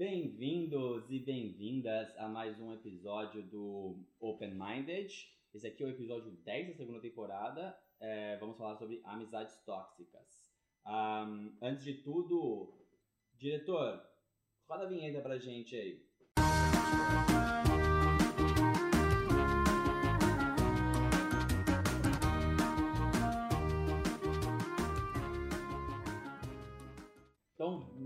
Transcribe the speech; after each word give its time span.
Bem-vindos 0.00 1.10
e 1.10 1.18
bem-vindas 1.18 2.08
a 2.16 2.26
mais 2.26 2.58
um 2.58 2.72
episódio 2.72 3.42
do 3.42 3.98
Open 4.18 4.54
Minded. 4.54 5.12
Esse 5.52 5.66
aqui 5.66 5.82
é 5.82 5.86
o 5.86 5.90
episódio 5.90 6.30
10 6.42 6.68
da 6.68 6.74
segunda 6.74 7.00
temporada. 7.00 7.76
É, 8.00 8.38
vamos 8.38 8.56
falar 8.56 8.76
sobre 8.76 9.02
amizades 9.04 9.62
tóxicas. 9.66 10.50
Ahm, 10.86 11.50
antes 11.60 11.84
de 11.84 12.02
tudo, 12.02 12.72
diretor, 13.36 14.02
roda 14.66 14.84
a 14.84 14.88
vinheta 14.88 15.20
pra 15.20 15.36
gente 15.36 15.76
aí. 15.76 16.02
Então, 16.38 17.69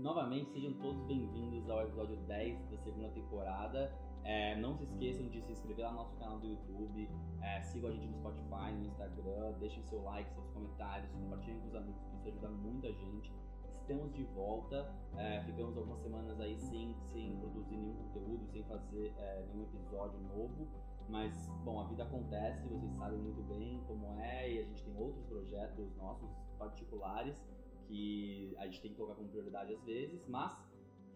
novamente, 0.05 0.51
sejam 0.51 0.71
todos 0.73 1.01
bem-vindos 1.07 1.67
ao 1.67 1.81
episódio 1.81 2.15
10 2.27 2.69
da 2.69 2.77
segunda 2.77 3.09
temporada. 3.09 3.91
É, 4.23 4.55
não 4.57 4.75
se 4.75 4.83
esqueçam 4.83 5.27
de 5.29 5.41
se 5.41 5.51
inscrever 5.51 5.83
lá 5.83 5.91
no 5.93 5.97
nosso 5.97 6.15
canal 6.17 6.37
do 6.37 6.45
YouTube, 6.45 7.09
é, 7.41 7.59
sigam 7.63 7.89
a 7.89 7.91
gente 7.91 8.05
no 8.05 8.13
Spotify, 8.13 8.71
no 8.77 8.85
Instagram, 8.85 9.53
deixem 9.59 9.81
seu 9.81 10.03
like, 10.03 10.31
seus 10.31 10.47
comentários, 10.51 11.11
compartilhem 11.11 11.59
com 11.59 11.67
os 11.69 11.75
amigos, 11.75 12.03
que 12.03 12.17
isso 12.17 12.27
ajuda 12.27 12.49
muito 12.49 12.85
a 12.85 12.91
gente. 12.91 13.33
Estamos 13.81 14.13
de 14.13 14.23
volta, 14.25 14.93
é, 15.17 15.41
ficamos 15.41 15.75
algumas 15.75 15.99
semanas 16.01 16.39
aí 16.39 16.55
sem, 16.55 16.95
sem 17.11 17.35
produzir 17.37 17.75
nenhum 17.75 17.95
conteúdo, 17.95 18.45
sem 18.45 18.63
fazer 18.65 19.11
é, 19.17 19.43
nenhum 19.51 19.63
episódio 19.63 20.19
novo, 20.19 20.67
mas, 21.09 21.49
bom, 21.63 21.81
a 21.81 21.85
vida 21.85 22.03
acontece, 22.03 22.67
vocês 22.67 22.93
sabem 22.93 23.17
muito 23.17 23.41
bem 23.41 23.81
como 23.87 24.19
é, 24.19 24.51
e 24.51 24.59
a 24.59 24.63
gente 24.65 24.83
tem 24.83 24.95
outros 24.95 25.25
projetos 25.25 25.95
nossos 25.95 26.29
particulares 26.59 27.43
que 27.87 28.53
a 28.57 28.65
gente 28.65 28.81
tem 28.81 28.91
que 28.91 28.97
colocar 28.97 29.15
como 29.15 29.29
prioridade 29.29 29.73
às 29.73 29.83
vezes, 29.83 30.25
mas 30.27 30.55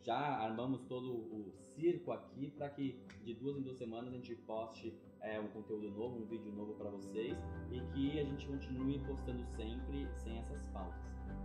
já 0.04 0.18
armamos 0.18 0.82
todo 0.84 1.12
o 1.12 1.52
circo 1.76 2.12
aqui 2.12 2.52
para 2.52 2.70
que 2.70 3.00
de 3.24 3.34
duas 3.34 3.58
em 3.58 3.62
duas 3.62 3.78
semanas 3.78 4.14
a 4.14 4.16
gente 4.16 4.36
poste 4.36 4.94
é, 5.22 5.40
um 5.40 5.48
conteúdo 5.48 5.90
novo, 5.92 6.18
um 6.18 6.26
vídeo 6.26 6.52
novo 6.52 6.74
para 6.74 6.90
vocês 6.90 7.38
e 7.72 7.82
que 7.94 8.20
a 8.20 8.24
gente 8.24 8.48
continue 8.48 9.00
postando 9.00 9.44
sempre 9.46 10.08
sem 10.16 10.38
essas 10.38 10.64
pautas, 10.68 11.02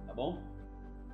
tá 0.07 0.15
bom? 0.15 0.41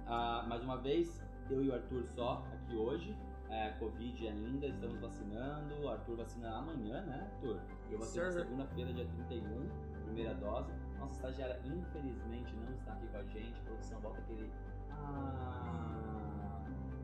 Ah, 0.07 0.45
mais 0.49 0.63
uma 0.63 0.77
vez, 0.77 1.23
eu 1.49 1.63
e 1.63 1.69
o 1.69 1.75
Arthur 1.75 2.05
só 2.09 2.45
aqui 2.53 2.77
hoje. 2.77 3.17
É, 3.49 3.71
Covid 3.81 4.29
ainda, 4.29 4.67
estamos 4.67 5.01
vacinando. 5.01 5.83
O 5.83 5.89
Arthur 5.89 6.17
vacina 6.17 6.57
amanhã, 6.57 7.03
né, 7.03 7.29
Arthur? 7.33 7.61
Eu 7.91 7.99
vacino 7.99 8.31
segunda-feira, 8.31 8.93
dia 8.93 9.07
31, 9.07 9.69
primeira 10.05 10.35
dose. 10.35 10.73
Nossa 11.01 11.15
estagiária, 11.15 11.61
infelizmente, 11.65 12.55
não 12.55 12.75
está 12.75 12.93
aqui 12.93 13.07
com 13.09 13.17
a 13.17 13.25
gente. 13.25 13.59
A 13.61 13.65
produção 13.65 14.01
volta 14.01 14.21
aquele. 14.21 14.53
Ah, 14.91 16.63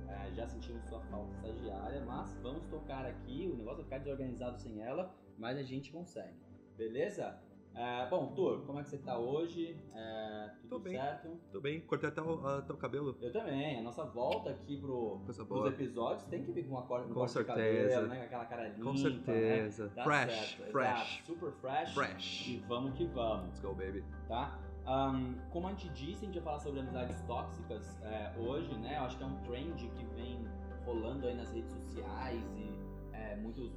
é, 0.09 0.33
já 0.33 0.47
sentimos 0.47 0.85
sua 0.85 1.01
falta 1.03 1.33
estagiária, 1.33 2.05
mas 2.05 2.37
vamos 2.43 2.67
tocar 2.69 3.07
aqui. 3.07 3.51
O 3.53 3.57
negócio 3.57 3.79
vai 3.79 3.85
ficar 3.85 3.99
desorganizado 3.99 4.59
sem 4.59 4.83
ela, 4.83 5.15
mas 5.39 5.57
a 5.57 5.63
gente 5.63 5.91
consegue. 5.91 6.37
Beleza? 6.77 7.41
É, 7.79 8.07
bom, 8.09 8.29
Tur, 8.35 8.65
como 8.65 8.81
é 8.81 8.83
que 8.83 8.89
você 8.89 8.97
tá 8.97 9.19
hoje? 9.19 9.79
É, 9.95 10.51
tudo 10.63 10.71
Tô 10.71 10.79
bem. 10.79 10.95
certo? 10.95 11.29
Tudo 11.53 11.61
bem? 11.61 11.81
Cortei 11.83 12.09
até 12.09 12.23
o, 12.23 12.47
até 12.47 12.73
o 12.73 12.77
cabelo. 12.79 13.19
Eu 13.21 13.31
também. 13.31 13.79
A 13.79 13.83
nossa 13.83 14.03
volta 14.05 14.49
aqui 14.49 14.81
pro, 14.81 15.21
Coisa 15.27 15.45
pros 15.45 15.59
boa. 15.61 15.69
episódios 15.69 16.25
tem 16.25 16.43
que 16.43 16.53
vir 16.53 16.65
com 16.65 16.71
uma 16.75 16.87
corte, 16.87 17.05
um 17.05 17.09
Com 17.09 17.15
corte 17.21 17.39
de 17.39 17.45
certeza. 17.45 17.89
cabelo, 17.91 18.09
né? 18.09 18.17
Com 18.17 18.25
aquela 18.25 18.45
cara 18.47 18.69
limpa, 18.69 18.83
Com 18.83 18.97
certeza. 18.97 19.85
Né? 19.89 19.93
Dá 19.95 20.05
Fresh, 20.05 20.33
certo, 20.57 20.73
fresh. 20.73 20.87
exato. 21.01 21.27
Super 21.27 21.53
fresh. 21.53 21.95
Fresh. 21.95 22.49
E 22.49 22.57
vamos 22.67 22.95
que 22.97 23.05
vamos, 23.09 23.45
Let's 23.49 23.61
go, 23.61 23.75
baby. 23.75 24.03
tá? 24.27 24.59
Ahn, 24.87 25.35
como 25.51 25.67
a 25.67 25.71
gente 25.73 25.89
disse, 25.91 26.23
a 26.25 26.27
gente 26.27 26.35
vai 26.37 26.45
falar 26.45 26.61
sobre 26.61 26.81
amizades 26.81 27.21
tóxicas 27.27 28.01
é, 28.05 28.33
hoje, 28.39 28.75
né? 28.79 28.97
Eu 28.97 29.03
acho 29.03 29.19
que 29.19 29.23
é 29.23 29.27
um 29.27 29.37
trend 29.43 29.87
que 29.91 30.05
vem 30.15 30.49
rolando 30.87 31.27
aí 31.27 31.35
nas 31.35 31.53
redes 31.53 31.71
sociais 31.73 32.43
e 32.57 32.71
é, 33.15 33.37
muitos 33.37 33.71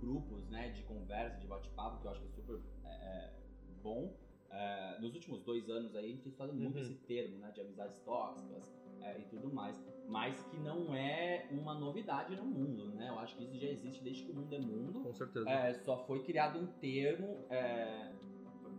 grupos, 0.00 0.48
né, 0.48 0.70
de 0.70 0.82
conversa, 0.84 1.38
de 1.38 1.46
bate-papo, 1.46 2.00
que 2.00 2.06
eu 2.06 2.10
acho 2.12 2.20
que 2.22 2.26
é 2.26 2.30
super 2.30 2.58
é, 2.84 2.88
é, 2.88 3.32
bom. 3.82 4.14
É, 4.50 4.98
nos 5.00 5.14
últimos 5.14 5.42
dois 5.42 5.68
anos 5.70 5.94
aí, 5.96 6.04
a 6.04 6.08
gente 6.08 6.22
tem 6.22 6.30
estudado 6.30 6.52
muito 6.54 6.76
Uhum. 6.76 6.82
esse 6.82 6.94
termo, 6.94 7.38
né, 7.38 7.50
de 7.52 7.60
amizades 7.62 7.98
tóxicas 8.00 8.62
é, 9.00 9.18
e 9.18 9.22
tudo 9.24 9.50
mais, 9.52 9.82
mas 10.06 10.42
que 10.44 10.58
não 10.58 10.94
é 10.94 11.48
uma 11.50 11.74
novidade 11.74 12.36
no 12.36 12.44
mundo, 12.44 12.84
né? 12.94 13.08
Eu 13.08 13.18
acho 13.18 13.34
que 13.36 13.44
isso 13.44 13.56
já 13.56 13.66
existe 13.66 14.02
desde 14.04 14.24
que 14.24 14.30
o 14.30 14.34
mundo 14.34 14.54
é 14.54 14.58
mundo. 14.58 15.00
Com 15.00 15.14
certeza. 15.14 15.48
É, 15.48 15.72
só 15.72 15.96
foi 16.06 16.22
criado 16.22 16.58
um 16.58 16.66
termo 16.66 17.38
é, 17.48 18.12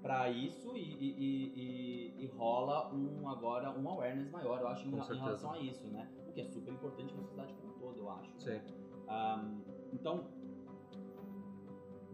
para 0.03 0.29
isso 0.29 0.77
e, 0.77 0.93
e- 0.93 2.13
e- 2.19 2.23
e- 2.23 2.27
rola 2.27 2.93
um 2.93 3.27
agora 3.27 3.71
um 3.77 3.89
awareness 3.89 4.29
maior, 4.29 4.59
eu 4.61 4.67
acho, 4.67 4.85
em, 4.87 4.91
em 4.91 5.17
relação 5.19 5.51
a 5.53 5.59
isso, 5.59 5.87
né? 5.87 6.07
O 6.29 6.31
que 6.33 6.41
é 6.41 6.45
super 6.45 6.71
importante 6.71 7.11
para 7.13 7.21
a 7.21 7.23
sociedade 7.23 7.53
como 7.53 7.73
um 7.73 7.79
todo, 7.79 7.97
eu 7.97 8.09
acho. 8.11 8.31
Sim. 8.39 8.61
Ahn, 9.07 9.61
então, 9.91 10.27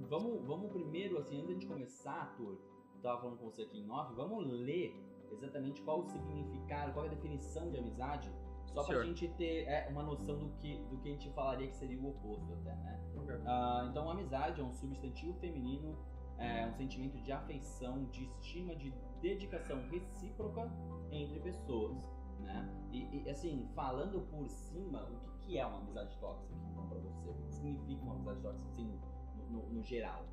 vamos, 0.08 0.46
vamos 0.46 0.72
primeiro, 0.72 1.18
assim, 1.18 1.36
antes 1.36 1.48
de 1.48 1.52
a 1.52 1.56
gente 1.56 1.68
começar, 1.68 2.14
Arthur, 2.14 2.58
eu 3.00 3.04
tava 3.04 3.22
falando 3.22 3.38
com 3.38 3.46
você 3.46 3.62
aqui 3.64 3.80
em 3.80 3.90
off, 3.90 4.14
vamos 4.14 4.46
ler 4.46 4.94
exatamente 5.32 5.82
qual 5.84 6.00
o 6.02 6.04
significado, 6.04 6.92
qual 6.92 7.06
é 7.06 7.08
a 7.08 7.12
definição 7.12 7.70
de 7.70 7.78
amizade, 7.78 8.32
só 8.68 8.84
pra 8.84 8.96
Sure. 8.96 9.08
gente 9.08 9.28
ter 9.30 9.64
é, 9.68 9.88
uma 9.90 10.04
noção 10.04 10.38
do 10.38 10.50
que, 10.58 10.78
do 10.90 10.98
que 10.98 11.10
a 11.10 11.12
gente 11.12 11.30
falaria 11.32 11.68
que 11.68 11.76
seria 11.76 12.00
o 12.00 12.10
oposto 12.10 12.54
até, 12.54 12.76
né? 12.76 13.00
Ah, 13.46 13.88
então, 13.90 14.10
amizade 14.10 14.60
é 14.62 14.64
um 14.64 14.72
substantivo 14.74 15.34
feminino, 15.40 15.98
é 16.38 16.66
um 16.68 16.74
sentimento 16.74 17.18
de 17.22 17.32
afeição, 17.32 18.06
de 18.06 18.26
estima, 18.26 18.76
de 18.76 18.94
dedicação 19.22 19.82
recíproca 19.90 20.72
entre 21.12 21.40
pessoas, 21.40 21.98
né? 22.40 22.70
E, 22.92 23.24
e, 23.24 23.30
assim, 23.30 23.68
falando 23.76 24.22
por 24.30 24.48
cima, 24.48 25.04
o 25.04 25.20
que, 25.20 25.46
que 25.48 25.58
é 25.58 25.66
uma 25.66 25.80
amizade 25.80 26.16
tóxica, 26.20 26.54
então, 26.72 26.88
pra 26.88 26.98
você? 27.00 27.30
O 27.30 27.34
que 27.34 27.54
significa 27.54 28.02
uma 28.04 28.14
amizade 28.16 28.42
tóxica, 28.42 28.68
assim, 28.70 29.00
no, 29.36 29.50
no- 29.62 29.70
no 29.70 29.84
geral? 29.84 30.26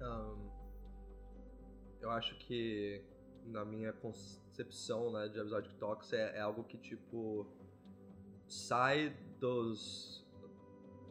Ahn, 0.00 0.38
eu 2.00 2.10
acho 2.10 2.36
que 2.38 3.02
na 3.46 3.64
minha 3.64 3.92
concepção 3.92 5.10
né, 5.12 5.28
de 5.28 5.40
amizade 5.40 5.72
tóxica 5.74 6.16
é, 6.16 6.38
é 6.38 6.40
algo 6.40 6.64
que 6.64 6.76
tipo 6.76 7.46
sai 8.46 9.16
dos 9.40 10.26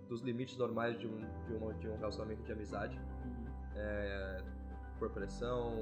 dos 0.08 0.22
limites 0.22 0.58
normais 0.58 0.98
de 0.98 1.06
um, 1.06 1.20
de 1.20 1.54
um, 1.54 1.80
de 1.80 1.90
um 1.90 1.98
relacionamento 1.98 2.42
de 2.44 2.52
amizade 2.52 2.98
por 4.98 5.10
pressão, 5.12 5.74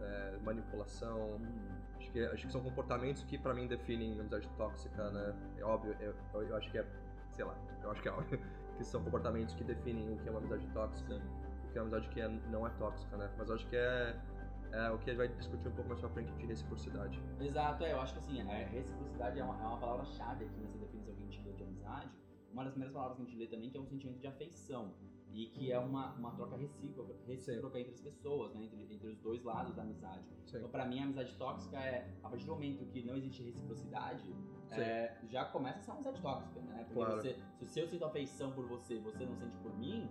é, 0.00 0.38
manipulação, 0.44 1.36
Hum, 1.36 1.80
Acho 1.98 2.10
que, 2.12 2.24
acho 2.24 2.46
que 2.46 2.52
são 2.52 2.62
comportamentos 2.62 3.22
que 3.24 3.36
pra 3.36 3.52
mim 3.52 3.66
definem 3.66 4.18
amizade 4.18 4.48
tóxica, 4.56 5.10
né? 5.10 5.34
É 5.58 5.64
óbvio, 5.64 5.94
eu, 6.00 6.14
eu, 6.32 6.42
eu 6.42 6.56
acho 6.56 6.70
que 6.70 6.78
é, 6.78 6.86
sei 7.30 7.44
lá, 7.44 7.54
eu 7.82 7.90
acho 7.90 8.00
que 8.00 8.08
é 8.08 8.12
óbvio 8.12 8.40
que 8.78 8.84
são 8.84 9.04
comportamentos 9.04 9.54
que 9.54 9.62
definem 9.62 10.10
o 10.10 10.16
que 10.16 10.26
é 10.26 10.30
uma 10.30 10.40
amizade 10.40 10.66
tóxica, 10.68 11.14
sim. 11.14 11.20
o 11.68 11.72
que 11.72 11.78
é 11.78 11.82
uma 11.82 11.88
amizade 11.88 12.08
que 12.08 12.20
é, 12.22 12.28
não 12.50 12.66
é 12.66 12.70
tóxica, 12.70 13.16
né? 13.18 13.30
Mas 13.36 13.50
eu 13.50 13.54
acho 13.54 13.66
que 13.68 13.76
é, 13.76 14.16
é 14.72 14.90
o 14.90 14.98
que 14.98 15.10
a 15.10 15.14
gente 15.14 15.16
vai 15.16 15.28
discutir 15.28 15.68
um 15.68 15.72
pouco 15.72 15.88
mais 15.88 16.00
pra 16.00 16.08
frente 16.10 16.32
de 16.32 16.46
reciprocidade. 16.46 17.20
Exato, 17.40 17.84
é, 17.84 17.92
eu 17.92 18.00
acho 18.00 18.14
que 18.14 18.18
assim, 18.20 18.40
a 18.40 18.54
reciprocidade 18.66 19.38
é 19.38 19.44
uma, 19.44 19.54
é 19.62 19.66
uma 19.66 19.78
palavra-chave 19.78 20.44
aqui 20.44 20.60
nessa 20.60 20.78
definição 20.78 21.14
que 21.14 21.22
a 21.22 21.24
gente 21.24 21.42
deu 21.42 21.52
de 21.54 21.62
amizade. 21.64 22.10
Uma 22.52 22.64
das 22.64 22.72
primeiras 22.72 22.92
palavras 22.94 23.16
que 23.16 23.22
a 23.22 23.26
gente 23.26 23.38
lê 23.38 23.46
também 23.46 23.70
que 23.70 23.76
é 23.76 23.80
um 23.80 23.86
sentimento 23.86 24.18
de 24.20 24.26
afeição 24.26 24.92
e 25.32 25.46
que 25.46 25.70
é 25.70 25.78
uma, 25.78 26.12
uma 26.14 26.32
troca 26.32 26.56
recíproca, 26.56 27.14
recíproca 27.26 27.78
entre 27.78 27.92
as 27.92 28.00
pessoas, 28.00 28.52
né? 28.52 28.64
entre, 28.64 28.82
entre 28.92 29.08
os 29.08 29.18
dois 29.18 29.42
lados 29.44 29.74
da 29.74 29.82
amizade. 29.82 30.24
Sim. 30.46 30.56
Então, 30.58 30.68
pra 30.68 30.84
mim, 30.84 30.98
a 31.00 31.04
amizade 31.04 31.32
tóxica 31.36 31.76
é, 31.78 32.08
a 32.22 32.28
partir 32.28 32.44
do 32.46 32.52
momento 32.52 32.84
que 32.86 33.04
não 33.04 33.16
existe 33.16 33.44
reciprocidade, 33.44 34.34
é, 34.72 35.16
já 35.28 35.44
começa 35.44 35.78
a 35.78 35.82
ser 35.82 35.90
uma 35.90 35.94
amizade 35.96 36.20
tóxica, 36.20 36.60
né? 36.60 36.84
Porque 36.84 36.94
Claro. 36.94 37.16
você, 37.16 37.36
se 37.64 37.80
eu 37.80 37.88
sinto 37.88 38.04
afeição 38.04 38.52
por 38.52 38.66
você 38.66 38.98
você 38.98 39.24
não 39.24 39.36
sente 39.36 39.56
por 39.58 39.76
mim, 39.78 40.08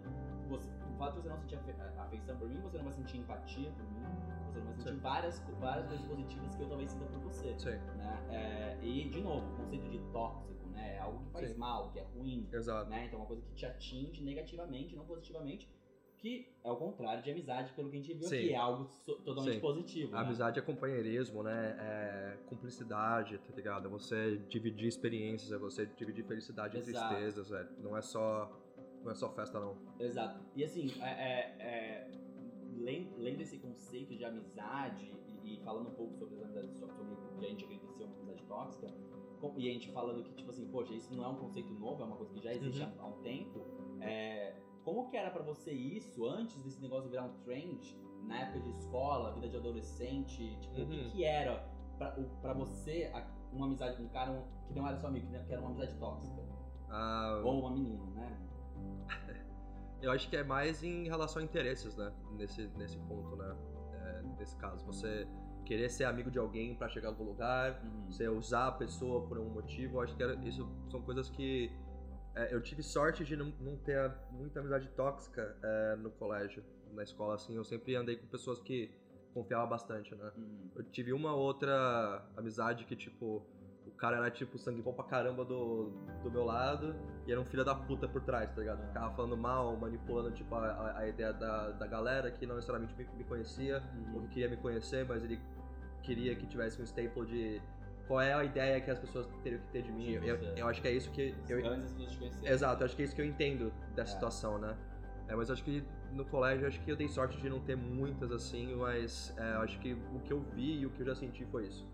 você, 0.47 0.69
fato 0.99 1.15
de 1.15 1.21
você 1.21 1.29
não 1.29 1.37
sentir 1.39 1.55
afe- 1.55 1.71
afeição 1.97 2.37
por 2.37 2.49
mim, 2.49 2.59
você 2.61 2.77
não 2.77 2.83
vai 2.83 2.93
sentir 2.93 3.17
empatia 3.17 3.71
por 3.71 3.83
mim, 3.91 4.05
você 4.51 4.59
não 4.59 4.65
vai 4.65 4.75
sentir 4.75 4.89
Sim. 4.93 4.99
várias, 4.99 5.39
várias 5.59 5.87
coisas 5.87 6.05
positivas 6.05 6.55
que 6.55 6.61
eu 6.61 6.67
talvez 6.69 6.91
sinta 6.91 7.05
por 7.05 7.19
você. 7.21 7.57
Sim, 7.57 7.69
Né? 7.97 8.25
É, 8.29 8.77
e, 8.85 9.09
de 9.09 9.21
novo, 9.21 9.51
o 9.53 9.57
conceito 9.57 9.89
de 9.89 9.99
tóxico, 10.11 10.67
né? 10.69 10.95
É 10.95 10.99
algo 10.99 11.23
que 11.25 11.31
faz 11.31 11.49
Sim. 11.51 11.57
mal, 11.57 11.89
que 11.91 11.99
é 11.99 12.03
ruim, 12.03 12.47
exato. 12.51 12.89
né? 12.89 13.05
Então 13.05 13.17
é 13.19 13.21
uma 13.21 13.27
coisa 13.27 13.41
que 13.41 13.53
te 13.53 13.65
atinge 13.65 14.23
negativamente, 14.23 14.95
não 14.95 15.05
positivamente, 15.05 15.69
que 16.17 16.51
é 16.65 16.69
o 16.69 16.75
contrário 16.75 17.23
de 17.23 17.31
amizade, 17.31 17.71
pelo 17.71 17.89
que 17.89 17.95
a 17.95 18.01
gente 18.01 18.13
viu 18.13 18.27
aqui, 18.27 18.51
é 18.51 18.57
algo 18.57 18.83
so- 19.05 19.15
totalmente 19.21 19.61
positivo. 19.61 20.13
A 20.13 20.19
né? 20.19 20.25
amizade 20.25 20.59
é 20.59 20.61
companheirismo, 20.61 21.41
né? 21.43 21.77
É 21.79 22.37
cumplicidade, 22.47 23.37
tá 23.37 23.55
ligado? 23.55 23.85
É 23.87 23.89
você 23.89 24.35
dividir 24.49 24.87
experiências, 24.89 25.49
é 25.53 25.57
você 25.57 25.85
dividir 25.85 26.25
felicidade 26.25 26.75
e 26.75 26.79
Exato. 26.79 27.07
tristezas, 27.15 27.49
velho. 27.49 27.69
Não 27.79 27.95
é 27.95 28.01
só 28.01 28.51
não 29.03 29.11
é 29.11 29.15
só 29.15 29.29
festa 29.29 29.59
não. 29.59 29.75
Exato. 29.99 30.39
E 30.55 30.63
assim, 30.63 30.91
é, 31.01 31.09
é- 31.09 31.55
é, 31.59 32.11
len- 32.77 33.13
lendo 33.17 33.41
esse 33.41 33.57
conceito 33.59 34.15
de 34.15 34.23
amizade 34.25 35.11
e, 35.43 35.55
e 35.55 35.63
falando 35.63 35.89
um 35.89 35.93
pouco 35.93 36.13
sobre 36.15 36.35
as 36.35 36.41
amizades, 36.43 36.71
so- 36.77 36.87
sobre 36.87 37.13
o 37.13 37.17
que 37.39 37.45
a 37.45 37.49
gente 37.49 37.63
acredita 37.65 37.93
ser 37.93 38.03
uma 38.05 38.15
amizade 38.15 38.43
tóxica, 38.43 38.87
e 39.57 39.69
a 39.69 39.73
gente 39.73 39.91
falando 39.91 40.23
que, 40.23 40.33
tipo 40.33 40.49
assim, 40.49 40.67
poxa, 40.69 40.93
isso 40.93 41.13
não 41.15 41.23
é 41.23 41.27
um 41.29 41.35
conceito 41.37 41.73
novo, 41.73 42.01
é 42.03 42.05
uma 42.05 42.15
coisa 42.17 42.33
que 42.33 42.41
já 42.41 42.53
existe 42.53 42.81
Uhum. 42.83 42.91
há, 42.99 43.05
um 43.07 43.21
tempo. 43.21 43.65
É, 44.01 44.53
como 44.83 45.09
que 45.09 45.15
era 45.17 45.31
pra 45.31 45.41
você 45.43 45.71
isso 45.71 46.25
antes 46.25 46.57
desse 46.61 46.81
negócio 46.81 47.09
virar 47.09 47.23
um 47.23 47.33
trend, 47.45 47.97
na 48.27 48.41
época 48.41 48.59
de 48.59 48.69
escola, 48.71 49.31
vida 49.33 49.47
de 49.47 49.55
adolescente? 49.55 50.57
Tipo, 50.59 50.81
o 50.81 50.87
que, 50.87 50.97
Uhum. 50.97 51.09
que 51.11 51.23
era 51.23 51.69
pra 52.41 52.53
você 52.53 53.09
a- 53.13 53.25
uma 53.53 53.65
amizade 53.65 53.95
com 53.97 54.03
um 54.03 54.09
cara 54.09 54.45
que 54.67 54.73
não 54.73 54.85
era 54.87 54.97
seu 54.97 55.07
amigo, 55.07 55.27
que 55.27 55.51
era 55.53 55.61
uma 55.61 55.69
amizade 55.71 55.95
tóxica? 55.97 56.41
Ah, 56.89 57.41
Ou 57.45 57.59
uma 57.61 57.71
menina, 57.71 58.03
né? 58.11 58.48
eu 60.01 60.11
acho 60.11 60.29
que 60.29 60.37
é 60.37 60.43
mais 60.43 60.83
em 60.83 61.07
relação 61.07 61.41
a 61.41 61.45
interesses, 61.45 61.95
né? 61.95 62.11
Nesse, 62.31 62.67
nesse 62.77 62.97
ponto, 62.99 63.35
né? 63.35 63.55
É, 63.93 64.21
nesse 64.37 64.55
caso, 64.57 64.85
você 64.85 65.27
querer 65.65 65.89
ser 65.89 66.05
amigo 66.05 66.31
de 66.31 66.39
alguém 66.39 66.73
pra 66.75 66.87
chegar 66.89 67.09
a 67.09 67.11
algum 67.11 67.25
lugar, 67.25 67.79
Uhum. 67.83 68.11
você 68.11 68.27
usar 68.27 68.67
a 68.67 68.71
pessoa 68.71 69.27
por 69.27 69.37
um 69.37 69.49
motivo, 69.49 69.97
eu 69.97 70.01
acho 70.01 70.15
que 70.15 70.23
era- 70.23 70.35
isso 70.47 70.67
são 70.89 71.01
coisas 71.01 71.29
que 71.29 71.71
é, 72.35 72.53
eu 72.53 72.61
tive 72.61 72.81
sorte 72.81 73.25
de 73.25 73.35
não, 73.35 73.51
não 73.59 73.75
ter 73.77 74.11
muita 74.31 74.59
amizade 74.61 74.87
tóxica 74.89 75.57
é, 75.61 75.95
no 75.97 76.09
colégio, 76.11 76.63
na 76.93 77.03
escola, 77.03 77.35
assim, 77.35 77.55
eu 77.55 77.63
sempre 77.63 77.95
andei 77.95 78.15
com 78.15 78.25
pessoas 78.27 78.59
que 78.59 78.91
confiava 79.33 79.65
bastante, 79.67 80.15
né? 80.15 80.31
Uhum. 80.37 80.69
Eu 80.75 80.83
tive 80.85 81.11
uma 81.13 81.33
outra 81.35 82.23
amizade 82.37 82.85
que, 82.85 82.95
tipo, 82.95 83.45
cara 83.99 84.17
era, 84.17 84.31
tipo, 84.31 84.57
sangue 84.57 84.81
bom 84.81 84.93
pra 84.93 85.03
caramba 85.03 85.43
do, 85.43 85.91
do 86.23 86.31
meu 86.31 86.45
lado 86.45 86.95
e 87.27 87.31
era 87.31 87.39
um 87.39 87.45
filho 87.45 87.65
da 87.65 87.75
puta 87.75 88.07
por 88.07 88.21
trás, 88.21 88.49
tá 88.51 88.59
ligado? 88.61 88.85
Ficava 88.87 89.13
falando 89.13 89.35
mal, 89.37 89.75
manipulando, 89.77 90.31
tipo, 90.31 90.55
a, 90.55 90.97
a- 90.97 91.07
ideia 91.07 91.33
da, 91.33 91.71
da 91.71 91.85
galera 91.87 92.31
que 92.31 92.45
não 92.45 92.55
necessariamente 92.55 92.95
me, 92.95 93.05
me 93.17 93.23
conhecia 93.25 93.83
ou 94.13 94.19
Uhum. 94.21 94.27
que 94.27 94.33
queria 94.35 94.49
me 94.49 94.57
conhecer, 94.57 95.05
mas 95.05 95.23
ele 95.23 95.39
queria 96.03 96.35
que 96.35 96.45
tivesse 96.47 96.81
um 96.81 96.85
staple 96.85 97.25
de 97.25 97.61
qual 98.07 98.21
é 98.21 98.33
a 98.33 98.43
ideia 98.43 98.79
que 98.81 98.89
as 98.89 98.97
pessoas 98.99 99.27
teriam 99.43 99.61
que 99.61 99.67
ter 99.67 99.81
de 99.83 99.91
mim. 99.91 100.05
De 100.05 100.13
Eu, 100.15 100.23
eu, 100.23 100.37
você. 100.37 100.53
eu 100.61 100.67
acho 100.67 100.81
que 100.81 100.87
é 100.87 100.91
isso 100.91 101.11
que. 101.11 101.35
Eu, 101.47 101.59
exato, 102.43 102.81
eu 102.81 102.85
acho 102.85 102.95
que 102.95 103.01
é 103.01 103.05
isso 103.05 103.15
que 103.15 103.21
eu 103.21 103.25
entendo 103.25 103.71
dessa 103.95 104.11
É. 104.11 104.13
situação, 104.15 104.57
né? 104.57 104.75
É, 105.27 105.35
mas 105.35 105.51
acho 105.51 105.63
que 105.63 105.83
no 106.11 106.25
colégio, 106.25 106.65
acho 106.67 106.79
que 106.81 106.89
eu 106.91 106.95
dei 106.95 107.07
sorte 107.07 107.37
de 107.37 107.49
não 107.49 107.59
ter 107.59 107.75
muitas 107.75 108.31
assim, 108.31 108.73
mas 108.75 109.31
é, 109.37 109.43
acho 109.57 109.77
que 109.79 109.93
o 109.93 110.19
que 110.21 110.33
eu 110.33 110.39
vi 110.55 110.79
e 110.79 110.85
o 110.87 110.89
que 110.89 111.01
eu 111.01 111.05
já 111.05 111.13
senti 111.15 111.45
foi 111.45 111.67
isso. 111.67 111.85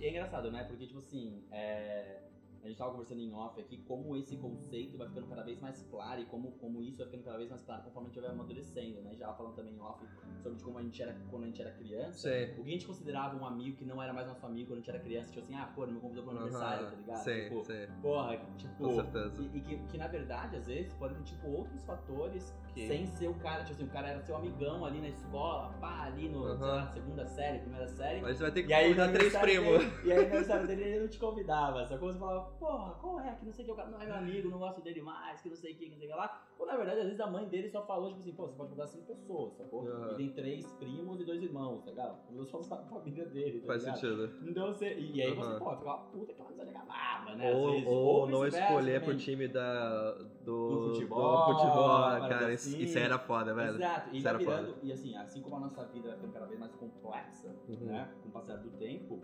E 0.00 0.06
é 0.06 0.10
engraçado, 0.10 0.50
né? 0.50 0.64
Porque, 0.64 0.86
tipo 0.86 1.00
assim, 1.00 1.44
é, 1.50 2.22
a 2.62 2.68
gente 2.68 2.76
tava 2.76 2.90
conversando 2.90 3.20
em 3.20 3.32
off 3.34 3.60
aqui, 3.60 3.78
como 3.86 4.16
esse 4.16 4.36
conceito 4.36 4.98
vai 4.98 5.08
ficando 5.08 5.26
cada 5.28 5.42
vez 5.42 5.60
mais 5.60 5.82
claro 5.90 6.20
e 6.20 6.24
como, 6.26 6.52
como 6.52 6.82
isso 6.82 6.98
vai 6.98 7.06
ficando 7.06 7.24
cada 7.24 7.36
vez 7.38 7.48
mais 7.48 7.62
claro 7.62 7.82
conforme 7.82 8.08
a 8.08 8.12
gente 8.12 8.20
vai 8.22 8.30
amadurecendo, 8.30 9.00
né? 9.02 9.14
Já 9.14 9.32
falando 9.34 9.54
também 9.56 9.74
em 9.74 9.80
off 9.80 10.02
sobre 10.42 10.62
como 10.62 10.78
a 10.78 10.82
gente 10.82 11.02
era 11.02 11.14
quando 11.30 11.44
a 11.44 11.46
gente 11.46 11.60
era 11.60 11.70
criança. 11.72 12.30
Sim. 12.30 12.52
O 12.60 12.64
que 12.64 12.68
a 12.68 12.72
gente 12.72 12.86
considerava 12.86 13.36
um 13.36 13.46
amigo 13.46 13.76
que 13.76 13.84
não 13.84 14.02
era 14.02 14.12
mais 14.12 14.26
nosso 14.26 14.44
amigo 14.44 14.68
quando 14.68 14.78
a 14.78 14.80
gente 14.80 14.90
era 14.90 15.00
criança, 15.00 15.30
tipo 15.30 15.44
assim, 15.44 15.54
ah, 15.54 15.72
pô, 15.74 15.86
não 15.86 15.94
me 15.94 16.00
convidou 16.00 16.24
pro 16.24 16.32
aniversário, 16.32 16.90
tá 16.90 16.96
ligado? 16.96 17.24
Sim, 17.24 17.42
tipo, 17.44 17.64
sim. 17.64 17.86
porra, 18.02 18.36
tipo. 18.56 18.74
Com 18.76 18.94
certeza. 18.94 19.42
E, 19.42 19.56
e 19.56 19.60
que, 19.60 19.78
que, 19.78 19.98
na 19.98 20.08
verdade, 20.08 20.56
às 20.56 20.66
vezes, 20.66 20.92
podem 20.94 21.16
ter 21.18 21.24
tipo 21.24 21.48
outros 21.48 21.84
fatores 21.84 22.54
Que- 22.74 22.86
sem 22.86 23.06
ser 23.06 23.28
o 23.28 23.34
cara, 23.34 23.62
tipo 23.64 23.72
assim, 23.72 23.84
o 23.84 23.88
cara 23.92 24.08
era 24.08 24.20
seu 24.20 24.36
amigão 24.36 24.84
ali 24.84 25.00
na 25.00 25.08
escola, 25.08 25.72
pá, 25.80 26.04
ali 26.04 26.28
no, 26.28 26.42
sei 26.44 26.52
Aham. 26.52 26.66
lá, 26.76 26.86
segunda 26.86 27.26
série, 27.26 27.58
primeira 27.58 27.88
série. 27.88 28.20
Mas 28.20 28.36
você 28.36 28.42
vai 28.44 28.52
ter 28.52 28.62
que 28.62 28.72
convidar 28.74 29.12
três 29.12 29.36
primos. 29.36 29.82
e 30.04 30.12
aí, 30.12 30.18
no 30.18 30.24
aniversário 30.26 30.66
dele, 30.66 30.82
ele 30.84 31.00
não 31.00 31.08
te 31.08 31.18
convidava. 31.18 31.84
Só 31.86 31.98
como 31.98 32.12
você 32.12 32.18
falava, 32.18 32.50
porra, 32.58 32.90
qual 33.00 33.20
é? 33.20 33.34
Que 33.34 33.46
não 33.46 33.52
sei 33.52 33.64
o 33.64 33.66
que, 33.66 33.72
o 33.72 33.76
cara 33.76 33.90
não 33.90 34.00
é 34.00 34.06
meu 34.06 34.14
amigo, 34.14 34.48
não 34.50 34.58
gosto 34.58 34.80
dele 34.82 35.02
mais, 35.02 35.40
que 35.40 35.48
não 35.48 35.56
sei 35.56 35.72
o 35.72 35.76
que, 35.76 35.84
que 35.86 35.90
não 35.90 35.98
sei 35.98 36.06
o 36.08 36.10
que 36.12 36.16
lá. 36.16 36.42
Ou 36.58 36.66
na 36.66 36.76
verdade, 36.76 37.00
às 37.00 37.06
vezes 37.06 37.20
a 37.20 37.26
mãe 37.26 37.48
dele 37.48 37.68
só 37.70 37.84
falou, 37.86 38.08
tipo 38.10 38.20
assim, 38.20 38.32
pô, 38.32 38.46
você 38.46 38.54
pode 38.54 38.68
convidar 38.70 38.86
cinco 38.86 39.06
pessoas, 39.06 39.52
sacou? 39.56 39.88
Aham. 39.88 40.12
E 40.12 40.16
tem 40.16 40.30
três 40.30 40.66
primos 40.74 41.20
e 41.20 41.24
dois 41.24 41.42
irmãos, 41.42 41.82
tá 41.84 41.90
ligado? 41.90 42.16
Convidou 42.26 42.46
só 42.46 42.74
a 42.74 42.78
família 42.84 43.24
dele, 43.26 43.60
tá 43.60 43.66
Faz 43.66 43.82
ligado? 43.82 43.98
sentido. 44.00 44.30
Então 44.48 44.66
você. 44.68 44.94
E 44.94 45.20
aí 45.22 45.34
você, 45.34 45.48
Aham. 45.50 45.58
pô, 45.58 45.70
fica 45.76 45.84
uma 45.84 45.98
puta 45.98 46.32
que 46.32 46.40
ela 46.40 46.50
acabava, 46.70 47.34
né? 47.34 47.52
Ou, 47.52 47.70
vezes. 47.72 47.86
ou 47.88 48.26
não 48.28 48.40
vice-versa 48.42 48.72
escolher 48.72 49.02
pro 49.02 49.16
time 49.16 49.48
da, 49.48 50.14
do, 50.44 50.68
Do 50.70 50.94
futebol, 50.94 51.46
do 51.46 51.52
futebol, 51.58 52.00
cara. 52.28 52.52
Isso, 52.52 52.68
assim. 52.68 52.78
isso 52.82 52.98
era 52.98 53.18
foda, 53.18 53.52
velho. 53.54 53.76
Exato, 53.76 54.08
e 54.14 54.18
Isso 54.18 54.38
virando, 54.38 54.74
e 54.82 54.92
assim, 54.92 55.16
assim 55.16 55.42
como 55.42 55.56
a 55.56 55.60
nossa 55.60 55.84
vida 55.86 56.08
vai 56.08 56.16
ficando 56.16 56.32
cada 56.32 56.46
vez 56.46 56.58
mais 56.58 56.74
complexa, 56.74 57.48
Uhum. 57.68 57.86
né, 57.86 58.10
com 58.22 58.28
o 58.28 58.32
passar 58.32 58.56
do 58.56 58.70
tempo, 58.72 59.20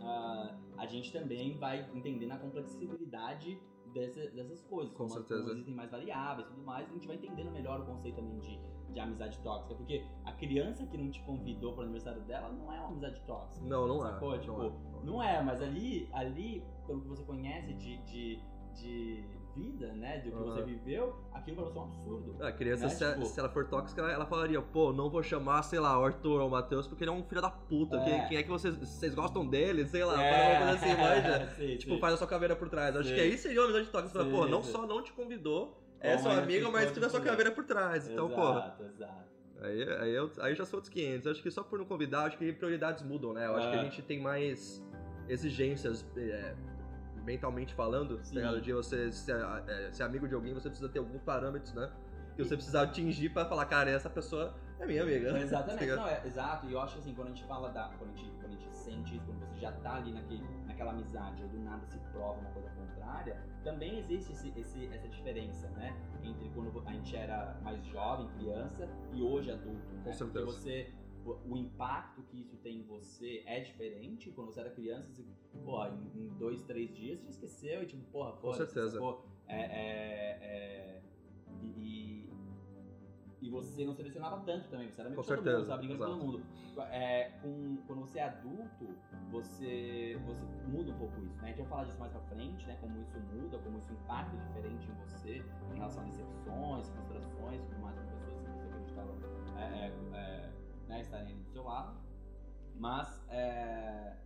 ah, 0.00 0.54
a 0.78 0.86
gente 0.86 1.12
também 1.12 1.58
vai 1.58 1.86
entendendo 1.94 2.32
a 2.32 2.38
complexibilidade 2.38 3.60
dessa- 3.92 4.30
dessas 4.30 4.62
coisas. 4.62 4.92
Com 4.92 4.98
como, 4.98 5.10
certeza. 5.10 5.40
como 5.40 5.52
existem 5.52 5.74
mais 5.74 5.90
variáveis 5.90 6.46
e 6.48 6.50
tudo 6.52 6.64
mais, 6.64 6.88
a 6.88 6.92
gente 6.92 7.06
vai 7.06 7.16
entendendo 7.16 7.50
melhor 7.50 7.80
o 7.80 7.84
conceito 7.86 8.16
também 8.16 8.38
de, 8.38 8.58
de 8.94 9.00
amizade 9.00 9.38
tóxica, 9.40 9.74
porque 9.74 10.04
a 10.24 10.32
criança 10.32 10.86
que 10.86 10.96
não 10.96 11.10
te 11.10 11.20
convidou 11.24 11.74
pro 11.74 11.82
aniversário 11.82 12.22
dela 12.22 12.48
não 12.50 12.72
é 12.72 12.78
uma 12.80 12.88
amizade 12.88 13.20
tóxica. 13.26 13.66
Não, 13.66 13.86
não 13.86 14.06
é. 14.06 14.38
Tipo, 14.38 14.52
não 14.56 14.64
é. 14.64 14.72
Não 15.04 15.22
é, 15.22 15.42
mas 15.42 15.60
ali, 15.60 16.08
ali 16.12 16.64
pelo 16.86 17.02
que 17.02 17.08
você 17.08 17.22
conhece 17.24 17.72
de, 17.74 17.98
de, 18.04 18.40
de 18.74 19.24
vida, 19.54 19.92
né, 19.92 20.18
do 20.18 20.30
que 20.30 20.36
Aham. 20.36 20.44
você 20.44 20.62
viveu, 20.62 21.16
aquilo 21.32 21.56
pra 21.56 21.64
você 21.66 21.78
é 21.78 21.80
um 21.80 21.84
absurdo. 21.84 22.36
A 22.44 22.52
criança, 22.52 22.84
Né, 22.84 22.90
se, 22.90 23.12
tipo- 23.14 23.26
se 23.26 23.40
ela 23.40 23.48
for 23.48 23.66
tóxica, 23.68 24.00
ela, 24.00 24.12
ela 24.12 24.26
falaria, 24.26 24.60
pô, 24.62 24.92
não 24.92 25.10
vou 25.10 25.22
chamar, 25.22 25.62
sei 25.62 25.78
lá, 25.80 25.98
o 25.98 26.04
Arthur 26.04 26.40
ou 26.40 26.48
o 26.48 26.50
Matheus, 26.50 26.86
porque 26.86 27.04
ele 27.04 27.10
é 27.10 27.14
um 27.14 27.22
filho 27.24 27.40
da 27.42 27.50
puta. 27.50 27.96
É. 27.96 28.00
Quem, 28.04 28.26
quem 28.28 28.36
é 28.38 28.42
que 28.42 28.48
vocês, 28.48 28.76
vocês 28.76 29.14
gostam 29.14 29.46
dele? 29.46 29.86
Sei 29.86 30.04
lá, 30.04 30.22
É, 30.22 30.58
uma 30.58 30.66
coisa 30.66 30.72
assim, 30.86 31.00
manja. 31.00 31.50
sim, 31.56 31.76
Tipo, 31.76 31.94
sim. 31.94 32.00
faz 32.00 32.14
a 32.14 32.16
sua 32.16 32.26
caveira 32.26 32.54
por 32.56 32.68
trás. 32.68 32.96
Acho 32.96 33.08
Sim. 33.08 33.14
que 33.14 33.20
aí 33.20 33.36
seria 33.38 33.60
uma 33.60 33.64
amizade 33.66 33.88
tóxica. 33.90 34.24
Sim, 34.24 34.30
pô, 34.30 34.46
não 34.46 34.62
só 34.62 34.86
não 34.86 35.02
te 35.02 35.12
convidou, 35.12 35.80
é 36.00 36.14
ainda 36.14 36.30
amigo, 36.42 36.58
ficou 36.66 36.72
mas 36.72 36.88
de 36.88 36.94
teve 36.94 37.06
a 37.06 37.10
sua 37.10 37.20
caveira 37.20 37.50
por 37.50 37.64
trás. 37.64 38.08
Então, 38.08 38.28
pô, 38.30 38.50
Exato, 38.50 38.84
exato. 38.84 39.30
Aí, 39.62 39.82
aí, 40.00 40.14
eu, 40.14 40.30
aí 40.40 40.54
já 40.54 40.64
sou 40.64 40.78
outros 40.78 40.90
500. 40.92 41.26
Acho 41.26 41.42
que 41.42 41.50
só 41.50 41.62
por 41.62 41.78
não 41.78 41.84
convidar, 41.84 42.24
acho 42.24 42.38
que 42.38 42.50
prioridades 42.52 43.02
mudam, 43.02 43.34
né? 43.34 43.46
Eu 43.46 43.56
acho 43.56 43.68
que 43.68 43.76
É. 43.76 43.80
a 43.80 43.84
gente 43.84 44.00
tem 44.02 44.18
mais 44.18 44.82
exigências, 45.28 46.06
é, 46.16 46.54
mentalmente 47.24 47.74
falando, 47.74 48.16
tá 48.18 48.24
Sim. 48.24 48.36
ligado? 48.36 48.60
De 48.60 48.72
você 48.72 49.10
ser, 49.12 49.36
é, 49.66 49.90
ser 49.92 50.02
amigo 50.02 50.26
de 50.28 50.34
alguém, 50.34 50.52
você 50.54 50.68
precisa 50.68 50.88
ter 50.88 50.98
alguns 50.98 51.22
parâmetros, 51.22 51.72
né? 51.74 51.90
Que 52.36 52.44
você 52.44 52.54
precisa 52.56 52.82
atingir 52.82 53.30
pra 53.30 53.44
falar, 53.44 53.66
cara, 53.66 53.90
essa 53.90 54.08
pessoa 54.08 54.54
é 54.78 54.86
minha 54.86 55.02
amiga. 55.02 55.36
Exatamente, 55.38 55.86
Tá 55.88 55.96
não, 55.96 56.08
é, 56.08 56.22
exato. 56.26 56.66
E 56.66 56.72
eu 56.72 56.80
acho 56.80 56.94
que 56.94 57.00
assim, 57.00 57.14
quando 57.14 57.28
a 57.28 57.30
gente 57.32 57.44
fala 57.44 57.68
da. 57.70 57.90
Quando 57.98 58.10
a 58.12 58.16
gente, 58.16 58.30
quando 58.40 58.46
a 58.46 58.56
gente 58.56 58.74
sente 58.74 59.16
isso, 59.16 59.26
quando 59.26 59.40
você 59.40 59.58
já 59.60 59.72
tá 59.72 59.96
ali 59.96 60.12
naquele, 60.12 60.44
naquela 60.66 60.92
amizade, 60.92 61.42
aí 61.42 61.48
do 61.48 61.58
nada 61.58 61.84
se 61.86 61.98
prova 62.12 62.40
uma 62.40 62.50
coisa 62.50 62.70
contrária, 62.70 63.36
também 63.62 63.98
existe 63.98 64.32
esse, 64.32 64.52
esse- 64.58 64.86
essa 64.92 65.06
diferença, 65.08 65.68
né? 65.70 65.94
Entre 66.22 66.48
quando 66.54 66.82
a 66.86 66.92
gente 66.92 67.14
era 67.16 67.58
mais 67.62 67.84
jovem, 67.86 68.26
criança, 68.38 68.88
e 69.12 69.20
hoje 69.22 69.50
adulto. 69.50 69.86
Né? 69.92 70.00
Com 70.04 70.12
certeza. 70.12 70.44
Porque 70.46 70.58
você. 70.60 70.94
O 71.24 71.56
impacto 71.56 72.22
que 72.22 72.40
isso 72.40 72.56
tem 72.58 72.78
em 72.78 72.82
você 72.84 73.42
é 73.46 73.60
diferente. 73.60 74.30
Quando 74.30 74.52
você 74.52 74.60
era 74.60 74.70
criança, 74.70 75.10
você, 75.12 75.24
porra, 75.64 75.90
em, 75.90 76.20
em 76.20 76.28
dois, 76.38 76.62
três 76.64 76.94
dias 76.94 77.20
você 77.20 77.28
esqueceu 77.30 77.82
e 77.82 77.86
tipo, 77.86 78.02
porra, 78.10 78.32
Com 78.32 78.40
foda-se, 78.52 78.72
certeza. 78.72 79.00
É, 79.46 79.60
é, 79.60 80.38
é, 80.42 81.02
e, 81.62 81.66
e- 81.78 82.30
e 83.42 83.48
você 83.50 83.84
não 83.86 83.94
selecionava 83.94 84.44
tanto 84.44 84.68
também, 84.68 84.90
você 84.90 85.00
era 85.00 85.08
amigo 85.08 85.22
Com 85.22 85.28
todo 85.34 85.44
mundo, 85.44 85.66
tava 85.66 85.78
brincando 85.78 85.98
com 85.98 86.18
todo 86.18 86.26
mundo. 86.26 86.46
É, 86.92 87.30
com, 87.42 87.76
quando 87.86 88.00
você 88.00 88.18
é 88.18 88.24
adulto, 88.24 88.86
você, 89.30 90.20
você 90.26 90.44
muda 90.68 90.92
um 90.92 90.98
pouco 90.98 91.20
isso, 91.22 91.36
né? 91.38 91.44
A 91.44 91.46
gente 91.48 91.58
vai 91.60 91.66
falar 91.68 91.84
disso 91.84 91.98
mais 91.98 92.12
pra 92.12 92.20
frente, 92.22 92.66
né? 92.66 92.76
Como 92.80 93.00
isso 93.00 93.18
muda, 93.18 93.58
como 93.58 93.78
isso 93.78 93.92
impacta 93.92 94.36
diferente 94.36 94.88
em 94.88 94.94
você, 94.94 95.42
em 95.72 95.74
relação 95.74 96.02
a 96.02 96.06
decepções, 96.06 96.88
frustrações, 96.90 97.62
tudo 97.62 97.80
mais 97.80 97.98
com 97.98 98.06
pessoas 98.06 98.34
que 98.34 98.50
você 98.50 98.66
acreditava 98.68 99.10
é, 99.58 99.62
é, 99.62 100.16
é, 100.16 100.49
né, 100.90 101.00
estarem 101.00 101.36
do 101.36 101.48
seu 101.50 101.62
lado. 101.62 101.98
Mas, 102.74 103.22
é, 103.30 104.16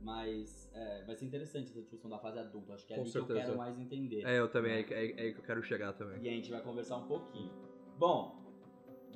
mas 0.00 0.70
é, 0.74 1.04
vai 1.04 1.14
ser 1.14 1.26
interessante 1.26 1.70
essa 1.70 1.80
discussão 1.80 2.10
da 2.10 2.18
fase 2.18 2.38
adulta. 2.38 2.74
Acho 2.74 2.86
que 2.86 2.94
é 2.94 2.96
Com 2.96 3.02
ali 3.02 3.10
que 3.12 3.18
eu 3.18 3.26
certeza. 3.26 3.46
quero 3.46 3.58
mais 3.58 3.78
entender. 3.78 4.24
É, 4.24 4.38
eu 4.38 4.48
também, 4.48 4.72
é, 4.72 4.80
é, 4.80 5.10
é 5.10 5.22
aí 5.22 5.32
que 5.32 5.40
eu 5.40 5.44
quero 5.44 5.62
chegar 5.62 5.92
também. 5.92 6.22
E 6.22 6.28
a 6.28 6.32
gente 6.32 6.50
vai 6.50 6.62
conversar 6.62 6.96
um 6.96 7.06
pouquinho. 7.06 7.52
Bom, 7.98 8.42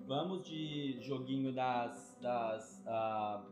vamos 0.07 0.45
de 0.47 1.01
joguinho 1.01 1.53
das. 1.53 2.19
das 2.21 2.83
ah, 2.87 3.45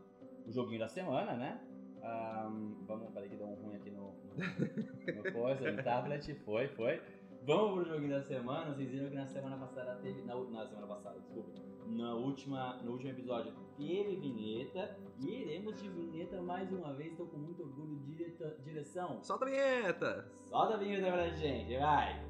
o 0.45 0.51
joguinho 0.51 0.79
da 0.79 0.87
semana, 0.87 1.33
né? 1.35 1.61
Ah, 2.01 2.49
vamos, 2.87 3.13
peraí 3.13 3.29
que 3.29 3.35
deu 3.35 3.47
um 3.47 3.55
ruim 3.55 3.75
aqui 3.75 3.91
no, 3.91 4.15
no, 4.23 5.23
no 5.23 5.31
coisa, 5.31 5.71
no 5.71 5.83
tablet. 5.83 6.33
Foi, 6.43 6.67
foi. 6.69 7.01
Vamos 7.45 7.73
pro 7.73 7.85
joguinho 7.85 8.11
da 8.11 8.21
semana. 8.21 8.73
Vocês 8.73 8.89
viram 8.89 9.09
que 9.09 9.15
na 9.15 9.27
semana 9.27 9.57
passada 9.57 9.95
teve. 10.01 10.21
Na, 10.23 10.35
na 10.35 10.67
semana 10.67 10.87
passada, 10.87 11.19
desculpa. 11.19 11.49
Na 11.87 12.13
última, 12.13 12.77
no 12.83 12.91
último 12.91 13.11
episódio 13.11 13.53
teve 13.77 14.15
vinheta. 14.17 14.97
E 15.19 15.41
iremos 15.41 15.81
de 15.81 15.89
vinheta 15.89 16.41
mais 16.41 16.71
uma 16.71 16.93
vez. 16.93 17.11
Estou 17.11 17.27
com 17.27 17.37
muito 17.37 17.63
orgulho. 17.63 17.97
Direta, 17.99 18.57
direção. 18.63 19.23
Solta 19.23 19.45
a 19.45 19.49
vinheta! 19.49 20.29
Solta 20.45 20.75
a 20.75 20.77
vinheta 20.77 21.11
pra 21.11 21.29
gente, 21.29 21.77
vai! 21.77 22.25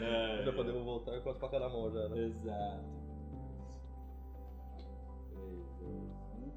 É. 0.00 0.42
Já 0.44 0.52
podemos 0.52 0.84
voltar 0.84 1.20
com 1.20 1.30
as 1.30 1.38
facas 1.38 1.60
na 1.60 1.68
mão 1.68 1.90
já, 1.90 2.08
né? 2.08 2.24
Exato. 2.24 2.84
3, 5.34 5.50
2, 5.80 6.10
1. 6.46 6.52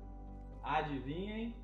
Adivinhem? 0.64 1.63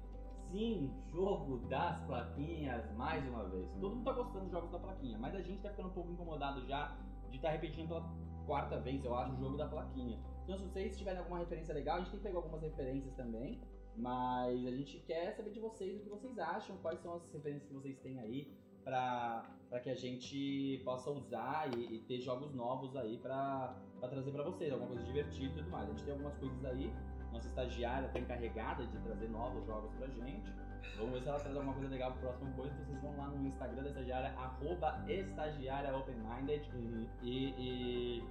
Sim, 0.52 0.92
jogo 1.12 1.60
das 1.68 2.00
plaquinhas 2.06 2.92
mais 2.96 3.24
uma 3.28 3.48
vez. 3.50 3.70
Todo 3.80 3.96
mundo 3.96 4.04
tá 4.04 4.14
gostando 4.14 4.46
dos 4.46 4.52
jogos 4.52 4.72
da 4.72 4.80
plaquinha, 4.80 5.18
mas 5.20 5.36
a 5.36 5.42
gente 5.42 5.62
tá 5.62 5.70
ficando 5.70 5.90
um 5.90 5.94
pouco 5.94 6.12
incomodado 6.12 6.66
já 6.66 6.98
de 7.30 7.36
estar 7.36 7.52
repetindo 7.52 7.88
pela 7.88 8.04
quarta 8.48 8.80
vez, 8.80 9.06
eu 9.06 9.16
acho, 9.16 9.34
o 9.34 9.38
jogo 9.38 9.58
da 9.58 9.68
plaquinha. 9.68 10.20
Então, 10.44 10.58
se 10.58 10.64
vocês 10.64 10.98
tiverem 10.98 11.20
alguma 11.20 11.38
referência 11.38 11.72
legal, 11.74 11.98
a 11.98 12.00
gente 12.00 12.10
tem 12.10 12.20
que 12.20 12.26
pegar 12.26 12.40
algumas 12.40 12.62
referências 12.62 13.14
também. 13.14 13.62
Mas 13.96 14.66
a 14.66 14.72
gente 14.72 15.00
quer 15.02 15.36
saber 15.36 15.52
de 15.52 15.60
vocês 15.60 16.00
o 16.00 16.04
que 16.04 16.10
vocês 16.10 16.40
acham, 16.40 16.78
quais 16.78 17.00
são 17.02 17.14
as 17.14 17.32
referências 17.32 17.68
que 17.68 17.74
vocês 17.74 18.00
têm 18.00 18.20
aí 18.20 18.52
pra 18.84 19.46
que 19.84 19.90
a 19.90 19.96
gente 19.96 20.82
possa 20.84 21.12
usar 21.12 21.70
e, 21.78 21.98
e 21.98 22.00
ter 22.08 22.20
jogos 22.22 22.56
novos 22.56 22.96
aí 22.96 23.20
pra 23.20 23.76
trazer 24.02 24.32
pra 24.32 24.44
vocês, 24.44 24.72
alguma 24.72 24.90
coisa 24.90 25.04
divertida 25.06 25.54
e 25.54 25.58
tudo 25.58 25.70
mais. 25.70 25.88
A 25.88 25.92
gente 25.92 26.04
tem 26.04 26.14
algumas 26.14 26.38
coisas 26.38 26.66
aí, 26.66 26.92
nossa 27.32 27.48
estagiária 27.48 28.10
tá 28.10 28.20
encarregada 28.20 28.86
de 28.86 28.98
trazer 29.00 29.30
novos 29.30 29.66
jogos 29.66 29.92
pra 29.96 30.08
gente. 30.08 30.52
Vamos 30.98 31.14
ver 31.14 31.22
se 31.22 31.30
ela 31.30 31.40
traz 31.40 31.56
alguma 31.56 31.74
coisa 31.74 31.90
legal 31.90 32.12
pro 32.14 32.22
próximo 32.22 32.54
coisa. 32.54 32.74
Então 32.74 32.86
vocês 32.86 33.02
vão 33.02 33.18
lá 33.18 33.28
no 33.28 33.48
Instagram 33.48 33.84
da 33.84 33.90
estagiária, 33.90 34.30
arroba 34.38 35.04
estagiária 35.08 35.96
open-minded 35.96 36.70
Uhum. 36.74 37.06
e, 37.22 37.50
e, 37.58 38.24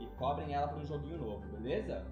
e 0.00 0.06
cobrem 0.18 0.54
ela 0.54 0.68
pra 0.68 0.78
um 0.78 0.84
joguinho 0.86 1.18
novo, 1.18 1.46
beleza? 1.48 2.04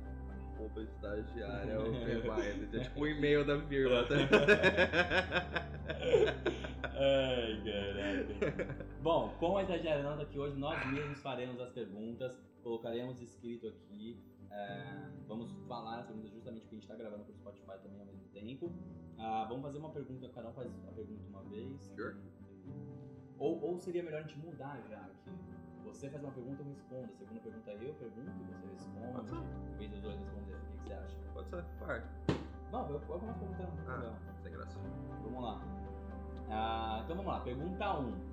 Arroba 0.60 0.82
estagiária. 0.82 1.72
É 1.72 2.78
tipo 2.84 3.00
um 3.00 3.06
e-mail 3.06 3.46
da 3.46 3.58
firma, 3.62 4.04
tá? 4.04 4.14
Ai, 7.02 7.62
caraca. 7.64 8.76
Bom, 9.02 9.34
como 9.38 9.56
a 9.56 9.62
estagiária 9.62 10.02
não 10.02 10.16
tá 10.16 10.22
aqui 10.24 10.38
hoje, 10.38 10.56
nós 10.58 10.86
mesmos 10.92 11.22
faremos 11.22 11.58
as 11.60 11.70
perguntas, 11.70 12.36
colocaremos 12.62 13.22
escrito 13.22 13.68
aqui. 13.68 14.22
é, 14.50 15.08
vamos 15.26 15.50
falar 15.66 16.00
as 16.00 16.06
perguntas 16.06 16.30
justamente 16.30 16.60
porque 16.62 16.76
a 16.76 16.78
gente 16.78 16.88
tá 16.88 16.94
gravando 16.96 17.24
pro 17.24 17.32
Spotify 17.32 17.78
também 17.82 18.00
ao 18.00 18.06
mesmo 18.06 18.28
tempo. 18.34 18.70
Ah, 19.18 19.46
vamos 19.48 19.62
fazer 19.62 19.78
uma 19.78 19.90
pergunta, 19.90 20.28
cada 20.28 20.50
um 20.50 20.52
faz 20.52 20.68
a 20.88 20.92
pergunta 20.92 21.22
uma 21.28 21.42
vez. 21.44 21.80
Sure. 21.96 22.16
Ou, 23.38 23.62
ou 23.62 23.78
seria 23.78 24.02
melhor 24.02 24.18
a 24.20 24.22
gente 24.26 24.38
mudar 24.38 24.78
já 24.90 24.98
aqui. 24.98 25.30
Você 25.92 26.08
faz 26.08 26.22
uma 26.22 26.32
pergunta, 26.32 26.62
eu 26.62 26.66
respondo. 26.68 27.04
A 27.04 27.16
segunda 27.16 27.40
pergunta 27.40 27.70
eu 27.72 27.94
pergunto 27.94 28.30
e 28.30 28.44
você 28.44 28.66
responde. 28.66 29.34
Em 29.74 29.76
vez 29.76 29.90
dos 29.90 30.00
dois 30.00 30.18
responderem. 30.18 30.60
O 30.60 30.66
que, 30.66 30.78
que 30.78 30.84
você 30.84 30.92
acha? 30.94 31.16
Pode 31.34 31.48
ser, 31.48 31.64
vai. 31.80 32.02
Não, 32.72 32.88
eu, 32.88 32.94
eu 32.94 33.00
começo 33.00 33.38
perguntando, 33.38 33.72
Ah. 33.88 34.18
Sem 34.42 34.52
graça. 34.52 34.78
Vamos 35.24 35.42
lá. 35.42 35.60
Ah, 36.48 37.00
então 37.04 37.16
vamos 37.16 37.32
lá, 37.32 37.40
pergunta 37.40 37.98
1. 37.98 38.30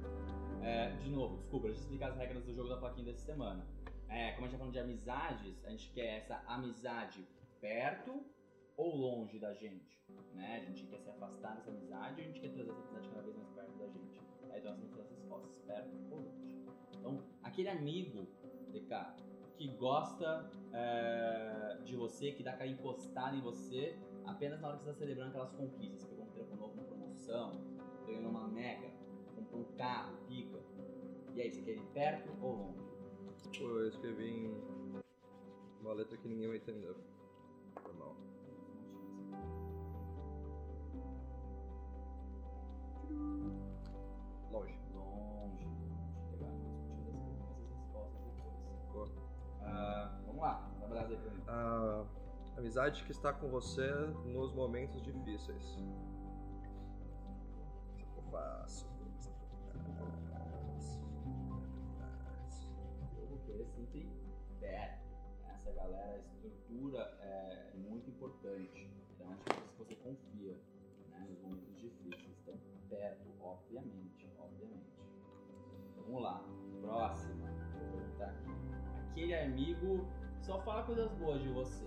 É, 0.63 0.89
de 0.97 1.09
novo, 1.09 1.37
desculpa, 1.37 1.67
deixa 1.67 1.81
eu 1.81 1.83
explicar 1.83 2.09
as 2.09 2.17
regras 2.17 2.43
do 2.43 2.53
jogo 2.53 2.69
da 2.69 2.77
plaquinha 2.77 3.05
dessa 3.05 3.25
semana. 3.25 3.65
É, 4.09 4.31
como 4.31 4.45
a 4.45 4.49
gente 4.49 4.51
tá 4.51 4.57
falando 4.57 4.73
de 4.73 4.79
amizades, 4.79 5.65
a 5.65 5.69
gente 5.69 5.91
quer 5.91 6.17
essa 6.17 6.41
amizade 6.47 7.27
perto 7.59 8.23
ou 8.75 8.95
longe 8.95 9.39
da 9.39 9.53
gente. 9.53 9.97
Né? 10.33 10.61
A 10.61 10.65
gente 10.65 10.85
quer 10.87 10.99
se 10.99 11.09
afastar 11.09 11.55
dessa 11.55 11.69
amizade 11.69 12.21
a 12.21 12.23
gente 12.23 12.39
quer 12.39 12.49
trazer 12.53 12.69
essa 12.69 12.79
amizade 12.81 13.09
cada 13.09 13.21
vez 13.23 13.35
mais 13.35 13.49
perto 13.49 13.77
da 13.77 13.87
gente. 13.87 14.21
Aí 14.51 14.59
então 14.59 14.71
nós 14.71 14.79
temos 14.79 14.99
as 14.99 15.09
respostas, 15.09 15.57
perto 15.65 15.89
ou 16.11 16.19
longe. 16.19 16.46
Então, 16.99 17.23
aquele 17.43 17.69
amigo, 17.69 18.27
DK, 18.71 19.15
que 19.55 19.67
gosta 19.69 20.49
é, 20.73 21.79
de 21.83 21.95
você, 21.95 22.31
que 22.31 22.43
dá 22.43 22.51
aquela 22.51 22.69
encostada 22.69 23.35
em 23.35 23.41
você 23.41 23.97
apenas 24.25 24.59
na 24.61 24.67
hora 24.67 24.77
que 24.77 24.83
você 24.83 24.89
está 24.91 24.99
celebrando 24.99 25.29
aquelas 25.29 25.51
conquistas. 25.51 26.03
Pegou 26.05 26.25
um 26.25 26.29
trampo 26.29 26.55
novo, 26.55 26.73
uma 26.73 26.83
promoção, 26.83 27.51
ganhou 28.05 28.29
uma 28.29 28.47
mega, 28.47 28.91
comprou 29.35 29.61
um 29.61 29.75
carro, 29.75 30.17
pica. 30.27 30.59
E 31.35 31.41
aí, 31.41 31.51
você 31.51 31.61
quer 31.61 31.75
ir 31.75 31.85
perto 31.93 32.29
ou 32.41 32.55
longe? 32.55 32.87
Pô, 33.57 33.63
eu 33.63 33.87
escrevi 33.87 34.29
em 34.29 34.61
uma 35.81 35.93
letra 35.93 36.17
que 36.17 36.27
ninguém 36.27 36.47
vai 36.47 36.57
entender. 36.57 36.95
Normal. 37.83 38.15
Longe. 44.51 44.79
Longe, 44.93 45.67
vamos 50.37 50.41
lá, 50.41 50.69
dá 50.79 50.87
brasa 50.87 51.13
aí 51.13 51.17
pra 51.17 51.31
mim. 51.31 51.43
A 51.47 52.59
amizade 52.59 53.03
que 53.03 53.11
está 53.11 53.33
com 53.33 53.49
você 53.49 53.89
nos 54.25 54.53
momentos 54.53 55.01
difíceis. 55.01 55.63
Isso 57.97 58.15
eu 58.15 58.23
faço. 58.31 58.87
Isso 59.19 59.29
eu 59.29 59.35
faço. 60.31 61.01
Eu 63.49 63.65
sempre 63.65 64.09
perto. 64.59 65.07
Essa 65.45 65.71
galera, 65.71 66.13
a 66.13 66.19
estrutura 66.19 67.17
é 67.21 67.73
muito 67.75 68.09
importante. 68.09 68.89
Então, 69.15 69.35
pessoas 69.45 69.69
que 69.71 69.77
você 69.77 69.95
confia 69.95 70.57
né, 71.09 71.27
nos 71.29 71.41
momentos 71.41 71.79
difíceis. 71.79 72.37
Então, 72.43 72.55
perto, 72.89 73.27
obviamente, 73.41 74.29
obviamente. 74.39 74.97
Vamos 76.05 76.21
lá, 76.21 76.43
próxima. 76.81 77.47
Vou 77.91 78.25
aqui. 78.25 78.57
Aquele 79.11 79.35
amigo 79.35 80.07
só 80.47 80.57
fala 80.61 80.83
coisas 80.83 81.11
boas 81.11 81.41
de 81.41 81.49
você. 81.49 81.85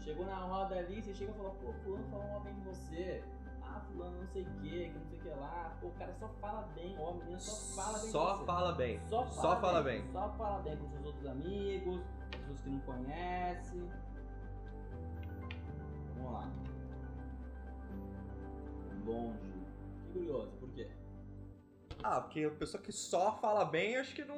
Chegou 0.00 0.26
na 0.26 0.36
roda 0.36 0.76
ali, 0.76 1.02
você 1.02 1.14
chega 1.14 1.32
e 1.32 1.34
fala, 1.34 1.50
pô, 1.50 1.72
fulano 1.82 2.04
falou 2.10 2.28
mal 2.28 2.40
bem 2.42 2.54
de 2.54 2.60
você. 2.60 3.24
Ah, 3.62 3.80
fulano 3.80 4.20
não 4.20 4.26
sei 4.28 4.42
o 4.42 4.50
que, 4.60 4.90
que 4.90 4.98
não 4.98 5.06
sei 5.06 5.18
o 5.18 5.22
que 5.22 5.28
lá. 5.30 5.76
Pô, 5.80 5.86
o 5.88 5.92
cara 5.92 6.14
só 6.20 6.28
fala 6.40 6.68
bem, 6.74 6.94
ó, 7.00 7.10
a 7.10 7.14
menina 7.14 7.40
só 7.40 7.82
fala 7.82 7.98
bem 7.98 8.10
Só 8.10 8.44
fala 8.44 8.72
bem. 8.72 9.00
Só 9.06 9.24
fala, 9.24 9.32
Só 9.32 9.60
fala 9.60 9.82
bem. 9.82 10.12
Só 10.12 10.28
fala 10.34 10.62
bem 10.62 10.76
com 10.76 10.88
seus 10.90 11.06
outros 11.06 11.26
amigos, 11.26 12.00
pessoas 12.30 12.60
que 12.60 12.70
não 12.70 12.80
conhece. 12.80 13.90
Vamos 16.16 16.32
lá. 16.32 16.52
Longe. 19.06 19.56
Que 19.96 20.12
curioso, 20.12 20.52
por 20.58 20.68
quê? 20.70 20.90
Ah, 22.04 22.20
porque 22.20 22.44
a 22.44 22.50
pessoa 22.50 22.82
que 22.82 22.92
só 22.92 23.32
fala 23.38 23.64
bem, 23.64 23.96
acho 23.96 24.14
que 24.14 24.24
não. 24.24 24.36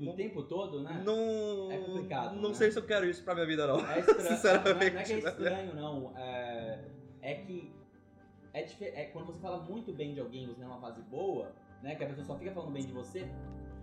O 0.00 0.12
tempo 0.12 0.42
todo, 0.44 0.80
né? 0.82 1.02
Não. 1.04 1.72
É 1.72 1.78
complicado, 1.78 2.36
Não 2.36 2.50
né? 2.50 2.54
sei 2.54 2.70
se 2.70 2.78
eu 2.78 2.84
quero 2.86 3.04
isso 3.06 3.24
pra 3.24 3.34
minha 3.34 3.46
vida, 3.46 3.66
não. 3.66 3.78
É 3.90 3.98
estranho. 4.00 4.20
Sinceramente, 4.28 4.74
Não 4.74 4.80
é, 4.86 4.90
não 4.92 5.00
é 5.00 5.04
que 5.04 5.12
é 5.12 5.18
estranho, 5.18 5.74
não. 5.74 6.12
É, 6.16 6.78
é 7.22 7.34
que. 7.34 7.72
É, 8.54 8.62
é 9.02 9.04
quando 9.06 9.26
você 9.26 9.38
fala 9.40 9.58
muito 9.58 9.92
bem 9.92 10.14
de 10.14 10.20
alguém, 10.20 10.46
você 10.46 10.54
tem 10.60 10.66
uma 10.66 10.80
fase 10.80 11.02
boa, 11.02 11.52
né? 11.82 11.94
Que 11.96 12.04
a 12.04 12.06
pessoa 12.06 12.24
só 12.26 12.36
fica 12.36 12.52
falando 12.52 12.72
bem 12.72 12.86
de 12.86 12.92
você, 12.92 13.28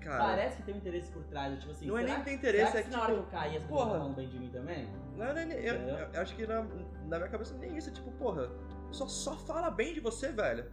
Cara, 0.02 0.24
parece 0.24 0.58
que 0.58 0.64
tem 0.64 0.74
um 0.76 0.78
interesse 0.78 1.12
por 1.12 1.24
trás. 1.26 1.58
Tipo 1.60 1.72
assim, 1.72 1.86
não 1.88 1.98
é 1.98 2.04
nem 2.04 2.16
que- 2.16 2.24
ter 2.24 2.34
interesse, 2.34 2.72
será 2.72 2.80
é 2.80 2.84
que 2.84 2.90
que 2.90 2.96
na 2.96 3.04
hora 3.04 3.14
que 3.14 3.20
tipo. 3.22 3.28
eu 3.36 3.40
cair, 3.40 3.58
as 3.58 3.64
pessoas 3.64 3.80
porra. 3.82 3.92
falando 4.00 4.16
bem 4.16 4.30
de 4.30 4.40
mim 4.40 4.50
também? 4.52 4.88
Não, 5.18 5.26
não, 5.28 5.34
não, 5.34 5.42
eu, 5.42 5.76
Entendeu? 5.76 5.98
eu 6.14 6.22
acho 6.22 6.36
que 6.36 6.48
na, 6.48 6.62
na 6.64 7.18
minha 7.18 7.30
cabeça 7.30 7.58
nem 7.58 7.76
isso, 7.78 7.92
tipo, 7.92 8.12
porra, 8.12 8.50
só, 8.92 9.08
só 9.08 9.36
fala 9.36 9.70
bem 9.70 9.94
de 9.94 10.00
você, 10.00 10.30
velho. 10.32 10.66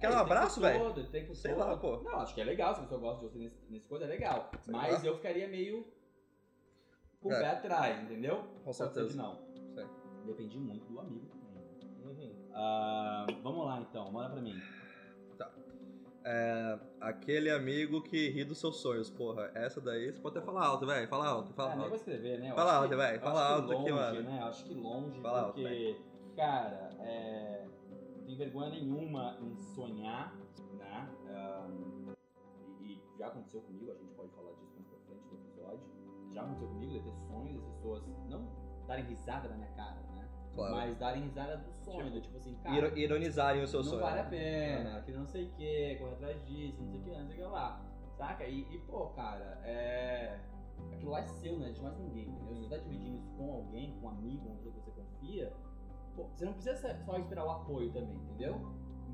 Quer 0.00 0.06
É, 0.12 0.14
um 0.14 0.18
abraço, 0.18 0.60
velho? 0.60 0.92
tempo 1.06 1.34
Sei 1.34 1.52
todo. 1.54 1.60
lá, 1.60 1.76
pô. 1.76 1.98
Não, 2.02 2.20
acho 2.20 2.34
que 2.34 2.40
é 2.40 2.44
legal, 2.44 2.74
se 2.74 2.80
a 2.80 2.82
pessoa 2.82 3.00
gosta 3.00 3.24
de 3.26 3.32
você 3.32 3.38
nesse, 3.38 3.56
nesse 3.70 3.88
coisa, 3.88 4.04
é 4.04 4.08
legal. 4.08 4.50
Sei 4.60 4.72
Mas 4.72 5.02
lá. 5.02 5.08
eu 5.08 5.16
ficaria 5.16 5.48
meio 5.48 5.86
com 7.20 7.28
o 7.30 7.32
É. 7.32 7.40
pé 7.40 7.48
atrás, 7.50 8.02
entendeu? 8.02 8.44
Com 8.64 8.72
certeza. 8.72 9.16
não. 9.16 9.38
Sei. 9.74 9.86
Depende 10.26 10.58
muito 10.58 10.84
do 10.86 11.00
amigo 11.00 11.26
também. 11.26 11.64
Uhum. 12.04 12.50
Ah, 12.52 13.26
vamos 13.42 13.64
lá 13.66 13.80
então, 13.80 14.10
manda 14.12 14.30
pra 14.30 14.40
mim. 14.42 14.54
É, 16.28 16.76
aquele 17.00 17.48
amigo 17.50 18.02
que 18.02 18.28
ri 18.30 18.42
dos 18.44 18.58
seus 18.58 18.78
sonhos, 18.78 19.08
porra. 19.08 19.48
Essa 19.54 19.80
daí 19.80 20.10
você 20.12 20.18
pode 20.20 20.36
até 20.36 20.44
falar 20.44 20.66
alto, 20.66 20.84
velho. 20.84 21.06
Fala 21.06 21.24
alto, 21.28 21.52
fala 21.52 21.68
nem 21.70 21.78
alto. 21.78 21.88
vou 21.90 21.96
escrever, 21.96 22.40
né? 22.40 22.50
Eu 22.50 22.54
Fala 22.56 22.72
alto, 22.74 22.92
eu 22.92 23.20
fala 23.20 23.48
alto 23.48 23.72
aqui, 23.72 23.92
mano. 23.92 24.22
Né? 24.22 24.38
Eu 24.40 24.46
acho 24.46 24.64
que 24.64 24.74
longe, 24.74 25.20
Fala 25.20 25.40
alto, 25.42 25.52
porque, 25.52 25.96
cara, 26.34 26.90
é, 26.98 27.64
não 28.26 28.36
tem 28.36 28.36
vergonha 28.36 28.70
nenhuma 28.70 29.36
em 29.40 29.54
sonhar, 29.56 30.34
né? 30.78 31.08
Ahn, 31.28 32.14
e, 32.80 32.92
e 32.94 33.02
já 33.18 33.28
aconteceu 33.28 33.60
comigo, 33.62 33.90
a 33.90 33.94
gente 33.94 34.12
pode 34.14 34.30
falar 34.32 34.50
disso 34.52 34.72
mais 34.74 34.86
pra 34.88 34.98
frente 35.06 35.28
do 35.28 35.34
episódio. 35.36 35.80
Já 36.32 36.42
aconteceu 36.42 36.68
comigo 36.68 36.92
de 36.92 37.00
ter 37.00 37.14
sonhos, 37.14 37.62
as 37.62 37.74
pessoas 37.74 38.02
não 38.28 38.48
darem 38.86 39.04
risada 39.04 39.48
na 39.48 39.56
minha 39.56 39.70
cara, 39.70 40.00
né? 40.12 40.28
Claro. 40.54 40.74
Mas 40.74 40.98
darem 40.98 41.22
risada 41.22 41.56
do 41.58 41.72
sonho, 41.84 42.10
do 42.10 42.20
tipo 42.20 42.36
assim, 42.36 42.54
cara. 42.56 42.76
Iro- 42.76 42.98
ironizarem 42.98 43.62
o 43.62 43.66
seu 43.68 43.80
não 43.80 43.90
sonho. 43.90 44.02
vale 44.02 44.20
a 44.20 44.24
pena, 44.24 45.02
que 45.02 45.12
não 45.12 45.26
sei 45.26 45.44
o 45.44 45.50
que, 45.52 45.96
correr 45.96 46.12
atrás 46.14 46.46
disso, 46.46 46.82
não 46.82 46.90
sei 46.90 47.00
o 47.00 47.04
que, 47.04 47.10
não 47.10 47.26
sei 47.26 47.34
o 47.34 47.38
que 47.38 47.44
lá. 47.44 47.82
Saca? 48.16 48.44
E, 48.46 48.62
e, 48.74 48.78
pô, 48.80 49.06
cara, 49.10 49.60
é. 49.64 50.40
Aquilo 50.92 51.10
lá 51.12 51.20
é 51.20 51.26
seu, 51.26 51.58
né? 51.58 51.70
De 51.72 51.80
mais 51.82 51.96
ninguém, 51.98 52.28
entendeu? 52.28 52.54
Se 52.56 52.62
você 52.62 52.68
tá 52.70 52.76
dividindo 52.82 53.16
isso 53.18 53.30
com 53.36 53.52
alguém, 53.52 53.92
com 54.00 54.06
um 54.06 54.10
amigo, 54.10 54.46
uma 54.46 54.56
pessoa 54.56 54.74
que 54.74 54.80
você 54.80 54.90
confia, 54.90 55.52
pô, 56.16 56.24
você 56.34 56.44
não 56.46 56.54
precisa 56.54 56.96
só 57.04 57.16
esperar 57.18 57.44
o 57.44 57.50
apoio 57.50 57.92
também, 57.92 58.16
entendeu? 58.16 58.58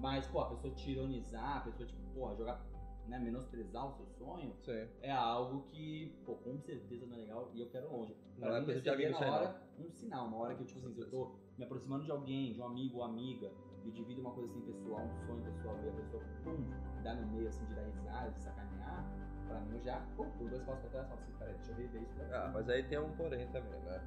Mas, 0.01 0.27
pô, 0.29 0.41
a 0.41 0.51
pessoa 0.51 0.73
te 0.75 0.93
ironizar, 0.93 1.59
a 1.59 1.61
pessoa, 1.61 1.87
tipo, 1.87 2.01
porra, 2.15 2.35
jogar, 2.37 2.65
né, 3.07 3.19
menosprezar 3.19 3.87
o 3.89 3.93
seu 3.93 4.07
sonho, 4.07 4.55
Sim. 4.63 4.89
é 5.03 5.11
algo 5.11 5.63
que, 5.71 6.17
pô, 6.25 6.37
com 6.37 6.59
certeza 6.61 7.07
não 7.07 7.17
é 7.17 7.21
legal 7.21 7.51
e 7.53 7.61
eu 7.61 7.69
quero 7.69 7.93
longe. 7.93 8.17
Não 8.39 8.49
Pra 8.49 8.57
é 8.57 8.61
mim, 8.61 8.67
na 8.67 8.73
isso 8.75 8.91
aí, 8.91 9.31
hora 9.31 9.63
um 9.79 9.91
sinal, 9.91 10.27
uma 10.27 10.37
hora 10.39 10.55
que, 10.55 10.65
tipo 10.65 10.79
assim, 10.79 10.95
se 10.95 11.01
eu 11.01 11.11
tô 11.11 11.33
me 11.59 11.65
aproximando 11.65 12.05
de 12.05 12.11
alguém, 12.11 12.53
de 12.53 12.61
um 12.61 12.65
amigo 12.65 12.99
ou 12.99 13.05
amiga, 13.05 13.51
e 13.85 13.91
divido 13.91 14.21
uma 14.21 14.31
coisa 14.31 14.49
assim 14.51 14.61
pessoal, 14.63 15.01
um 15.05 15.27
sonho 15.27 15.43
pessoal, 15.43 15.77
e 15.85 15.89
a 15.89 15.93
pessoa, 15.93 16.23
pum, 16.45 16.65
dá 17.03 17.15
no 17.15 17.27
meio, 17.33 17.49
assim, 17.49 17.65
de 17.67 17.75
dar 17.75 17.83
risada, 17.83 18.31
de 18.31 18.41
sacanear, 18.41 19.05
pra 19.49 19.61
mim 19.61 19.77
eu 19.77 19.83
já, 19.83 19.99
dou 20.17 20.49
dois 20.49 20.63
passos 20.63 20.81
pra 20.83 20.91
trás 20.91 21.09
falo 21.09 21.21
assim, 21.21 21.33
peraí, 21.39 21.55
deixa 21.55 21.73
eu 21.73 21.77
rever 21.77 22.03
isso. 22.03 22.23
Ah, 22.33 22.51
mas 22.55 22.69
aí 22.69 22.83
tem 22.85 22.99
um 22.99 23.11
porém 23.17 23.47
também, 23.49 23.81
né? 23.83 24.01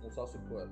Vamos 0.00 0.14
só 0.14 0.26
supor 0.26 0.68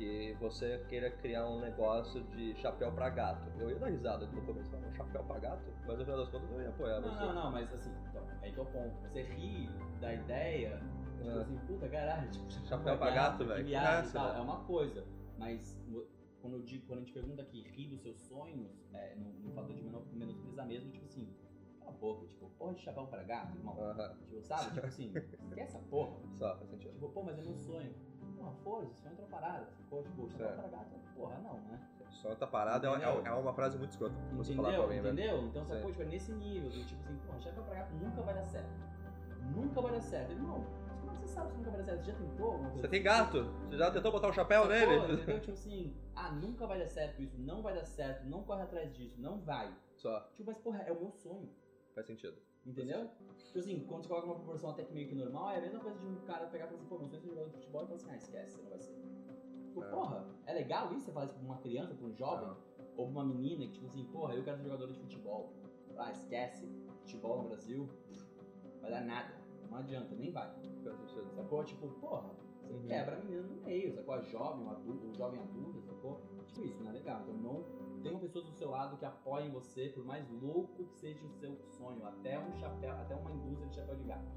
que 0.00 0.34
você 0.40 0.78
queira 0.88 1.10
criar 1.10 1.46
um 1.46 1.60
negócio 1.60 2.22
de 2.28 2.54
chapéu 2.54 2.90
pra 2.90 3.10
gato. 3.10 3.50
Eu 3.60 3.68
ia 3.68 3.78
dar 3.78 3.88
risada 3.88 4.26
no 4.28 4.40
começo, 4.46 4.70
falando 4.70 4.94
chapéu 4.96 5.22
pra 5.24 5.38
gato, 5.38 5.70
mas 5.86 5.98
no 5.98 6.04
final 6.06 6.20
das 6.20 6.30
contas 6.30 6.50
eu 6.50 6.62
ia 6.62 6.68
apoiar 6.70 7.00
Não, 7.02 7.10
você. 7.10 7.24
não, 7.26 7.34
não, 7.34 7.50
mas 7.52 7.70
assim, 7.74 7.92
então, 8.08 8.22
aí 8.40 8.50
que 8.50 8.58
é 8.58 8.62
o 8.62 8.66
ponto. 8.66 8.96
Você 9.02 9.22
ri 9.24 9.68
da 10.00 10.14
ideia, 10.14 10.80
tipo 11.18 11.28
É. 11.28 11.40
assim, 11.42 11.58
puta, 11.66 11.86
caralho, 11.90 12.30
tipo, 12.30 12.50
Chapéu 12.66 12.96
pra 12.96 13.10
gato, 13.10 13.44
velho, 13.44 13.64
viagem 13.66 14.08
e 14.08 14.12
tal, 14.14 14.26
velho? 14.28 14.38
é 14.38 14.40
uma 14.40 14.64
coisa. 14.64 15.06
Mas 15.36 15.78
quando, 16.40 16.54
eu 16.56 16.62
digo, 16.62 16.86
quando 16.86 17.00
a 17.00 17.02
gente 17.02 17.12
pergunta 17.12 17.42
aqui, 17.42 17.60
rir 17.60 17.88
dos 17.88 18.00
seus 18.00 18.18
sonhos, 18.22 18.70
é, 18.94 19.14
no, 19.16 19.30
no 19.34 19.52
fator 19.52 19.74
de 19.76 19.82
meno- 19.82 20.06
menosprezar 20.12 20.66
mesmo, 20.66 20.90
tipo 20.92 21.04
assim, 21.04 21.30
cala 21.78 21.90
a 21.90 21.94
boca, 21.94 22.26
tipo, 22.26 22.48
porra 22.58 22.72
de 22.72 22.80
chapéu 22.80 23.06
pra 23.06 23.22
gato, 23.22 23.54
irmão. 23.54 23.78
Aham, 23.78 24.16
Tipo, 24.16 24.42
sabe? 24.42 24.70
Tipo 24.72 24.86
assim, 24.86 25.12
esquece 25.44 25.76
essa 25.76 25.78
porra. 25.90 26.16
só, 26.38 26.56
faz 26.56 26.70
sentido. 26.70 26.92
Tipo, 26.94 27.10
pô, 27.10 27.22
mas 27.22 27.38
é 27.38 27.42
meu 27.42 27.54
sonho. 27.58 27.94
Porra, 28.40 28.52
foda-se, 28.64 29.06
é 29.06 29.10
outra 29.10 29.26
parada. 29.26 29.66
Sacou? 29.66 30.02
Tipo, 30.02 30.28
chapéu 30.30 30.46
Certo. 30.48 30.60
pra 30.60 30.68
gato, 30.68 30.90
porra, 31.14 31.38
não, 31.38 31.54
né? 31.60 31.80
Só 32.10 32.34
tá 32.34 32.46
parado 32.46 32.86
é, 32.86 32.90
é, 33.02 33.28
é 33.28 33.32
uma 33.32 33.52
frase 33.54 33.78
muito 33.78 33.90
escrota 33.90 34.14
pra 34.14 34.36
você 34.38 34.54
falar 34.54 34.68
Entendeu? 34.70 34.86
pra 34.86 34.96
mim, 34.96 35.02
velho. 35.02 35.14
Entendeu? 35.14 35.42
Então, 35.46 35.64
Sim. 35.64 35.74
sacou? 35.74 35.90
Tipo, 35.90 36.02
é 36.02 36.06
nesse 36.06 36.32
nível, 36.32 36.70
do 36.70 36.84
tipo 36.84 37.00
assim, 37.02 37.18
pô, 37.26 37.40
chapéu 37.40 37.62
pra 37.64 37.74
gato 37.76 37.94
nunca 37.94 38.22
vai 38.22 38.34
dar 38.34 38.44
certo. 38.44 38.68
Nunca 39.54 39.80
vai 39.80 39.92
dar 39.92 40.00
certo. 40.00 40.30
Irmão, 40.32 40.64
como 41.00 41.12
é 41.12 41.14
que 41.14 41.20
você 41.22 41.28
sabe 41.28 41.50
se 41.52 41.56
nunca 41.58 41.70
vai 41.70 41.78
dar 41.80 41.84
certo? 41.84 42.00
Você 42.04 42.10
já 42.12 42.18
tentou? 42.18 42.46
alguma 42.46 42.70
coisa 42.70 42.80
Você 42.82 42.88
tem 42.88 42.98
assim? 43.00 43.04
gato? 43.24 43.42
Você 43.68 43.76
já 43.78 43.90
tentou 43.90 44.12
botar 44.12 44.28
um 44.28 44.32
chapéu 44.32 44.62
Sacou? 44.62 44.76
nele? 44.76 45.12
Entendeu? 45.14 45.40
Tipo 45.40 45.52
assim, 45.52 45.96
ah, 46.14 46.32
nunca 46.32 46.66
vai 46.66 46.78
dar 46.78 46.88
certo 46.88 47.22
isso, 47.22 47.38
não 47.38 47.62
vai 47.62 47.74
dar 47.74 47.84
certo, 47.84 48.26
não 48.26 48.42
corre 48.42 48.62
atrás 48.62 48.92
disso, 48.94 49.20
não 49.20 49.38
vai. 49.40 49.72
Só, 49.96 50.20
Tipo, 50.34 50.50
mas 50.50 50.58
porra, 50.58 50.78
é 50.82 50.92
o 50.92 51.00
meu 51.00 51.10
sonho. 51.12 51.48
faz 51.94 52.06
sentido. 52.06 52.36
Entendeu? 52.66 53.08
Tipo 53.38 53.58
assim, 53.58 53.84
quando 53.88 54.02
você 54.02 54.08
coloca 54.08 54.26
uma 54.26 54.34
proporção 54.36 54.70
até 54.70 54.82
que 54.84 54.92
meio 54.92 55.08
que 55.08 55.14
normal, 55.14 55.50
é 55.50 55.58
a 55.58 55.60
mesma 55.60 55.80
coisa 55.80 55.98
de 55.98 56.06
um 56.06 56.16
cara 56.26 56.46
pegar 56.46 56.64
e 56.66 56.68
falar 56.68 56.78
assim, 56.78 56.88
pô, 56.88 56.98
meu 56.98 57.08
sonho 57.08 57.18
é 57.18 57.20
ser 57.20 57.28
jogador 57.28 57.48
de 57.48 57.54
futebol 57.54 57.82
e 57.82 57.86
falar 57.86 57.96
assim, 57.96 58.10
ah, 58.10 58.16
esquece, 58.16 58.56
você 58.56 58.62
não 58.62 58.70
vai 58.70 58.78
ser. 58.78 58.94
Tipo, 59.66 59.82
É. 59.82 59.90
porra, 59.90 60.24
é 60.46 60.52
legal 60.52 60.92
isso? 60.92 61.06
Você 61.06 61.12
fala 61.12 61.26
isso 61.26 61.34
pra 61.34 61.44
uma 61.44 61.56
criança, 61.56 61.94
pra 61.94 62.06
um 62.06 62.12
jovem, 62.12 62.48
ou 62.96 63.04
pra 63.06 63.12
uma 63.12 63.24
menina 63.24 63.64
que, 63.66 63.72
tipo 63.72 63.86
assim, 63.86 64.04
porra, 64.04 64.34
eu 64.34 64.44
quero 64.44 64.56
ser 64.58 64.64
jogador 64.64 64.86
de 64.86 64.94
futebol. 64.94 65.48
Ah, 65.96 66.10
esquece, 66.10 66.68
futebol 67.00 67.38
no 67.42 67.48
Brasil, 67.48 67.88
vai 68.80 68.90
dar 68.90 69.00
nada. 69.02 69.34
Não 69.70 69.78
adianta, 69.78 70.14
nem 70.14 70.30
vai. 70.30 70.50
Sacou? 71.34 71.64
Tipo, 71.64 71.88
porra, 72.00 72.30
você 72.62 72.74
Uhum. 72.74 72.86
quebra 72.86 73.16
a 73.16 73.18
menina 73.18 73.42
no 73.42 73.56
meio, 73.62 73.92
sacou? 73.92 74.14
A 74.14 74.20
jovem, 74.20 74.66
o 74.66 74.70
adulto, 74.70 75.06
o 75.06 75.14
jovem 75.14 75.40
adulto, 75.40 75.80
sacou? 75.80 76.20
Tipo 76.46 76.64
isso, 76.64 76.82
não 76.82 76.90
é 76.90 76.94
legal. 76.94 77.20
Então 77.22 77.34
não 77.34 77.64
tenham 78.00 78.18
pessoas 78.18 78.44
do 78.46 78.52
seu 78.52 78.70
lado 78.70 78.96
que 78.96 79.04
apoiem 79.04 79.50
você, 79.50 79.88
por 79.88 80.04
mais 80.04 80.28
louco 80.30 80.84
que 80.86 80.94
seja 80.98 81.24
o 81.24 81.30
seu 81.30 81.56
sonho, 81.78 82.04
até 82.06 82.38
um 82.38 82.52
chapéu, 82.54 82.92
até 82.92 83.14
uma 83.14 83.30
indústria 83.32 83.68
de 83.68 83.74
chapéu 83.76 83.96
de 83.96 84.04
gato. 84.04 84.28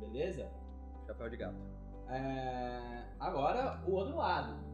Beleza? 0.00 0.50
Chapéu 1.06 1.28
de 1.30 1.36
gato. 1.36 1.56
É, 2.08 3.04
Agora, 3.20 3.82
o 3.86 3.92
outro 3.92 4.16
lado. 4.16 4.68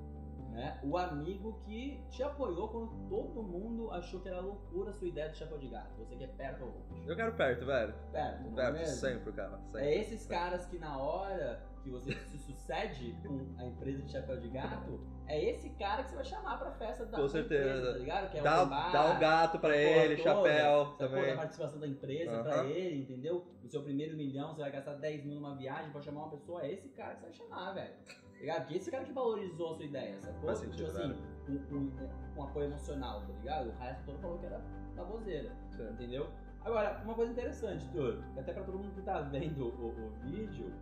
Né? 0.51 0.79
O 0.85 0.97
amigo 0.97 1.59
que 1.65 2.01
te 2.11 2.23
apoiou 2.23 2.69
quando 2.69 3.09
todo 3.09 3.43
mundo 3.43 3.91
achou 3.91 4.21
que 4.21 4.29
era 4.29 4.41
loucura 4.41 4.91
a 4.91 4.93
sua 4.93 5.09
ideia 5.09 5.29
do 5.29 5.35
chapéu 5.35 5.59
de 5.59 5.67
gato. 5.67 5.97
Você 5.99 6.15
quer 6.15 6.29
perto 6.37 6.63
ou 6.63 6.71
longe? 6.71 7.09
Eu 7.09 7.17
quero 7.17 7.33
perto, 7.35 7.67
velho. 7.67 7.93
Perto, 8.13 8.43
não 8.45 8.53
é 8.53 8.55
Perto, 8.55 8.73
mesmo? 8.75 8.95
sempre, 9.01 9.33
cara. 9.33 9.59
Sempre. 9.59 9.81
É 9.81 9.99
esses 9.99 10.27
caras 10.29 10.65
que 10.67 10.79
na 10.79 10.97
hora 10.97 11.61
que 11.85 11.91
você 11.91 12.15
se 12.15 12.39
sucede 12.39 13.15
com 13.23 13.47
a 13.59 13.67
empresa 13.67 14.03
de 14.03 14.11
chapéu 14.11 14.41
de 14.41 14.49
gato, 14.49 14.99
é 15.27 15.51
esse 15.51 15.69
cara 15.71 16.03
que 16.03 16.11
você 16.11 16.17
vai 16.17 16.25
chamar 16.25 16.59
pra 16.59 16.71
festa 16.73 17.05
da 17.05 17.19
Com 17.19 17.29
certeza. 17.29 17.69
empresa, 17.69 17.93
tá 17.93 17.99
ligado? 17.99 18.31
Que 18.31 18.39
é 18.39 18.43
Dá, 18.43 18.57
open 18.63 18.69
bar, 18.71 18.93
dá 18.93 19.11
um 19.11 19.19
gato 19.21 19.59
pra 19.59 19.77
ele, 19.77 20.17
toda, 20.17 20.29
chapéu 20.31 20.87
também. 20.99 21.27
Da 21.27 21.37
participação 21.37 21.81
da 21.81 21.87
empresa 21.87 22.33
Aham. 22.33 22.43
pra 22.43 22.65
ele, 22.65 23.03
entendeu? 23.03 23.47
No 23.63 23.69
seu 23.69 23.83
primeiro 23.83 24.17
milhão, 24.17 24.55
você 24.55 24.63
vai 24.63 24.73
gastar 24.73 24.95
10 24.95 25.25
mil 25.25 25.35
numa 25.37 25.55
viagem 25.57 25.93
pra 25.93 26.01
chamar 26.01 26.23
uma 26.23 26.31
pessoa, 26.31 26.65
é 26.65 26.73
esse 26.73 26.89
cara 26.89 27.15
que 27.15 27.21
você 27.21 27.27
vai 27.27 27.35
chamar, 27.35 27.73
velho. 27.75 27.95
Tá 28.07 28.41
ligado? 28.41 28.63
Porque 28.63 28.77
esse 28.79 28.91
cara 28.91 29.05
que 29.05 29.13
valorizou 29.13 29.73
a 29.73 29.77
sua 29.77 29.85
ideia, 29.85 30.21
sacou? 30.21 30.47
Faz 30.47 30.59
sentido, 30.59 30.87
tipo 30.87 30.99
assim, 30.99 31.15
com, 31.47 31.89
com, 31.91 32.09
com 32.35 32.43
apoio 32.43 32.67
emocional, 32.67 33.21
tá 33.21 33.33
ligado? 33.35 33.69
O 33.69 33.73
resto 33.79 34.05
todo 34.07 34.19
falou 34.19 34.39
que 34.39 34.47
era 34.47 34.61
baboseira. 34.97 35.53
Entendeu? 35.93 36.27
Agora, 36.65 37.01
uma 37.05 37.15
coisa 37.15 37.31
interessante, 37.33 37.87
Tur, 37.91 38.23
até 38.39 38.53
pra 38.53 38.63
todo 38.65 38.79
mundo 38.79 38.95
que 38.95 39.03
tá 39.03 39.21
vendo 39.21 39.67
o, 39.67 39.89
o 39.89 40.11
vídeo, 40.25 40.73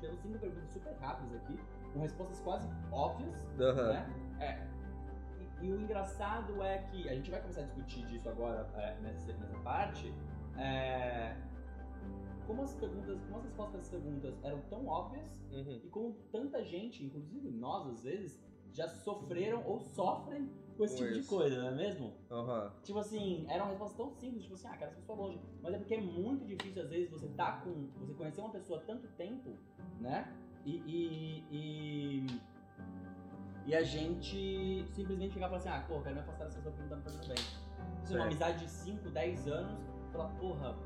temos 0.00 0.20
cinco 0.20 0.38
perguntas 0.38 0.70
super 0.70 0.92
rápidas 1.00 1.34
aqui, 1.42 1.58
com 1.92 2.00
respostas 2.00 2.40
quase 2.40 2.68
óbvias, 2.92 3.46
Aham. 3.60 3.92
né? 3.92 4.36
É. 4.40 4.66
E, 5.62 5.66
e 5.66 5.72
o 5.72 5.80
engraçado 5.80 6.62
é 6.62 6.78
que 6.78 7.08
a 7.08 7.14
gente 7.14 7.30
vai 7.30 7.40
começar 7.40 7.60
a 7.62 7.64
discutir 7.64 8.06
disso 8.06 8.28
agora 8.28 8.68
é, 8.76 8.98
nessa, 9.00 9.32
nessa 9.34 9.58
parte. 9.58 10.12
é, 10.58 11.36
como 12.46 12.62
as 12.62 12.74
perguntas, 12.74 13.20
como 13.22 13.36
as 13.38 13.44
respostas 13.44 13.80
essas 13.80 13.90
perguntas 13.90 14.34
eram 14.42 14.60
tão 14.62 14.86
óbvias 14.86 15.24
Uhum. 15.52 15.80
e 15.84 15.88
como 15.88 16.12
tanta 16.32 16.64
gente, 16.64 17.04
inclusive 17.04 17.48
nós 17.50 17.86
às 17.88 18.02
vezes, 18.02 18.40
já 18.72 18.86
sofreram 18.88 19.64
ou 19.66 19.80
sofrem 19.80 20.48
com 20.76 20.84
esse 20.84 20.94
Com 20.96 21.02
tipo 21.02 21.12
de 21.14 21.20
isso. 21.20 21.28
coisa, 21.28 21.60
não 21.60 21.68
é 21.68 21.70
mesmo? 21.72 22.12
Aham. 22.30 22.72
Tipo 22.84 22.98
assim, 23.00 23.44
era 23.48 23.62
uma 23.64 23.70
resposta 23.70 23.96
tão 23.96 24.10
simples, 24.12 24.42
tipo 24.44 24.54
assim, 24.54 24.68
ah, 24.68 24.76
cara, 24.76 24.86
essa 24.92 24.96
pessoa 25.00 25.18
longe. 25.18 25.40
Mas 25.60 25.74
é 25.74 25.78
porque 25.78 25.94
é 25.94 26.00
muito 26.00 26.44
difícil, 26.46 26.82
às 26.82 26.88
vezes, 26.88 27.10
você 27.10 27.28
tá 27.30 27.60
com. 27.62 27.88
Você 27.98 28.14
conhecer 28.14 28.40
uma 28.40 28.50
pessoa 28.50 28.78
há 28.80 28.82
tanto 28.84 29.08
tempo, 29.16 29.56
né? 30.00 30.32
E. 30.64 30.76
E, 30.86 31.44
e, 31.50 32.26
e 33.66 33.74
a 33.74 33.82
gente 33.82 34.84
simplesmente 34.88 35.34
chegar 35.34 35.46
e 35.46 35.50
falar 35.50 35.58
assim, 35.58 35.68
ah, 35.68 35.84
pô, 35.86 36.00
quero 36.00 36.14
me 36.16 36.20
afastar 36.22 36.44
dessa 36.46 36.56
pessoa 36.56 36.74
porque 36.74 36.82
não 36.82 36.88
tá 36.88 36.96
me 36.96 37.02
fazendo 37.02 37.26
bem. 37.28 37.44
Assim, 38.02 38.14
uma 38.14 38.24
amizade 38.24 38.58
de 38.58 38.70
5, 38.70 39.10
10 39.10 39.48
anos, 39.48 39.80
falar, 40.12 40.28
porra, 40.40 40.76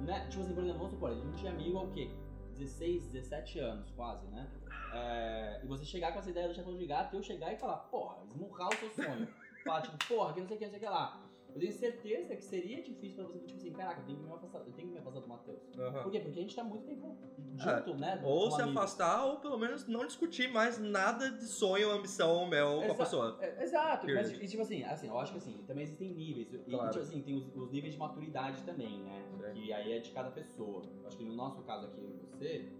né? 0.00 0.26
Tipo 0.28 0.42
assim, 0.42 0.54
por 0.54 0.62
exemplo, 0.62 0.78
vamos 0.78 0.92
supor, 0.92 1.10
a 1.10 1.14
gente 1.14 1.46
é 1.46 1.50
amigo 1.50 1.78
há 1.78 1.82
o 1.82 1.90
quê? 1.90 2.10
16, 2.52 3.08
17 3.08 3.58
anos, 3.60 3.90
quase, 3.92 4.26
né? 4.28 4.48
É, 4.92 5.60
e 5.62 5.66
você 5.66 5.84
chegar 5.84 6.12
com 6.12 6.18
essa 6.18 6.30
ideia 6.30 6.48
do 6.48 6.54
chapéu 6.54 6.76
de 6.76 6.86
gato 6.86 7.14
e 7.14 7.18
eu 7.18 7.22
chegar 7.22 7.52
e 7.52 7.56
falar, 7.56 7.76
porra, 7.76 8.18
esmurrar 8.24 8.68
o 8.68 8.76
seu 8.76 8.90
sonho. 8.90 9.26
falar, 9.64 9.82
tipo, 9.82 9.96
porra, 10.06 10.32
que 10.34 10.40
não 10.40 10.46
sei 10.46 10.56
o 10.56 10.58
que, 10.58 10.64
não 10.66 10.72
sei 10.72 10.80
o 10.80 10.82
que 10.82 10.88
lá. 10.88 11.29
Eu 11.54 11.60
tenho 11.60 11.72
certeza 11.72 12.36
que 12.36 12.44
seria 12.44 12.82
difícil 12.82 13.16
pra 13.16 13.24
você, 13.24 13.38
tipo 13.40 13.58
assim, 13.58 13.72
caraca, 13.72 14.00
eu 14.00 14.04
tenho 14.06 14.18
que 14.18 14.24
me 14.24 14.32
afastar, 14.32 14.58
eu 14.58 14.72
tenho 14.72 14.88
que 14.88 14.94
me 14.94 14.98
afastar 14.98 15.20
do 15.20 15.28
Matheus. 15.28 15.58
Aham. 15.78 16.02
Por 16.04 16.12
quê? 16.12 16.20
Porque 16.20 16.38
a 16.38 16.42
gente 16.42 16.54
tá 16.54 16.62
muito 16.64 16.84
tempo 16.86 17.16
Ah, 17.58 17.76
junto, 17.84 17.98
né? 17.98 18.20
Ou 18.24 18.50
se 18.50 18.62
amigo. 18.62 18.78
afastar, 18.78 19.24
ou 19.26 19.36
pelo 19.40 19.58
menos 19.58 19.86
não 19.88 20.06
discutir 20.06 20.50
mais 20.52 20.78
nada 20.78 21.30
de 21.30 21.44
sonho, 21.46 21.90
ambição 21.90 22.46
meu 22.46 22.82
com 22.86 22.92
a 22.92 22.94
pessoa. 22.94 23.36
É, 23.40 23.62
exato, 23.64 24.06
mas 24.06 24.26
Period. 24.28 24.44
e, 24.44 24.48
tipo 24.48 24.62
assim, 24.62 24.84
assim, 24.84 25.08
eu 25.08 25.18
acho 25.18 25.32
que 25.32 25.38
assim, 25.38 25.62
também 25.66 25.82
existem 25.84 26.12
níveis. 26.14 26.52
E 26.52 26.58
Claro. 26.58 26.90
tipo 26.90 27.02
assim, 27.04 27.20
tem 27.22 27.34
os, 27.34 27.46
os 27.56 27.70
níveis 27.72 27.94
de 27.94 27.98
maturidade 27.98 28.62
também, 28.62 29.00
né? 29.00 29.52
Que 29.52 29.72
aí 29.72 29.92
é 29.92 29.98
de 29.98 30.10
cada 30.12 30.30
pessoa. 30.30 30.82
Eu 31.02 31.06
acho 31.08 31.16
que 31.16 31.24
no 31.24 31.34
nosso 31.34 31.62
caso 31.62 31.86
aqui, 31.86 32.00
e 32.00 32.26
você, 32.36 32.70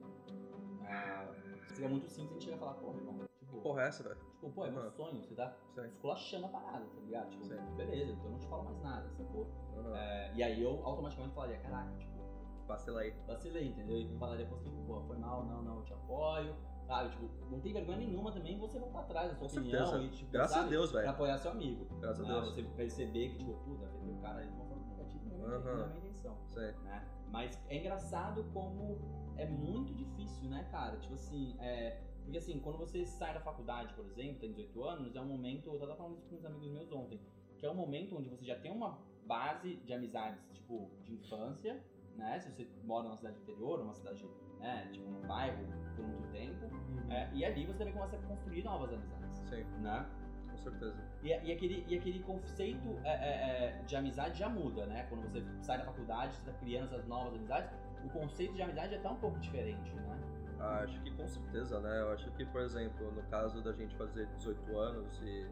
ah, 0.83 1.33
seria 1.72 1.88
muito 1.88 2.09
simples 2.09 2.30
a 2.30 2.35
gente 2.35 2.44
chegar 2.44 2.56
e 2.56 2.61
falar, 2.61 2.74
porra, 2.74 2.98
irmão, 2.98 3.18
tipo, 3.40 3.61
porra 3.61 3.83
é 3.83 3.88
essa, 3.88 4.02
velho? 4.04 4.30
Tipo, 4.40 4.50
pô, 4.53 4.64
é 4.64 4.70
meu 4.70 4.81
Aham. 4.81 4.90
sonho, 4.90 5.22
você 5.22 5.35
tá 5.35 5.55
esculachando 5.87 6.46
a 6.46 6.48
parada, 6.48 6.85
tá 6.87 7.00
ligado? 7.00 7.29
Tipo, 7.31 7.44
Sim. 7.44 7.57
beleza, 7.76 8.12
então 8.12 8.24
eu 8.24 8.31
não 8.33 8.38
te 8.38 8.46
falo 8.46 8.64
mais 8.64 8.81
nada, 8.81 9.09
sacou? 9.11 9.46
Aham. 9.76 9.96
É, 9.96 10.33
e 10.35 10.42
aí 10.42 10.62
eu 10.62 10.81
automaticamente 10.85 11.35
falaria, 11.35 11.59
caraca, 11.59 11.92
tipo, 11.98 12.18
Vacila 12.66 13.00
aí. 13.00 13.12
vacilei, 13.26 13.68
entendeu? 13.68 13.98
E 13.98 14.09
falaria 14.18 14.46
pra 14.46 14.57
você, 14.57 14.70
pô, 14.87 15.00
foi 15.03 15.18
mal, 15.18 15.44
não, 15.44 15.61
não, 15.62 15.76
eu 15.79 15.83
te 15.85 15.92
apoio, 15.92 16.55
sabe? 16.87 17.11
Tipo, 17.11 17.29
não 17.50 17.61
tem 17.61 17.72
vergonha 17.72 17.98
nenhuma 17.98 18.31
também 18.33 18.59
você 18.59 18.79
voltar 18.79 19.00
atrás 19.00 19.29
da 19.31 19.35
sua 19.37 19.48
Com 19.48 19.57
opinião 19.57 19.87
certeza. 19.87 20.05
e, 20.05 20.16
tipo, 20.16 20.31
Graças 20.33 20.57
a 20.57 20.59
sabe? 20.61 20.70
Deus, 20.70 20.92
Pra 20.92 21.11
apoiar 21.11 21.38
seu 21.38 21.50
amigo. 21.50 21.85
Graças 22.00 22.24
a 22.24 22.29
né? 22.29 22.40
Deus. 22.40 22.55
Você 22.55 22.62
perceber 22.62 23.29
que, 23.31 23.38
tipo, 23.38 23.53
puta, 23.64 23.85
o 23.87 24.20
cara 24.22 24.42
de 24.46 24.53
uma 24.53 24.64
forma 24.66 24.87
negativa, 24.87 25.24
não 25.24 25.33
é 25.35 25.37
minha- 25.48 25.59
Aham. 25.59 25.76
não 25.79 25.85
é 25.85 25.88
minha 25.88 25.98
intenção, 25.98 26.37
Sim. 26.46 26.72
né? 26.85 27.09
Mas 27.29 27.61
é 27.68 27.76
engraçado 27.79 28.44
como 28.55 28.98
é 29.37 29.46
muito 29.46 29.92
difícil, 29.94 30.48
né, 30.48 30.66
cara? 30.70 30.96
Tipo 30.98 31.14
assim, 31.14 31.57
é... 31.61 32.00
Porque 32.22 32.38
assim, 32.38 32.59
quando 32.61 32.78
você 32.78 33.04
sai 33.04 33.35
da 33.35 33.40
faculdade, 33.40 33.92
por 33.94 34.04
exemplo, 34.04 34.40
tem 34.40 34.52
18 34.52 34.85
anos, 34.85 35.16
é 35.16 35.20
um 35.20 35.26
momento, 35.26 35.70
eu 35.72 35.78
tava 35.78 35.96
falando 35.96 36.18
isso 36.18 36.28
com 36.28 36.37
uns 36.37 36.44
amigos 36.44 36.70
meus 36.70 36.92
ontem, 36.92 37.20
que 37.59 37.66
é 37.66 37.70
um 37.70 37.74
momento 37.74 38.16
onde 38.16 38.28
você 38.28 38.44
já 38.44 38.59
tem 38.59 38.70
uma 38.70 38.98
base 39.26 39.76
de 39.76 39.92
amizades, 39.92 40.40
tipo, 40.52 40.90
de 41.04 41.14
infância, 41.14 41.83
né? 42.16 42.38
Se 42.40 42.50
você 42.50 42.66
mora 42.85 43.04
numa 43.04 43.16
cidade 43.16 43.38
interior, 43.38 43.80
uma 43.80 43.94
cidade, 43.94 44.24
né, 44.59 44.88
tipo, 44.92 45.09
num 45.11 45.26
bairro 45.26 45.64
por 45.96 46.06
muito 46.06 46.30
tempo, 46.33 46.66
é, 47.11 47.30
e 47.33 47.44
ali 47.44 47.66
você 47.66 47.78
também 47.78 47.94
começa 47.94 48.16
a 48.16 48.20
construir 48.20 48.62
novas 48.62 48.92
amizades, 48.92 49.38
Sim, 49.48 49.64
né? 49.80 50.09
com 50.50 50.59
certeza. 50.59 50.96
E, 51.22 51.28
e 51.28 51.52
aquele, 51.52 51.85
e 51.88 51.96
aquele 51.96 52.18
conceito 52.20 52.98
é, 53.04 53.11
é, 53.11 53.80
é, 53.80 53.83
de 53.87 53.96
amizade 53.96 54.38
já 54.38 54.48
muda, 54.48 54.87
né? 54.87 55.06
Quando 55.09 55.22
você 55.22 55.44
sai 55.62 55.78
da 55.78 55.85
faculdade, 55.85 56.35
você 56.35 56.50
tá 56.50 56.59
criando 56.59 56.87
essas 56.87 57.06
novas 57.06 57.35
amizades, 57.35 57.70
o 58.04 58.09
conceito 58.11 58.54
de 58.54 58.62
amizade 58.62 58.94
já 58.94 59.00
tá 59.00 59.11
um 59.11 59.16
pouco 59.16 59.38
diferente, 59.38 59.90
né? 59.94 60.18
Acho 60.61 61.01
que 61.03 61.11
com 61.12 61.27
certeza, 61.27 61.81
né? 61.81 62.01
Eu 62.01 62.11
acho 62.11 62.31
que, 62.33 62.44
por 62.44 62.61
exemplo, 62.61 63.11
no 63.12 63.23
caso 63.25 63.62
da 63.62 63.73
gente 63.73 63.94
fazer 63.96 64.27
18 64.37 64.79
anos 64.79 65.20
e 65.23 65.46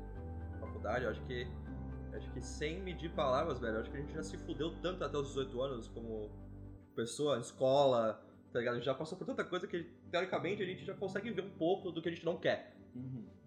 faculdade, 0.61 1.05
eu 1.05 1.11
acho 1.11 1.23
que 1.23 1.47
acho 2.13 2.31
que 2.33 2.41
sem 2.41 2.83
medir 2.83 3.11
palavras, 3.13 3.59
velho, 3.59 3.79
acho 3.79 3.91
que 3.91 3.97
a 3.97 4.01
gente 4.01 4.15
já 4.15 4.23
se 4.23 4.37
fudeu 4.39 4.75
tanto 4.81 5.05
até 5.05 5.17
os 5.17 5.29
18 5.29 5.63
anos 5.63 5.89
como 5.89 6.31
pessoa, 6.95 7.39
escola, 7.39 8.23
tá 8.53 8.59
ligado? 8.59 8.75
A 8.75 8.77
gente 8.79 8.87
já 8.87 8.95
passou 8.95 9.17
por 9.17 9.25
tanta 9.25 9.45
coisa 9.45 9.67
que, 9.67 9.85
teoricamente, 10.11 10.63
a 10.63 10.67
gente 10.67 10.85
já 10.85 10.95
consegue 10.95 11.31
ver 11.31 11.43
um 11.43 11.51
pouco 11.51 11.91
do 11.93 12.03
que 12.03 12.09
a 12.09 12.13
gente 12.13 12.25
não 12.25 12.37
quer 12.37 12.77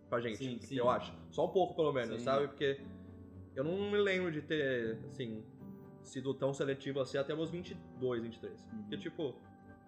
pra 0.10 0.20
gente, 0.22 0.38
Sim, 0.38 0.60
sim. 0.60 0.76
eu 0.76 0.90
acho. 0.90 1.14
Só 1.32 1.46
um 1.46 1.50
pouco, 1.50 1.76
pelo 1.76 1.92
menos, 1.92 2.18
Sim. 2.20 2.24
sabe? 2.24 2.48
Porque 2.48 2.82
eu 3.56 3.64
não 3.64 3.92
me 3.92 3.98
lembro 3.98 4.32
de 4.32 4.42
ter, 4.42 5.00
assim, 5.06 5.44
sido 6.04 6.34
tão 6.34 6.54
seletivo 6.54 7.00
assim 7.00 7.18
até 7.18 7.34
meus 7.36 7.50
22, 7.50 8.22
23. 8.22 8.62
Uhum. 8.62 8.82
Porque, 8.82 8.98
tipo, 8.98 9.36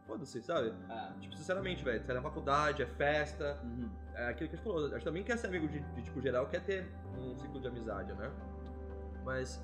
foda-se, 0.06 0.42
sabe? 0.42 0.74
Ah, 0.90 1.14
Tipo, 1.20 1.36
sinceramente, 1.36 1.84
velho, 1.84 2.04
sai 2.06 2.16
na 2.16 2.22
faculdade, 2.22 2.82
é 2.84 2.86
festa, 2.86 3.60
uhum. 3.64 3.90
é 4.16 4.28
aquilo 4.28 4.50
que 4.50 4.56
a 4.56 4.58
gente 4.58 4.64
falou. 4.66 4.86
A 4.86 4.90
gente 4.90 5.04
também 5.04 5.24
quer 5.24 5.38
ser 5.38 5.48
amigo 5.48 5.68
de, 5.68 5.80
de 5.80 6.02
tipo, 6.04 6.22
geral, 6.22 6.48
quer 6.48 6.64
ter 6.64 6.86
um 7.18 7.36
ciclo 7.38 7.60
de 7.60 7.68
amizade, 7.68 8.14
né? 8.14 8.32
Mas, 9.24 9.64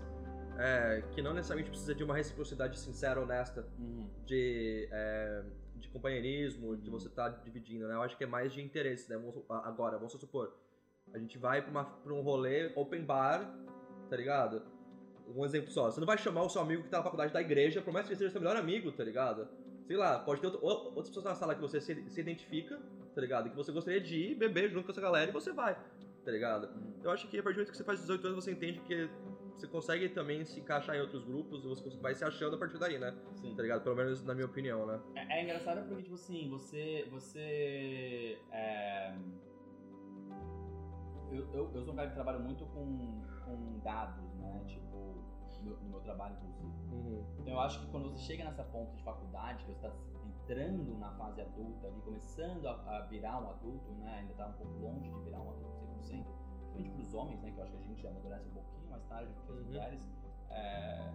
é, 0.58 1.04
que 1.12 1.22
não 1.22 1.34
necessariamente 1.34 1.70
precisa 1.70 1.94
de 1.94 2.04
uma 2.04 2.16
reciprocidade 2.16 2.78
sincera, 2.80 3.22
honesta, 3.22 3.66
Uhum. 3.78 4.10
de, 4.26 4.88
é, 4.92 5.44
de 5.76 5.90
companheirismo, 5.90 6.76
de 6.78 6.90
você 6.90 7.08
estar 7.08 7.30
dividindo, 7.44 7.88
né? 7.88 7.96
Eu 7.96 8.02
acho 8.02 8.18
que 8.18 8.24
é 8.24 8.28
mais 8.28 8.52
de 8.54 8.62
interesse, 8.62 9.10
né? 9.10 9.22
Agora, 9.50 9.98
vamos 9.98 10.14
supor, 10.14 10.54
a 11.14 11.18
gente 11.18 11.38
vai 11.38 11.62
pra, 11.62 11.72
uma, 11.72 11.84
pra 11.86 12.14
um 12.14 12.22
rolê 12.22 12.72
open 12.76 13.04
bar, 13.04 13.50
tá 14.10 14.16
ligado? 14.16 14.62
Um 15.36 15.46
exemplo 15.46 15.70
só, 15.72 15.92
você 15.92 16.00
não 16.00 16.08
vai 16.08 16.18
chamar 16.18 16.42
o 16.44 16.50
seu 16.50 16.62
amigo 16.62 16.84
que 16.84 16.90
tá 16.90 16.98
na 16.98 17.04
faculdade 17.04 17.32
da 17.32 17.40
igreja, 17.42 17.82
por 17.82 17.94
mais 17.94 18.08
que 18.08 18.14
ele 18.14 18.18
seja 18.18 18.32
seu 18.32 18.42
melhor 18.42 18.56
amigo, 18.56 18.92
tá 18.92 19.04
ligado? 19.04 19.48
Sei 19.90 19.98
lá, 19.98 20.20
pode 20.20 20.40
ter 20.40 20.46
outro- 20.46 20.64
ou- 20.64 20.86
outras 20.90 21.08
pessoas 21.08 21.26
na 21.26 21.34
sala 21.34 21.56
que 21.56 21.62
você 21.62 21.82
se, 21.82 22.08
se 22.12 22.22
identifica, 22.22 22.80
tá 23.16 23.20
ligado? 23.20 23.50
Que 23.50 23.56
você 23.56 23.72
gostaria 23.72 24.00
de 24.00 24.16
ir 24.18 24.36
beber 24.36 24.70
junto 24.70 24.86
com 24.86 24.92
essa 24.92 25.02
galera 25.02 25.32
e 25.32 25.34
você 25.34 25.52
vai, 25.52 25.74
tá 26.24 26.30
ligado? 26.32 26.68
Hum. 26.78 26.94
Eu 27.04 27.10
acho 27.10 27.28
que 27.28 27.40
a 27.40 27.42
partir 27.42 27.56
do 27.56 27.62
momento 27.62 27.72
que 27.72 27.78
você 27.78 27.84
faz 27.84 28.00
18 28.02 28.28
anos, 28.28 28.44
você 28.46 28.52
entende 28.52 28.80
que 28.82 29.10
você 29.58 29.66
consegue 29.68 30.08
também 30.10 30.46
se 30.46 30.60
encaixar 30.60 30.96
em 30.96 31.02
outros 31.02 31.24
grupos 31.24 31.66
e 31.66 31.68
você 31.68 31.90
vai 31.98 32.14
se 32.14 32.24
achando 32.24 32.56
a 32.56 32.60
partir 32.60 32.78
daí, 32.78 33.00
né? 33.00 33.18
Sim. 33.34 33.56
Tá 33.56 33.64
ligado? 33.64 33.82
Pelo 33.82 33.96
menos 33.96 34.24
na 34.24 34.36
minha 34.36 34.46
opinião, 34.46 34.86
né? 34.86 35.00
É, 35.16 35.40
é 35.40 35.44
engraçado 35.44 35.88
porque, 35.88 36.04
tipo 36.04 36.14
assim, 36.14 36.48
você. 36.52 37.08
Você. 37.10 38.38
É... 38.52 39.12
Eu, 41.32 41.48
eu, 41.54 41.72
eu 41.74 41.84
sou 41.84 41.94
um 41.94 41.96
cara 41.96 42.10
que 42.10 42.14
trabalha 42.16 42.38
muito 42.40 42.64
com, 42.68 43.22
com 43.44 43.80
dados, 43.84 44.34
né? 44.36 44.64
Tipo, 44.68 45.19
no, 45.64 45.78
no 45.78 45.90
meu 45.90 46.00
trabalho, 46.02 46.36
inclusive. 46.36 46.68
Uhum. 46.92 47.26
Então 47.40 47.54
eu 47.54 47.60
acho 47.60 47.80
que 47.80 47.88
quando 47.92 48.10
você 48.12 48.20
chega 48.20 48.44
nessa 48.46 48.64
ponta 48.64 48.96
de 48.96 49.04
faculdade, 49.04 49.64
que 49.66 49.72
você 49.72 49.86
está 49.88 49.92
entrando 50.26 50.98
na 50.98 51.12
fase 51.12 51.42
adulta 51.42 51.88
ali, 51.88 52.02
começando 52.02 52.66
a, 52.68 52.98
a 52.98 53.02
virar 53.08 53.42
um 53.42 53.50
adulto, 53.50 53.92
né? 53.94 54.20
Ainda 54.20 54.34
tá 54.34 54.48
um 54.48 54.54
pouco 54.54 54.74
longe 54.80 55.10
de 55.12 55.20
virar 55.22 55.42
um 55.42 55.50
adulto 55.52 55.80
100%, 56.02 56.24
principalmente 56.24 56.90
para 56.92 57.02
os 57.02 57.14
homens, 57.14 57.42
né? 57.42 57.52
Que 57.52 57.58
eu 57.60 57.64
acho 57.64 57.72
que 57.74 57.78
a 57.78 57.82
gente 57.82 58.02
já 58.02 58.10
amadurece 58.10 58.48
um 58.50 58.54
pouquinho 58.54 58.90
mais 58.90 59.04
tarde 59.06 59.32
do 59.34 59.42
que 59.42 59.52
as 59.52 59.58
Uhum. 59.58 59.64
mulheres. 59.66 60.10
É, 60.50 61.14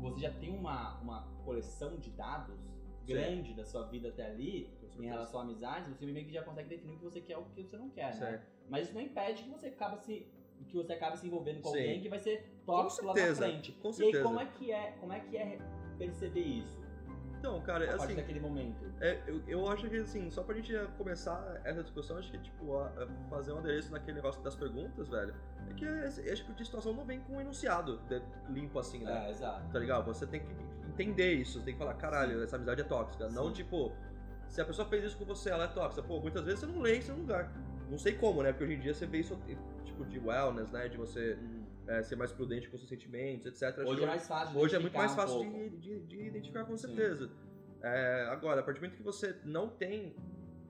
Você 0.00 0.20
já 0.20 0.32
tem 0.32 0.50
uma, 0.56 0.98
uma 1.00 1.22
coleção 1.44 1.96
de 1.98 2.10
dados 2.10 2.58
Sim. 2.60 3.04
grande 3.06 3.54
da 3.54 3.64
sua 3.64 3.86
vida 3.88 4.08
até 4.08 4.26
ali, 4.26 4.70
em 4.98 5.06
relação 5.06 5.40
a 5.40 5.42
amizades, 5.44 5.88
você 5.88 6.04
meio 6.06 6.26
que 6.26 6.32
já 6.32 6.42
consegue 6.42 6.68
definir 6.68 6.94
o 6.94 6.98
que 6.98 7.04
você 7.04 7.20
quer 7.20 7.32
e 7.34 7.36
o 7.36 7.44
que 7.46 7.62
você 7.64 7.76
não 7.78 7.88
quer, 7.88 8.06
né? 8.06 8.12
Certo. 8.12 8.46
Mas 8.68 8.84
isso 8.86 8.94
não 8.94 9.00
impede 9.00 9.42
que 9.44 9.48
você 9.50 9.68
acaba 9.68 9.96
se 9.96 10.26
que 10.64 10.76
você 10.76 10.92
acabe 10.92 11.18
se 11.18 11.26
envolvendo 11.26 11.60
com 11.60 11.70
Sim. 11.70 11.78
alguém 11.78 12.00
que 12.00 12.08
vai 12.08 12.18
ser 12.18 12.44
tóxico 12.66 13.06
lá 13.06 13.12
na 13.14 13.18
certeza, 13.20 13.42
frente. 13.44 13.72
com 13.72 13.88
e 13.88 13.90
aí 13.90 13.94
certeza. 13.96 14.22
como 14.24 14.40
é 14.40 14.46
que 14.46 14.72
é, 14.72 14.92
como 15.00 15.12
é 15.12 15.20
que 15.20 15.36
é 15.36 15.58
perceber 15.98 16.40
isso? 16.40 16.80
Então, 17.38 17.60
cara, 17.62 17.90
A 17.90 17.96
assim, 17.96 18.14
daquele 18.14 18.38
momento. 18.38 18.84
É, 19.00 19.20
eu, 19.26 19.42
eu 19.48 19.68
acho 19.68 19.90
que 19.90 19.96
assim, 19.96 20.30
só 20.30 20.44
pra 20.44 20.54
gente 20.54 20.72
começar 20.96 21.60
essa 21.64 21.82
discussão, 21.82 22.16
acho 22.16 22.30
que, 22.30 22.38
tipo, 22.38 22.76
a- 22.76 22.86
a 23.02 23.28
fazer 23.28 23.52
um 23.52 23.58
adereço 23.58 23.90
naquele 23.90 24.14
negócio 24.18 24.40
das 24.42 24.54
perguntas, 24.54 25.08
velho, 25.08 25.34
é 25.68 25.74
que 25.74 25.84
esse, 25.84 26.20
esse 26.20 26.36
tipo 26.42 26.52
de 26.54 26.64
situação 26.64 26.92
não 26.92 27.04
vem 27.04 27.18
com 27.18 27.32
um 27.34 27.40
enunciado 27.40 27.98
de- 28.08 28.22
limpo 28.48 28.78
assim, 28.78 29.00
né? 29.02 29.26
É, 29.26 29.30
exato. 29.30 29.72
Tá 29.72 29.78
ligado? 29.80 30.04
Você 30.06 30.24
tem 30.24 30.38
que 30.40 30.46
entender 30.88 31.32
isso, 31.34 31.58
você 31.58 31.64
tem 31.64 31.74
que 31.74 31.78
falar, 31.80 31.94
caralho, 31.94 32.40
essa 32.44 32.54
amizade 32.54 32.80
é 32.80 32.84
tóxica. 32.84 33.28
Não, 33.28 33.48
Sim. 33.48 33.54
tipo, 33.54 33.90
se 34.46 34.60
a 34.60 34.64
pessoa 34.64 34.86
fez 34.86 35.02
isso 35.02 35.16
com 35.18 35.24
você, 35.24 35.50
ela 35.50 35.64
é 35.64 35.68
tóxica. 35.68 36.00
Pô, 36.06 36.20
muitas 36.20 36.44
vezes 36.44 36.60
você 36.60 36.66
não 36.66 36.80
lê 36.80 36.98
isso 36.98 37.10
no 37.12 37.18
lugar. 37.22 37.50
Não 37.90 37.98
sei 37.98 38.12
como, 38.14 38.40
né? 38.44 38.52
Porque 38.52 38.62
hoje 38.64 38.74
em 38.74 38.78
dia 38.80 38.94
você 38.94 39.04
vê 39.04 39.18
isso, 39.18 39.36
tipo, 40.04 40.20
de 40.20 40.26
wellness, 40.28 40.70
né? 40.70 40.88
De 40.88 40.96
você 40.96 41.34
Hum. 41.40 41.64
é, 41.86 42.02
ser 42.02 42.16
mais 42.16 42.32
prudente 42.32 42.68
com 42.68 42.76
seus 42.76 42.88
sentimentos, 42.88 43.46
etc. 43.46 43.78
Hoje 43.86 43.98
que 43.98 44.04
é 44.04 44.06
mais 44.06 44.26
fácil. 44.28 44.58
Hoje 44.58 44.76
é 44.76 44.78
muito 44.78 44.96
mais 44.96 45.12
um 45.12 45.16
fácil 45.16 45.36
pouco. 45.36 45.50
de, 45.58 45.70
de- 45.70 46.00
de 46.06 46.22
identificar, 46.26 46.64
com 46.64 46.76
certeza. 46.76 47.30
É, 47.82 48.26
agora, 48.30 48.60
a 48.60 48.62
partir 48.62 48.78
do 48.78 48.82
momento 48.84 48.96
que 48.96 49.02
você 49.02 49.34
não 49.44 49.68
tem 49.68 50.14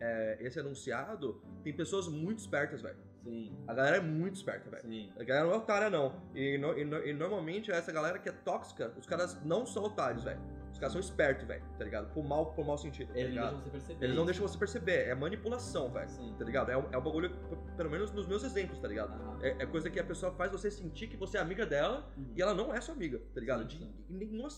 é, 0.00 0.38
esse 0.40 0.58
enunciado, 0.58 1.40
tem 1.62 1.72
pessoas 1.72 2.08
muito 2.08 2.38
espertas, 2.38 2.80
velho. 2.82 2.96
Sim, 3.22 3.56
A 3.68 3.74
galera 3.74 3.96
é 3.98 4.00
muito 4.00 4.34
esperta, 4.34 4.68
velho. 4.68 4.82
sim. 4.82 5.10
A 5.18 5.22
galera 5.22 5.46
não 5.46 5.54
é 5.54 5.56
otária, 5.58 5.88
não. 5.88 6.20
E, 6.34 6.58
no- 6.58 6.76
e 6.78 6.84
no- 6.84 7.06
e 7.06 7.12
normalmente 7.12 7.70
essa 7.70 7.92
galera 7.92 8.18
que 8.18 8.28
é 8.28 8.32
tóxica, 8.32 8.92
os 8.98 9.06
caras 9.06 9.40
não 9.44 9.64
são 9.64 9.84
otários, 9.84 10.24
velho. 10.24 10.40
Os 10.72 10.78
caras 10.78 10.92
são 10.92 11.00
espertos, 11.00 11.46
velho, 11.46 11.62
tá 11.78 11.84
ligado? 11.84 12.12
Por 12.14 12.24
mal, 12.24 12.52
por 12.54 12.66
mal 12.66 12.76
sentido, 12.78 13.12
tá 13.12 13.18
Eles 13.20 13.34
não 13.34 13.42
ligado? 13.44 13.52
deixam 13.52 13.62
você 13.64 13.70
perceber. 13.70 14.04
Eles 14.04 14.16
não 14.16 14.24
deixam 14.24 14.48
você 14.48 14.58
perceber. 14.58 15.08
É 15.08 15.14
manipulação, 15.14 15.92
velho. 15.92 16.08
Tá 16.38 16.44
ligado? 16.44 16.70
É 16.70 16.74
é 16.74 16.98
um 16.98 17.02
bagulho, 17.02 17.30
pelo 17.76 17.90
menos 17.90 18.10
nos 18.10 18.26
meus 18.26 18.42
exemplos, 18.42 18.78
tá 18.80 18.88
ligado? 18.88 19.12
É, 19.44 19.62
é 19.62 19.66
coisa 19.66 19.88
que 19.90 20.00
a 20.00 20.04
pessoa 20.04 20.32
faz 20.32 20.50
você 20.50 20.70
sentir 20.70 21.06
que 21.08 21.16
você 21.16 21.36
é 21.38 21.40
amiga 21.40 21.64
dela 21.66 22.10
Uhum. 22.16 22.32
e 22.34 22.42
ela 22.42 22.54
não 22.54 22.74
é 22.74 22.80
sua 22.80 22.94
amiga, 22.94 23.20
tá 23.34 23.38
ligado? 23.40 23.60
Sim, 23.62 23.68
De, 23.68 23.78
sim. 23.78 23.94
nenhuma, 24.08 24.48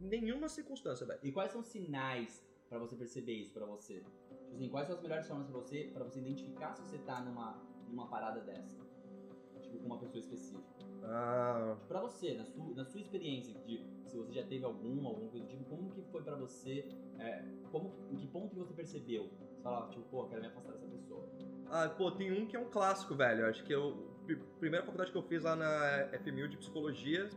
nenhuma 0.00 0.48
circunstância, 0.48 1.06
velho. 1.06 1.20
E 1.22 1.30
quais 1.30 1.52
são 1.52 1.60
os 1.60 1.68
sinais 1.68 2.44
pra 2.68 2.78
você 2.78 2.96
perceber 2.96 3.34
isso 3.34 3.52
pra 3.52 3.66
você? 3.66 3.94
Tipo 3.94 4.54
assim, 4.56 4.68
quais 4.70 4.86
são 4.86 4.96
as 4.96 5.02
melhores 5.02 5.26
formas 5.26 5.46
pra 5.48 5.58
você, 5.58 5.90
pra 5.92 6.04
você 6.04 6.20
identificar 6.20 6.72
se 6.74 6.82
você 6.82 6.98
tá 6.98 7.20
numa, 7.20 7.60
numa 7.94 8.06
parada 8.08 8.40
dessa? 8.40 8.82
Tipo, 9.62 9.78
com 9.78 9.86
uma 9.86 9.98
pessoa 9.98 10.20
específica. 10.20 10.64
Ah, 11.04 11.76
Pra 11.88 12.00
você, 12.00 12.34
na 12.34 12.44
sua, 12.44 12.74
na 12.74 12.84
sua 12.84 13.00
experiência, 13.00 13.54
de, 13.66 13.84
se 14.06 14.16
você 14.16 14.32
já 14.32 14.42
teve 14.44 14.64
algum, 14.64 15.06
alguma 15.06 15.30
coisa 15.30 15.44
do 15.44 15.50
tipo, 15.50 15.64
como 15.64 15.90
que 15.90 16.02
foi 16.10 16.22
pra 16.22 16.34
você, 16.34 16.88
é, 17.18 17.42
como, 17.70 17.92
em 18.10 18.16
que 18.16 18.26
ponto 18.28 18.48
que 18.50 18.56
você 18.56 18.72
percebeu? 18.74 19.28
Você 19.54 19.62
fala, 19.62 19.88
tipo, 19.88 20.02
pô, 20.10 20.22
eu 20.22 20.28
quero 20.28 20.40
me 20.42 20.46
afastar 20.48 20.72
dessa 20.72 20.86
pessoa. 20.86 21.24
ah, 21.70 21.88
pô, 21.88 22.10
tem 22.10 22.32
um 22.32 22.46
que 22.46 22.56
é 22.56 22.58
um 22.60 22.68
clássico, 22.70 23.14
velho. 23.14 23.46
Acho 23.46 23.62
que 23.64 23.72
eu. 23.72 23.96
pr- 24.26 24.38
Primeira 24.58 24.84
faculdade 24.84 25.10
que 25.12 25.18
eu 25.18 25.22
fiz 25.22 25.42
lá 25.42 25.54
na 25.56 26.08
FMU 26.18 26.48
de 26.48 26.56
psicologia. 26.56 27.28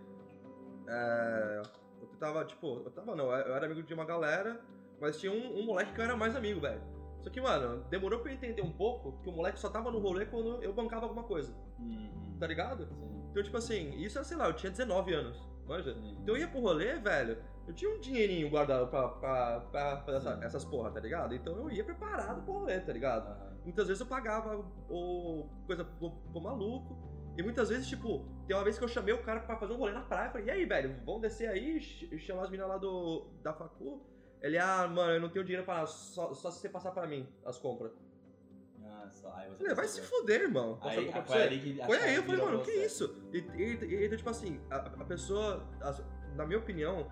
É, 0.88 1.62
eu 2.02 2.08
tava, 2.20 2.46
tipo, 2.46 2.82
eu 2.86 2.92
tava 2.92 3.16
não, 3.16 3.26
eu 3.26 3.54
era 3.56 3.66
amigo 3.66 3.84
de 3.84 3.94
uma 3.94 4.06
galera, 4.06 4.62
mas 5.00 5.20
tinha 5.20 5.32
um, 5.32 5.60
um 5.60 5.66
moleque 5.66 5.94
que 5.94 6.00
eu 6.00 6.06
era 6.06 6.16
mais 6.16 6.36
amigo, 6.36 6.62
velho. 6.62 6.82
Só 7.22 7.30
que, 7.30 7.42
mano, 7.42 7.84
demorou 7.90 8.20
pra 8.20 8.32
eu 8.32 8.36
entender 8.36 8.62
um 8.62 8.72
pouco 8.72 9.22
que 9.22 9.30
o 9.30 9.32
moleque 9.32 9.60
só 9.60 9.70
tava 9.70 9.92
no 9.92 10.00
rolê 10.00 10.26
quando 10.26 10.64
eu 10.64 10.74
bancava 10.74 11.06
alguma 11.06 11.24
coisa, 11.24 11.54
Uhum. 11.80 12.38
tá 12.40 12.48
ligado? 12.48 12.86
Sim, 12.88 13.28
Então, 13.32 13.44
tipo 13.44 13.58
assim, 13.58 13.90
isso 13.98 14.18
é, 14.18 14.24
sei 14.24 14.38
lá, 14.38 14.48
eu 14.48 14.54
tinha 14.54 14.72
19 14.72 15.14
anos, 15.14 15.38
manja? 15.68 15.94
sim. 15.94 16.18
Então 16.22 16.36
eu 16.36 16.42
ia 16.42 16.48
pro 16.48 16.60
rolê, 16.62 16.98
velho, 17.00 17.38
eu 17.68 17.74
tinha 17.74 17.92
um 17.94 18.00
dinheirinho 18.00 18.50
guardado 18.50 18.88
pra, 18.88 19.10
pra, 19.10 19.60
pra 19.72 19.98
fazer 20.04 20.18
essa- 20.18 20.40
essas 20.46 20.64
porra, 20.66 20.90
tá 20.92 21.00
ligado? 21.00 21.36
Então 21.36 21.56
eu 21.58 21.70
ia 21.70 21.84
preparado 21.84 22.42
pro 22.44 22.54
rolê, 22.54 22.80
tá 22.80 22.94
ligado? 22.94 23.48
Muitas 23.64 23.88
vezes 23.88 24.00
eu 24.00 24.08
pagava 24.08 24.64
o 24.90 25.50
coisa 25.66 25.84
pro, 25.84 26.12
pro 26.12 26.42
maluco. 26.42 26.96
E 27.38 27.44
muitas 27.44 27.70
vezes, 27.70 27.88
tipo, 27.88 28.26
tem 28.48 28.56
uma 28.56 28.64
vez 28.64 28.80
que 28.80 28.84
eu 28.84 28.88
chamei 28.88 29.14
o 29.14 29.22
cara 29.22 29.42
pra 29.42 29.58
fazer 29.58 29.74
um 29.74 29.78
rolê 29.78 29.92
na 29.92 30.02
praia. 30.02 30.32
Falei, 30.32 30.48
e 30.48 30.50
aí, 30.50 30.66
velho, 30.66 30.96
vamos 31.06 31.22
descer 31.22 31.48
aí, 31.50 31.80
ch- 31.80 32.10
chamar 32.20 32.44
as 32.44 32.50
meninas 32.50 32.70
lá 32.70 32.78
do, 32.80 33.28
da 33.44 33.54
facu. 33.54 34.02
Ele, 34.42 34.58
ah, 34.58 34.88
mano, 34.88 35.14
eu 35.14 35.22
não 35.22 35.30
tenho 35.30 35.44
dinheiro 35.44 35.66
pra 35.66 35.76
nada, 35.76 35.88
só, 35.88 36.34
só 36.34 36.52
se 36.52 36.60
você 36.62 36.70
passar 36.70 36.92
pra 36.92 37.08
mim 37.08 37.28
as 37.46 37.58
compras. 37.58 37.92
Ah, 38.86 39.08
só, 39.10 39.34
aí 39.36 39.50
você 39.50 39.74
vai 39.74 39.88
se 39.88 40.02
fuder, 40.02 40.42
irmão. 40.42 40.78
Passar 40.78 41.00
Aí, 41.00 41.06
compra 41.08 41.22
pra 41.24 41.32
foi 41.32 41.38
você. 41.38 41.44
ali 41.48 41.60
que 41.60 41.82
a 41.82 41.86
Foi 41.86 41.98
aí, 41.98 42.16
eu 42.16 42.24
falei, 42.24 42.36
virou 42.40 42.52
mano, 42.52 42.64
que 42.64 42.72
você. 42.72 42.86
isso? 42.86 43.16
E, 43.34 43.38
e, 43.40 43.64
e, 43.84 44.06
então, 44.06 44.18
tipo 44.18 44.30
assim, 44.30 44.62
a, 44.70 44.76
a 44.78 45.06
pessoa, 45.06 45.68
as- 45.82 46.04
na 46.36 46.46
minha 46.46 46.60
opinião, 46.60 47.08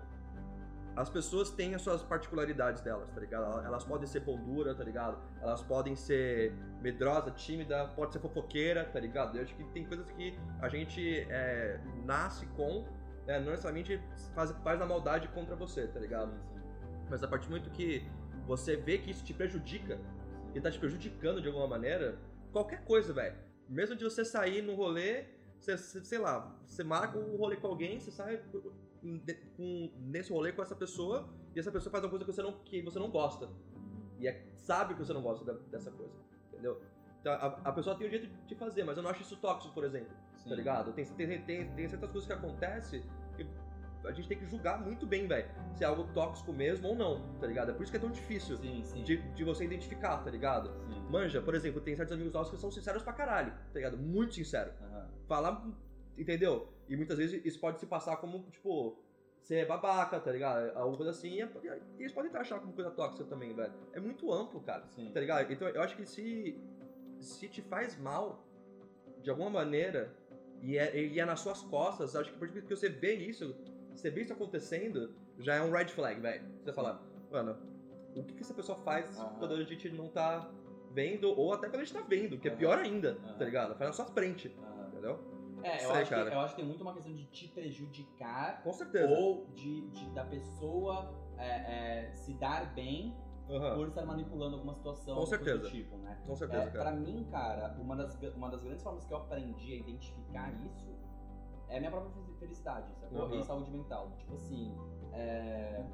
as 0.94 1.10
pessoas 1.10 1.50
têm 1.50 1.74
as 1.74 1.82
suas 1.82 2.02
particularidades 2.02 2.80
delas, 2.80 3.10
tá 3.10 3.20
ligado? 3.20 3.44
Elas- 3.44 3.64
Elas 3.66 3.84
podem 3.84 4.06
ser 4.06 4.20
pão 4.20 4.36
dura, 4.42 4.74
tá 4.74 4.82
ligado? 4.84 5.18
Elas 5.42 5.62
podem 5.62 5.94
ser 5.96 6.52
medrosa, 6.80 7.30
tímida, 7.32 7.88
pode 7.88 8.12
ser 8.12 8.20
fofoqueira, 8.20 8.84
tá 8.84 8.98
ligado? 9.00 9.36
Eu 9.36 9.42
acho 9.42 9.54
que 9.54 9.64
tem 9.72 9.84
coisas 9.84 10.08
que 10.12 10.38
a 10.60 10.68
gente 10.68 11.26
é, 11.28 11.78
nasce 12.04 12.46
com, 12.56 12.86
né, 13.26 13.38
não 13.40 13.50
necessariamente 13.50 14.00
faz, 14.34 14.52
faz 14.62 14.80
a 14.80 14.86
maldade 14.86 15.28
contra 15.28 15.54
você, 15.56 15.86
tá 15.88 15.98
ligado? 16.00 16.30
Sim, 16.30 16.38
sim. 16.54 16.65
Mas 17.08 17.22
a 17.22 17.28
partir 17.28 17.46
do 17.46 17.50
momento 17.50 17.70
que 17.70 18.04
você 18.46 18.76
vê 18.76 18.98
que 18.98 19.10
isso 19.10 19.24
te 19.24 19.32
prejudica, 19.34 19.98
e 20.54 20.60
tá 20.60 20.70
te 20.70 20.78
prejudicando 20.78 21.40
de 21.40 21.48
alguma 21.48 21.66
maneira, 21.66 22.18
qualquer 22.52 22.84
coisa, 22.84 23.12
velho. 23.12 23.36
Mesmo 23.68 23.94
de 23.96 24.04
você 24.04 24.24
sair 24.24 24.62
no 24.62 24.74
rolê, 24.74 25.24
você, 25.60 25.76
sei 25.76 26.18
lá, 26.18 26.56
você 26.66 26.82
marca 26.82 27.18
um 27.18 27.36
rolê 27.36 27.56
com 27.56 27.66
alguém, 27.66 28.00
você 28.00 28.10
sai 28.10 28.38
com- 29.56 29.90
nesse 29.98 30.32
rolê 30.32 30.52
com 30.52 30.62
essa 30.62 30.74
pessoa, 30.74 31.28
e 31.54 31.58
essa 31.58 31.70
pessoa 31.70 31.90
faz 31.90 32.02
uma 32.04 32.10
coisa 32.10 32.24
que 32.24 32.32
você 32.32 32.42
não, 32.42 32.52
que 32.64 32.82
você 32.82 32.98
não 32.98 33.10
gosta. 33.10 33.48
E 34.18 34.26
é- 34.26 34.46
sabe 34.54 34.94
que 34.94 35.00
você 35.00 35.12
não 35.12 35.22
gosta 35.22 35.44
da- 35.44 35.58
dessa 35.70 35.90
coisa, 35.90 36.14
entendeu? 36.52 36.80
Então, 37.20 37.32
a, 37.32 37.46
a 37.64 37.72
pessoa 37.72 37.96
tem 37.96 38.06
o 38.06 38.10
jeito 38.10 38.28
de 38.46 38.54
fazer, 38.54 38.84
mas 38.84 38.96
eu 38.96 39.02
não 39.02 39.10
acho 39.10 39.22
isso 39.22 39.36
tóxico, 39.36 39.74
por 39.74 39.84
exemplo 39.84 40.14
Sim. 40.36 40.48
tá 40.48 40.54
ligado? 40.54 40.92
Tem, 40.92 41.04
tem, 41.04 41.42
tem, 41.42 41.74
tem 41.74 41.88
certas 41.88 42.10
coisas 42.10 42.26
que 42.26 42.32
acontecem 42.32 43.02
que 43.36 43.46
a 44.06 44.12
gente 44.12 44.28
tem 44.28 44.38
que 44.38 44.46
julgar 44.46 44.80
muito 44.80 45.06
bem, 45.06 45.26
velho, 45.26 45.48
se 45.74 45.84
é 45.84 45.86
algo 45.86 46.04
tóxico 46.12 46.52
mesmo 46.52 46.88
ou 46.88 46.94
não, 46.94 47.20
tá 47.38 47.46
ligado? 47.46 47.70
É 47.70 47.74
por 47.74 47.82
isso 47.82 47.90
que 47.92 47.98
é 47.98 48.00
tão 48.00 48.10
difícil 48.10 48.56
Sim, 48.56 48.82
sim. 48.84 49.02
de, 49.02 49.16
de 49.32 49.44
você 49.44 49.64
identificar, 49.64 50.18
tá 50.18 50.30
ligado? 50.30 50.70
Sim. 50.86 51.00
Manja, 51.10 51.40
por 51.40 51.54
exemplo, 51.54 51.80
tem 51.80 51.96
certos 51.96 52.12
amigos 52.12 52.32
nossos 52.32 52.54
que 52.54 52.60
são 52.60 52.70
sinceros 52.70 53.02
pra 53.02 53.12
caralho, 53.12 53.52
tá 53.52 53.74
ligado? 53.74 53.96
Muito 53.96 54.34
sincero. 54.34 54.72
Aham. 54.82 55.08
Falar, 55.26 55.66
entendeu? 56.16 56.72
E 56.88 56.96
muitas 56.96 57.18
vezes 57.18 57.44
isso 57.44 57.60
pode 57.60 57.80
se 57.80 57.86
passar 57.86 58.16
como, 58.16 58.44
tipo, 58.50 58.98
ser 59.40 59.66
babaca, 59.66 60.18
tá 60.18 60.32
ligado? 60.32 60.76
Alguma 60.76 60.96
coisa 60.96 61.10
assim, 61.10 61.40
e 61.40 61.42
e 61.42 62.00
eles 62.00 62.12
podem 62.12 62.34
achar 62.34 62.58
como 62.60 62.72
coisa 62.72 62.90
tóxica 62.90 63.24
também, 63.24 63.54
velho. 63.54 63.72
É 63.92 64.00
muito 64.00 64.32
amplo, 64.32 64.60
cara 64.60 64.84
Sim. 64.88 65.10
tá 65.12 65.20
ligado? 65.20 65.52
Então 65.52 65.68
eu 65.68 65.82
acho 65.82 65.96
que 65.96 66.04
se, 66.06 66.60
se 67.20 67.48
te 67.48 67.62
faz 67.62 67.98
mal, 67.98 68.44
de 69.22 69.30
alguma 69.30 69.50
maneira, 69.50 70.12
e 70.62 70.78
é, 70.78 70.96
e 70.96 71.20
é 71.20 71.24
nas 71.24 71.40
suas 71.40 71.62
costas, 71.62 72.16
acho 72.16 72.30
que 72.30 72.36
a 72.36 72.40
partir 72.40 72.62
que 72.62 72.74
você 72.74 72.88
vê 72.88 73.14
isso, 73.14 73.56
você 73.96 74.10
vê 74.10 74.22
isso 74.22 74.32
acontecendo, 74.32 75.14
já 75.38 75.54
é 75.56 75.62
um 75.62 75.70
red 75.70 75.86
flag, 75.88 76.20
velho. 76.20 76.44
Você 76.62 76.72
fala, 76.72 77.00
mano, 77.30 77.56
o 78.14 78.22
que, 78.22 78.34
que 78.34 78.42
essa 78.42 78.54
pessoa 78.54 78.78
faz 78.78 79.18
Aham. 79.18 79.38
quando 79.38 79.54
a 79.54 79.64
gente 79.64 79.88
não 79.90 80.08
tá 80.08 80.50
vendo, 80.90 81.28
ou 81.38 81.52
até 81.52 81.68
quando 81.68 81.80
a 81.80 81.84
gente 81.84 81.92
tá 81.92 82.02
vendo, 82.02 82.38
que 82.38 82.48
é 82.48 82.50
Aham. 82.50 82.58
pior 82.58 82.78
ainda, 82.78 83.18
Aham. 83.24 83.38
tá 83.38 83.44
ligado? 83.44 83.74
Faz 83.76 83.90
na 83.90 83.92
sua 83.94 84.06
frente, 84.06 84.54
entendeu? 84.90 85.18
É, 85.62 85.76
eu 85.84 85.88
Sei, 85.90 86.02
acho, 86.02 86.14
que, 86.14 86.20
eu 86.20 86.40
acho 86.40 86.54
que 86.54 86.60
tem 86.60 86.64
muito 86.68 86.82
uma 86.82 86.92
questão 86.94 87.12
de 87.12 87.24
te 87.26 87.48
prejudicar 87.48 88.62
Com 88.62 88.72
certeza. 88.72 89.08
ou 89.08 89.46
de, 89.54 89.80
de- 89.88 90.10
da 90.10 90.24
pessoa 90.24 91.12
é, 91.38 92.04
é, 92.08 92.12
se 92.14 92.34
dar 92.34 92.72
bem 92.74 93.14
Aham. 93.48 93.74
por 93.74 93.88
estar 93.88 94.04
manipulando 94.04 94.56
alguma 94.56 94.74
situação. 94.74 95.14
Com 95.14 95.20
coisa 95.26 95.36
certeza. 95.36 95.58
do 95.58 95.68
tipo, 95.70 95.96
né? 95.98 96.20
Com 96.26 96.36
certeza, 96.36 96.62
É, 96.62 96.70
pra 96.70 96.84
cara. 96.84 96.96
mim, 96.96 97.26
cara, 97.30 97.74
uma 97.80 97.96
das, 97.96 98.16
uma 98.34 98.48
das 98.50 98.62
grandes 98.62 98.82
formas 98.82 99.04
que 99.04 99.12
eu 99.12 99.16
aprendi 99.18 99.72
a 99.72 99.76
identificar 99.76 100.52
isso 100.64 100.94
é 101.68 101.76
a 101.76 101.78
minha 101.80 101.90
própria 101.90 102.12
fe- 102.12 102.38
felicidade, 102.38 102.92
sacou? 102.96 103.26
Uhum. 103.26 103.40
E 103.40 103.44
saúde 103.44 103.70
mental. 103.70 104.12
Tipo 104.18 104.34
assim, 104.34 104.74
é, 105.12 105.84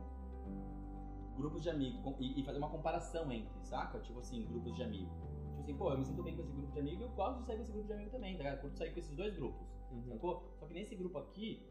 grupos 1.37 1.63
de 1.63 1.71
amigos 1.71 2.15
e, 2.21 2.41
e 2.41 2.45
fazer 2.45 2.59
uma 2.59 2.69
comparação 2.69 3.31
entre, 3.33 3.53
saca? 3.63 3.99
Tipo 4.01 4.19
assim, 4.21 4.45
grupos 4.47 4.75
de 4.75 4.83
amigos. 4.83 5.13
Tipo 5.51 5.61
assim, 5.61 5.75
pô, 5.77 5.91
eu 5.93 5.99
me 5.99 6.05
sinto 6.05 6.23
bem 6.23 6.35
com 6.35 6.43
esse 6.43 6.53
grupo 6.53 6.73
de 6.73 6.79
amigos 6.81 7.01
e 7.01 7.03
eu 7.05 7.11
gosto 7.11 7.39
de 7.41 7.47
sair 7.47 7.57
com 7.57 7.63
esse 7.63 7.73
grupo 7.73 7.87
de 7.87 7.93
amigos 7.95 8.13
também, 8.13 8.37
tá 8.37 8.43
ligado? 8.45 8.61
Curto 8.61 8.77
sair 8.79 8.93
com 8.93 8.99
esses 8.99 9.17
dois 9.17 9.35
grupos, 9.35 9.67
Uhum. 9.91 10.03
sacou? 10.09 10.43
Só 10.59 10.67
que 10.67 10.75
nesse 10.75 10.95
grupo 10.95 11.19
aqui, 11.19 11.63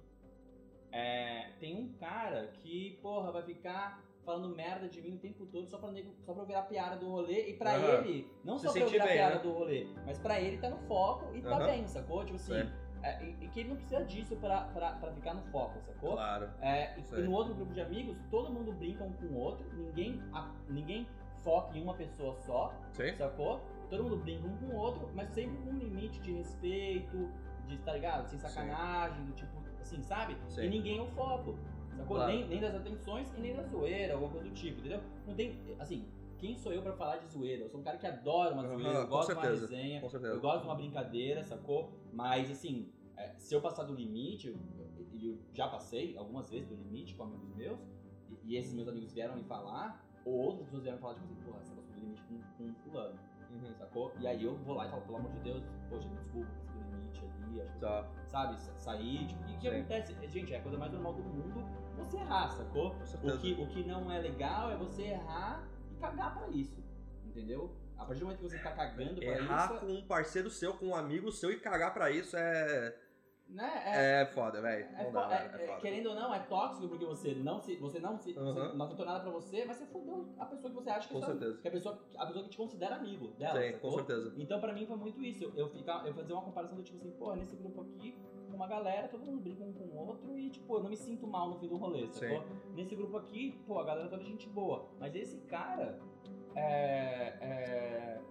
é, 0.92 1.52
tem 1.60 1.76
um 1.78 1.94
cara 1.94 2.48
que, 2.48 3.00
porra, 3.02 3.32
vai 3.32 3.44
ficar 3.44 4.04
falando 4.26 4.56
merda 4.56 4.88
de 4.88 5.02
mim 5.02 5.16
o 5.16 5.18
tempo 5.20 5.46
todo 5.48 5.68
só 5.68 5.78
pra, 5.80 5.92
nego, 5.92 6.14
só 6.22 6.34
pra 6.34 6.44
eu 6.44 6.48
virar 6.48 6.62
piada 6.64 6.96
do 6.98 7.10
rolê. 7.10 7.50
E 7.50 7.54
pra 7.58 7.72
Aham. 7.76 8.06
ele, 8.06 8.32
não 8.44 8.58
Se 8.60 8.68
só 8.68 8.72
pra 8.74 8.82
eu 8.82 8.90
virar 8.90 9.06
bem, 9.06 9.14
piada 9.16 9.36
né? 9.38 9.42
do 9.42 9.52
rolê, 9.52 9.88
mas 10.06 10.20
pra 10.20 10.40
ele 10.40 10.58
tá 10.60 10.70
no 10.70 10.78
foco 10.88 11.34
e 11.36 11.42
tá 11.42 11.58
Aham. 11.58 11.66
bem, 11.66 11.88
sacou? 11.88 12.24
Tipo 12.24 12.36
assim, 12.36 12.54
Certo. 12.54 12.81
É, 13.04 13.24
e, 13.24 13.38
e 13.46 13.48
que 13.50 13.60
ele 13.62 13.70
não 13.70 13.76
precisa 13.76 14.04
disso 14.06 14.36
pra, 14.38 14.62
pra, 14.74 14.92
pra 14.94 15.12
ficar 15.12 15.34
no 15.34 15.42
foco, 15.44 15.80
sacou? 15.82 16.14
Claro. 16.14 16.50
É, 16.62 16.98
e- 16.98 17.20
e 17.20 17.22
no 17.24 17.32
outro 17.32 17.54
grupo 17.56 17.74
de 17.74 17.82
amigos, 17.82 18.18
todo 18.30 18.52
mundo 18.52 18.72
brinca 18.74 19.04
um 19.04 19.12
com 19.14 19.26
o 19.26 19.38
outro, 19.38 19.66
ninguém, 19.76 20.22
a- 20.34 20.52
ninguém 20.70 21.08
foca 21.44 21.78
em 21.78 21.82
uma 21.84 21.94
pessoa 21.96 22.36
só, 22.36 22.74
Sim? 22.92 23.16
sacou? 23.16 23.62
Todo 23.90 24.04
mundo 24.04 24.18
brinca 24.18 24.48
um 24.48 24.56
com 24.58 24.66
o 24.68 24.76
outro, 24.78 25.10
mas 25.14 25.30
sempre 25.30 25.58
com 25.58 25.72
um 25.72 25.78
limite 25.78 26.20
de 26.22 26.32
respeito, 26.34 27.30
de, 27.68 27.78
tá 27.80 27.94
ligado? 27.94 28.28
Sem 28.30 28.40
sacanagem, 28.40 29.26
do 29.26 29.34
tipo, 29.34 29.52
assim, 29.82 30.02
sabe? 30.04 30.38
Sim. 30.48 30.64
E 30.66 30.70
ninguém 30.70 31.00
é 31.00 31.02
o 31.02 31.08
foco, 31.08 31.56
sacou? 31.98 32.18
Claro. 32.18 32.32
Nem, 32.32 32.48
nem 32.48 32.62
das 32.62 32.76
atenções 32.76 33.34
e 33.38 33.42
nem 33.42 33.56
da 33.56 33.64
zoeira, 33.64 34.14
alguma 34.14 34.32
coisa 34.32 34.48
do 34.48 34.54
tipo, 34.54 34.80
entendeu? 34.80 35.02
Não 35.28 35.34
tem, 35.36 35.60
assim, 35.80 36.06
quem 36.42 36.58
sou 36.58 36.74
eu 36.74 36.82
pra 36.82 36.94
falar 36.94 37.18
de 37.18 37.28
zoeira? 37.28 37.64
Eu 37.66 37.70
sou 37.70 37.80
um 37.80 37.84
cara 37.84 37.98
que 38.00 38.08
adora 38.08 38.54
uma 38.56 38.64
zoeira, 38.66 39.00
eu 39.02 39.08
gosto 39.08 39.28
de 39.28 39.34
uma 39.38 39.42
resenha, 39.62 40.02
eu 40.34 40.42
gosto 40.42 40.62
de 40.62 40.68
uma 40.68 40.76
brincadeira, 40.76 41.44
sacou? 41.44 41.94
Mas 42.12 42.50
assim, 42.50 42.92
é, 43.16 43.34
se 43.38 43.54
eu 43.54 43.62
passar 43.62 43.84
do 43.84 43.94
limite, 43.94 44.48
eu, 44.48 44.58
e 45.14 45.28
eu 45.28 45.38
já 45.54 45.68
passei 45.68 46.18
algumas 46.18 46.50
vezes 46.50 46.68
do 46.68 46.76
limite 46.76 47.14
com 47.14 47.24
amigos 47.26 47.56
meus, 47.56 47.80
e, 48.44 48.56
esses 48.58 48.74
meus 48.74 48.88
amigos 48.88 49.14
vieram 49.14 49.36
me 49.36 49.44
falar, 49.44 50.04
ou 50.26 50.34
outras 50.34 50.66
pessoas 50.66 50.82
vieram 50.84 50.98
falar, 51.00 51.14
tipo 51.14 51.26
assim, 51.26 51.36
porra, 51.44 51.60
você 51.64 51.76
passou 51.76 51.94
do 51.94 52.00
limite 52.00 52.24
com, 52.24 52.40
com 52.58 52.64
um 52.70 52.74
fulano, 52.74 53.20
Uhum. 53.52 53.74
sacou? 53.76 54.12
E 54.20 54.26
aí 54.26 54.44
eu 54.44 54.56
vou 54.56 54.76
lá 54.76 54.88
e 54.88 54.90
falo, 54.90 55.02
pelo 55.04 55.18
amor 55.18 55.32
de 55.34 55.40
Deus, 55.42 55.62
poxa, 55.90 56.08
me 56.08 56.16
desculpa, 56.16 56.48
passei 56.66 56.82
do 56.82 56.96
limite 56.96 57.22
ali, 57.46 57.62
acho 57.62 57.74
que 57.74 57.80
Tá. 57.82 58.08
sabe, 58.28 58.58
sa- 58.60 58.76
sair, 58.78 59.28
tipo, 59.28 59.44
e 59.44 59.54
o 59.54 59.60
que 59.60 59.70
Sim. 59.70 59.76
acontece? 59.78 60.28
Gente, 60.30 60.54
é 60.54 60.58
a 60.58 60.62
coisa 60.62 60.78
mais 60.78 60.92
normal 60.92 61.14
do 61.14 61.22
mundo 61.24 61.64
você 61.98 62.18
errar, 62.18 62.50
sacou? 62.50 62.96
O 63.24 63.38
que, 63.38 63.54
o 63.62 63.68
que 63.68 63.84
não 63.84 64.10
é 64.10 64.18
legal 64.20 64.72
é 64.72 64.76
você 64.78 65.04
errar 65.04 65.68
cagar 66.02 66.34
pra 66.38 66.48
isso, 66.50 66.84
entendeu? 67.26 67.76
A 67.98 68.04
partir 68.06 68.20
do 68.22 68.26
momento 68.26 68.40
que 68.40 68.50
você 68.50 68.58
tá 68.58 68.72
cagando 68.72 69.16
pra 69.22 69.26
Errar 69.38 69.72
isso, 69.72 69.80
com 69.86 69.94
um 69.94 70.02
parceiro 70.08 70.50
seu, 70.50 70.74
com 70.74 70.88
um 70.88 70.96
amigo 70.96 71.32
seu 71.32 71.52
e 71.52 71.60
cagar 71.60 71.94
pra 71.94 72.10
isso 72.10 72.36
é. 72.36 72.98
né, 73.48 73.84
é, 73.86 74.22
É 74.22 74.26
foda, 74.26 74.60
velho. 74.62 74.86
É, 74.96 75.04
é-. 75.04 75.62
É 75.62 75.72
é- 75.72 75.80
querendo 75.80 76.08
ou 76.10 76.16
não, 76.16 76.34
é 76.34 76.40
tóxico 76.40 76.88
porque 76.90 77.06
você 77.06 77.36
não 77.36 77.60
se. 77.62 77.76
Você 77.76 78.00
não 78.00 78.18
se. 78.18 78.34
você 78.34 78.40
Uhum. 78.60 78.76
não 78.76 78.88
tentou 78.90 79.06
nada 79.06 79.20
pra 79.20 79.30
você, 79.30 79.64
mas 79.66 79.78
você 79.78 79.86
fudeu 79.86 80.34
a 80.40 80.46
pessoa 80.46 80.70
que 80.74 80.76
você 80.82 80.90
acha 80.90 81.08
que 81.08 81.14
Com 81.14 81.20
é 81.22 81.26
certeza. 81.28 81.58
que 81.62 81.68
a 81.68 81.72
pessoa, 81.72 82.02
a 82.18 82.26
pessoa 82.26 82.44
que 82.44 82.50
te 82.50 82.58
considera 82.58 82.96
amigo 82.96 83.28
dela. 83.38 83.62
Sim, 83.62 83.78
com 83.78 83.92
certeza. 83.92 84.34
Então 84.38 84.60
pra 84.60 84.74
mim 84.74 84.86
foi 84.88 84.98
muito 84.98 85.22
isso. 85.24 85.44
Eu, 85.44 85.54
eu, 85.56 85.70
ficar, 85.70 86.06
eu 86.08 86.14
fazer 86.16 86.34
uma 86.34 86.42
comparação 86.42 86.76
do 86.76 86.84
tipo 86.84 86.98
assim, 86.98 87.12
pô, 87.12 87.36
nesse 87.36 87.56
grupo 87.56 87.82
aqui, 87.82 88.18
com 88.52 88.58
uma 88.58 88.68
galera, 88.68 89.08
todo 89.08 89.26
mundo 89.26 89.40
brinca 89.40 89.64
um 89.64 89.74
com 89.74 89.84
o 89.84 90.08
outro 90.08 90.38
e, 90.38 90.50
tipo, 90.50 90.76
eu 90.76 90.84
não 90.84 90.90
me 90.90 90.98
sinto 90.98 91.26
mal 91.26 91.50
no 91.50 91.60
fim 91.60 91.68
do 91.68 91.78
rolê, 91.78 92.08
sacou? 92.08 92.44
Nesse 92.76 92.96
grupo 92.96 93.18
aqui, 93.18 93.60
pô, 93.66 93.80
a 93.80 93.84
galera 93.84 94.10
toda 94.10 94.24
gente 94.24 94.48
boa. 94.50 94.88
Mas 95.00 95.16
esse 95.16 95.38
cara, 95.42 96.00
é, 96.56 97.38
é, 97.42 98.22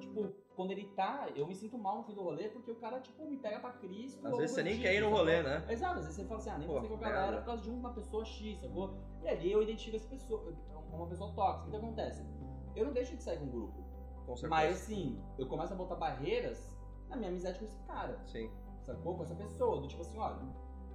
Tipo, 0.00 0.32
quando 0.54 0.70
ele 0.70 0.84
tá, 0.94 1.28
eu 1.34 1.46
me 1.46 1.54
sinto 1.54 1.78
mal 1.78 1.98
no 1.98 2.04
fim 2.04 2.14
do 2.14 2.22
rolê 2.22 2.48
porque 2.48 2.70
o 2.70 2.76
cara, 2.76 3.00
tipo, 3.00 3.24
me 3.26 3.36
pega 3.36 3.60
pra 3.60 3.72
Cristo. 3.72 4.26
Às 4.26 4.36
vezes 4.36 4.52
você 4.52 4.62
nem 4.62 4.74
bandido, 4.74 4.88
quer 4.88 4.94
ir 4.94 5.00
no 5.00 5.10
rolê, 5.10 5.42
né? 5.42 5.64
Exato, 5.68 5.98
às 5.98 6.06
vezes 6.06 6.16
você 6.16 6.24
fala 6.24 6.40
assim, 6.40 6.50
ah, 6.50 6.58
nem 6.58 6.68
vou 6.68 6.80
com 6.80 6.94
a 7.04 7.10
galera 7.10 7.38
por 7.38 7.46
causa 7.46 7.62
de 7.62 7.70
uma 7.70 7.92
pessoa 7.92 8.24
X, 8.24 8.60
sacou? 8.60 8.94
E 9.22 9.28
ali 9.28 9.52
eu 9.52 9.62
identifico 9.62 9.96
essa 9.96 10.08
pessoa, 10.08 10.54
uma 10.92 11.06
pessoa 11.06 11.32
tóxica. 11.34 11.68
Então 11.68 11.78
o 11.78 11.82
que 11.82 11.86
acontece? 11.86 12.26
Eu 12.74 12.86
não 12.86 12.92
deixo 12.92 13.16
de 13.16 13.22
sair 13.22 13.38
com 13.38 13.46
o 13.46 13.50
grupo. 13.50 13.84
Com 14.26 14.36
certeza. 14.36 14.48
Mas 14.48 14.76
assim, 14.76 15.22
eu 15.38 15.46
começo 15.46 15.72
a 15.72 15.76
botar 15.76 15.96
barreiras 15.96 16.70
na 17.08 17.16
minha 17.16 17.30
amizade 17.30 17.58
com 17.58 17.64
esse 17.64 17.78
cara, 17.86 18.20
Sim. 18.26 18.50
Sacou? 18.86 19.16
Com 19.16 19.22
essa 19.24 19.34
pessoa. 19.34 19.80
Do 19.80 19.88
tipo 19.88 20.00
assim, 20.02 20.18
olha, 20.18 20.38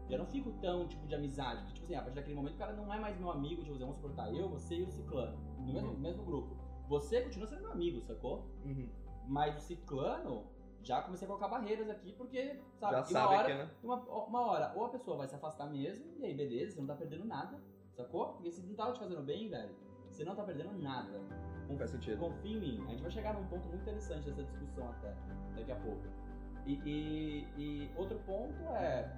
eu 0.10 0.18
não 0.18 0.26
fico 0.26 0.52
tão 0.62 0.88
tipo 0.88 1.06
de 1.08 1.16
amizade. 1.16 1.64
Que, 1.66 1.74
tipo 1.74 1.86
assim, 1.86 1.96
a 1.96 2.02
partir 2.02 2.16
daquele 2.16 2.36
momento 2.36 2.56
o 2.56 2.58
cara 2.58 2.74
não 2.74 2.92
é 2.94 3.00
mais 3.00 3.18
meu 3.20 3.30
amigo, 3.32 3.62
tipo, 3.62 3.72
assim, 3.76 3.80
vamos 3.84 3.96
suportar 3.96 4.34
eu, 4.34 4.50
você 4.50 4.76
e 4.76 4.84
o 4.84 4.92
ciclano. 4.92 5.38
No 5.60 5.74
mesmo, 5.74 5.90
Uhum. 5.92 5.98
mesmo 6.00 6.24
grupo. 6.24 6.56
Você 6.88 7.22
continua 7.22 7.48
sendo 7.48 7.62
meu 7.62 7.72
amigo, 7.72 8.02
sacou? 8.02 8.46
Uhum. 8.66 8.90
Mas 9.28 9.56
o 9.56 9.60
ciclano, 9.62 10.46
já 10.84 11.02
comecei 11.04 11.26
a 11.26 11.30
colocar 11.30 11.48
barreiras 11.48 11.90
aqui, 11.90 12.12
porque, 12.14 12.60
sabe, 12.80 12.94
Já 12.94 12.98
e 12.98 13.02
uma 13.02 13.06
sabe 13.06 13.36
hora, 13.36 13.48
que, 13.48 13.54
né? 13.54 13.72
uma, 13.84 13.96
uma 14.26 14.42
hora, 14.42 14.74
ou 14.76 14.86
a 14.86 14.90
pessoa 14.90 15.16
vai 15.18 15.28
se 15.28 15.36
afastar 15.36 15.68
mesmo, 15.70 16.06
e 16.18 16.26
aí 16.26 16.34
beleza, 16.36 16.74
você 16.74 16.80
não 16.82 16.88
tá 16.88 16.96
perdendo 16.96 17.24
nada, 17.26 17.62
sacou? 17.96 18.30
Porque 18.34 18.52
se 18.52 18.62
não 18.66 18.76
tava 18.76 18.92
te 18.94 19.00
fazendo 19.00 19.22
bem, 19.22 19.48
velho, 19.48 19.74
você 20.10 20.26
não 20.26 20.36
tá 20.36 20.44
perdendo 20.44 20.74
nada. 20.82 21.22
Faz 21.78 21.92
sentido. 21.92 22.20
Confia 22.20 22.58
em 22.58 22.60
mim. 22.60 22.84
A 22.88 22.90
gente 22.92 23.02
vai 23.02 23.12
chegar 23.12 23.34
num 23.34 23.48
ponto 23.48 23.66
muito 23.70 23.82
interessante 23.84 24.26
dessa 24.30 24.44
discussão 24.44 24.90
até, 24.90 25.16
daqui 25.56 25.72
a 25.72 25.76
pouco. 25.78 26.02
E, 26.65 26.74
e- 26.86 27.47
e 27.58 27.91
outro 27.95 28.17
ponto 28.19 28.62
é, 28.76 29.12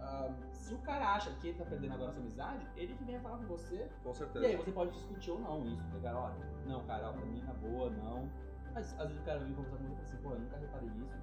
ah, 0.00 0.30
se 0.50 0.74
o 0.74 0.78
cara 0.78 1.14
acha 1.14 1.30
que 1.32 1.48
ele 1.48 1.58
tá 1.58 1.64
perdendo 1.64 1.94
agora 1.94 2.10
sua 2.12 2.20
amizade, 2.20 2.66
ele 2.76 2.94
que 2.94 3.04
venha 3.04 3.20
falar 3.20 3.38
com 3.38 3.44
você, 3.46 3.88
Com 4.02 4.08
e 4.08 4.10
aí 4.10 4.14
certeza. 4.16 4.56
você 4.56 4.72
pode 4.72 4.90
discutir 4.92 5.30
ou 5.30 5.38
não 5.40 5.64
isso, 5.66 5.84
pegar, 5.92 6.16
olha, 6.18 6.34
não, 6.66 6.84
cara, 6.84 7.08
ó, 7.08 7.12
pra 7.12 7.24
mim 7.24 7.42
na 7.42 7.52
boa, 7.54 7.90
não. 7.90 8.28
Mas 8.74 8.92
às 9.00 9.08
vezes 9.08 9.22
o 9.22 9.24
cara 9.24 9.38
vem 9.40 9.52
conversar 9.54 9.76
comigo 9.76 9.94
e 9.94 9.96
fala 9.96 10.08
assim, 10.08 10.22
pô, 10.22 10.30
eu 10.30 10.38
nunca 10.40 10.56
reparei 10.56 10.88
isso, 10.88 11.16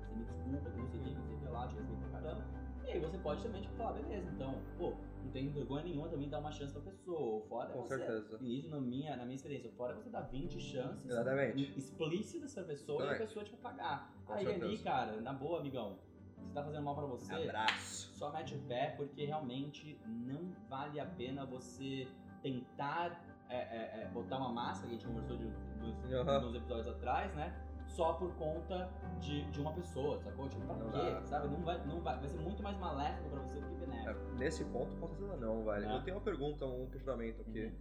você 0.00 0.14
me 0.14 0.24
desculpa, 0.24 0.70
que 0.70 0.78
não 0.78 0.86
sei 0.88 1.00
o 1.00 1.02
que, 1.04 1.10
não 1.14 1.24
sei 1.24 1.34
o 1.34 1.38
que 1.38 1.46
lá, 1.46 1.66
te 1.68 1.74
respeito 1.76 2.00
pra 2.10 2.20
caramba. 2.20 2.44
E 2.86 2.90
aí 2.90 3.00
você 3.00 3.18
pode 3.18 3.42
também, 3.42 3.62
tipo, 3.62 3.74
falar, 3.74 3.92
beleza, 3.94 4.30
então, 4.30 4.54
pô, 4.76 4.94
não 5.22 5.30
tem 5.30 5.48
vergonha 5.50 5.84
nenhuma 5.84 6.08
também 6.08 6.28
dar 6.28 6.38
uma 6.38 6.52
chance 6.52 6.72
pra 6.72 6.82
pessoa, 6.82 7.42
fora 7.48 7.70
é 7.70 7.72
Com 7.72 7.82
você. 7.82 7.96
certeza. 7.98 8.38
E 8.40 8.58
isso 8.58 8.68
na 8.68 8.80
minha, 8.80 9.16
na 9.16 9.24
minha 9.24 9.36
experiência, 9.36 9.70
fora 9.72 9.92
é 9.92 9.96
você 9.96 10.10
dar 10.10 10.22
20 10.22 10.60
chances 10.60 11.10
Exatamente. 11.10 11.78
explícitas 11.78 12.54
pra 12.54 12.64
pessoa 12.64 13.04
e 13.04 13.10
a 13.14 13.18
pessoa, 13.18 13.44
tipo, 13.44 13.56
pagar. 13.56 14.12
Com 14.26 14.34
aí 14.34 14.46
ali, 14.46 14.60
certeza. 14.60 14.84
cara, 14.84 15.20
na 15.20 15.32
boa, 15.32 15.60
amigão, 15.60 15.98
se 16.42 16.52
tá 16.52 16.62
fazendo 16.62 16.82
mal 16.84 16.94
pra 16.94 17.06
você, 17.06 17.34
Abraço. 17.34 18.14
só 18.14 18.30
mete 18.30 18.54
o 18.54 18.58
pé 18.62 18.94
porque 18.96 19.24
realmente 19.24 19.98
não 20.06 20.52
vale 20.68 21.00
a 21.00 21.06
pena 21.06 21.46
você 21.46 22.06
tentar 22.42 23.24
é, 23.48 23.56
é, 23.56 24.02
é, 24.02 24.10
botar 24.12 24.36
uma 24.38 24.50
máscara, 24.50 24.88
que 24.88 24.94
a 24.94 24.98
gente 24.98 25.06
conversou 25.06 25.36
de, 25.36 25.44
dos, 25.46 26.12
Aham. 26.12 26.40
nos 26.40 26.54
episódios 26.54 26.88
atrás, 26.88 27.34
né? 27.34 27.54
Só 27.94 28.14
por 28.14 28.34
conta 28.34 28.90
de, 29.20 29.44
de 29.52 29.60
uma 29.60 29.72
pessoa, 29.72 30.18
sacou? 30.18 30.48
Tipo, 30.48 30.66
pra 30.66 30.74
Não 30.74 30.90
quê? 30.90 31.10
dá. 31.12 31.22
Sabe? 31.26 31.48
Não 31.48 31.62
vai, 31.62 31.86
não 31.86 32.00
vai, 32.00 32.18
vai 32.18 32.28
ser 32.28 32.38
muito 32.38 32.60
mais 32.60 32.76
maléfico 32.78 33.30
pra 33.30 33.40
você 33.40 33.60
do 33.60 33.68
que 33.68 33.76
benéfico. 33.76 34.10
É, 34.10 34.38
Nesse 34.38 34.64
ponto, 34.64 34.96
com 34.96 35.08
certeza 35.08 35.36
não, 35.36 35.64
velho. 35.64 35.86
É. 35.86 35.96
Eu 35.96 36.02
tenho 36.02 36.16
uma 36.16 36.22
pergunta, 36.24 36.66
um 36.66 36.90
questionamento 36.90 37.40
aqui. 37.42 37.66
Uhum. 37.66 37.72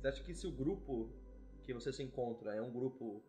Você 0.00 0.08
acha 0.08 0.24
que 0.24 0.34
se 0.34 0.46
o 0.46 0.50
grupo 0.52 1.10
que 1.62 1.74
você 1.74 1.92
se 1.92 2.02
encontra 2.02 2.54
é 2.54 2.62
um 2.62 2.72
grupo 2.72 3.22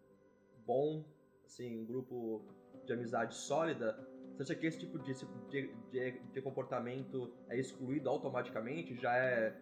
bom, 0.66 1.04
assim, 1.46 1.82
um 1.82 1.86
grupo 1.86 2.46
de 2.86 2.94
amizade 2.94 3.36
sólida, 3.36 3.98
você 4.38 4.44
acha 4.44 4.56
que 4.56 4.68
esse 4.68 4.80
tipo 4.80 4.98
de, 5.00 5.14
de, 5.50 5.74
de, 5.92 6.12
de 6.12 6.42
comportamento 6.42 7.34
é 7.50 7.60
excluído 7.60 8.10
automaticamente? 8.10 8.96
Já 8.96 9.16
é 9.18 9.54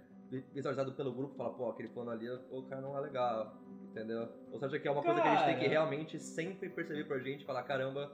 visualizado 0.54 0.94
pelo 0.94 1.14
grupo 1.14 1.34
e 1.34 1.38
fala, 1.38 1.54
pô, 1.54 1.70
aquele 1.70 1.90
plano 1.90 2.12
ali, 2.12 2.30
o 2.30 2.64
cara 2.64 2.82
não 2.82 2.98
é 2.98 3.02
legal, 3.02 3.56
entendeu? 3.94 4.28
Ou 4.52 4.60
você 4.60 4.66
acha 4.66 4.80
que 4.80 4.88
é 4.88 4.92
uma 4.92 5.04
coisa 5.04 5.22
que 5.22 5.28
a 5.28 5.36
gente 5.36 5.46
tem 5.46 5.54
que 5.56 5.60
Cara. 5.62 5.72
realmente 5.72 6.20
sempre 6.20 6.68
perceber 6.70 7.06
pra 7.06 7.20
gente 7.20 7.44
e 7.44 7.46
falar, 7.46 7.62
caramba, 7.64 8.12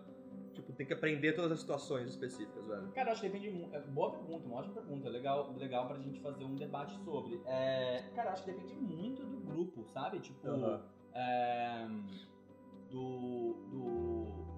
tipo, 0.54 0.74
tem 0.74 0.86
que 0.86 0.94
aprender 0.94 1.34
todas 1.34 1.54
as 1.54 1.60
situações 1.62 2.10
específicas, 2.10 2.68
velho? 2.68 2.92
Cara, 2.92 3.12
acho 3.14 3.22
que 3.22 3.30
depende 3.30 3.50
muito. 3.50 3.74
É, 3.76 3.80
boa 3.82 4.12
pergunta, 4.12 4.46
uma 4.46 4.58
ótima 4.58 4.74
pergunta. 4.76 5.10
Legal, 5.10 5.54
legal 5.54 5.88
pra 5.88 5.98
gente 5.98 6.20
fazer 6.20 6.44
um 6.44 6.56
debate 6.56 6.94
sobre. 7.04 7.42
É, 7.46 8.04
cara, 8.14 8.32
acho 8.32 8.44
que 8.44 8.52
depende 8.52 8.76
muito 8.76 9.24
do 9.26 9.38
grupo, 9.40 9.86
sabe? 9.86 10.20
Tipo, 10.20 10.48
Aham. 10.50 10.82
é, 11.14 11.88
do, 12.92 13.54
do. 13.72 14.50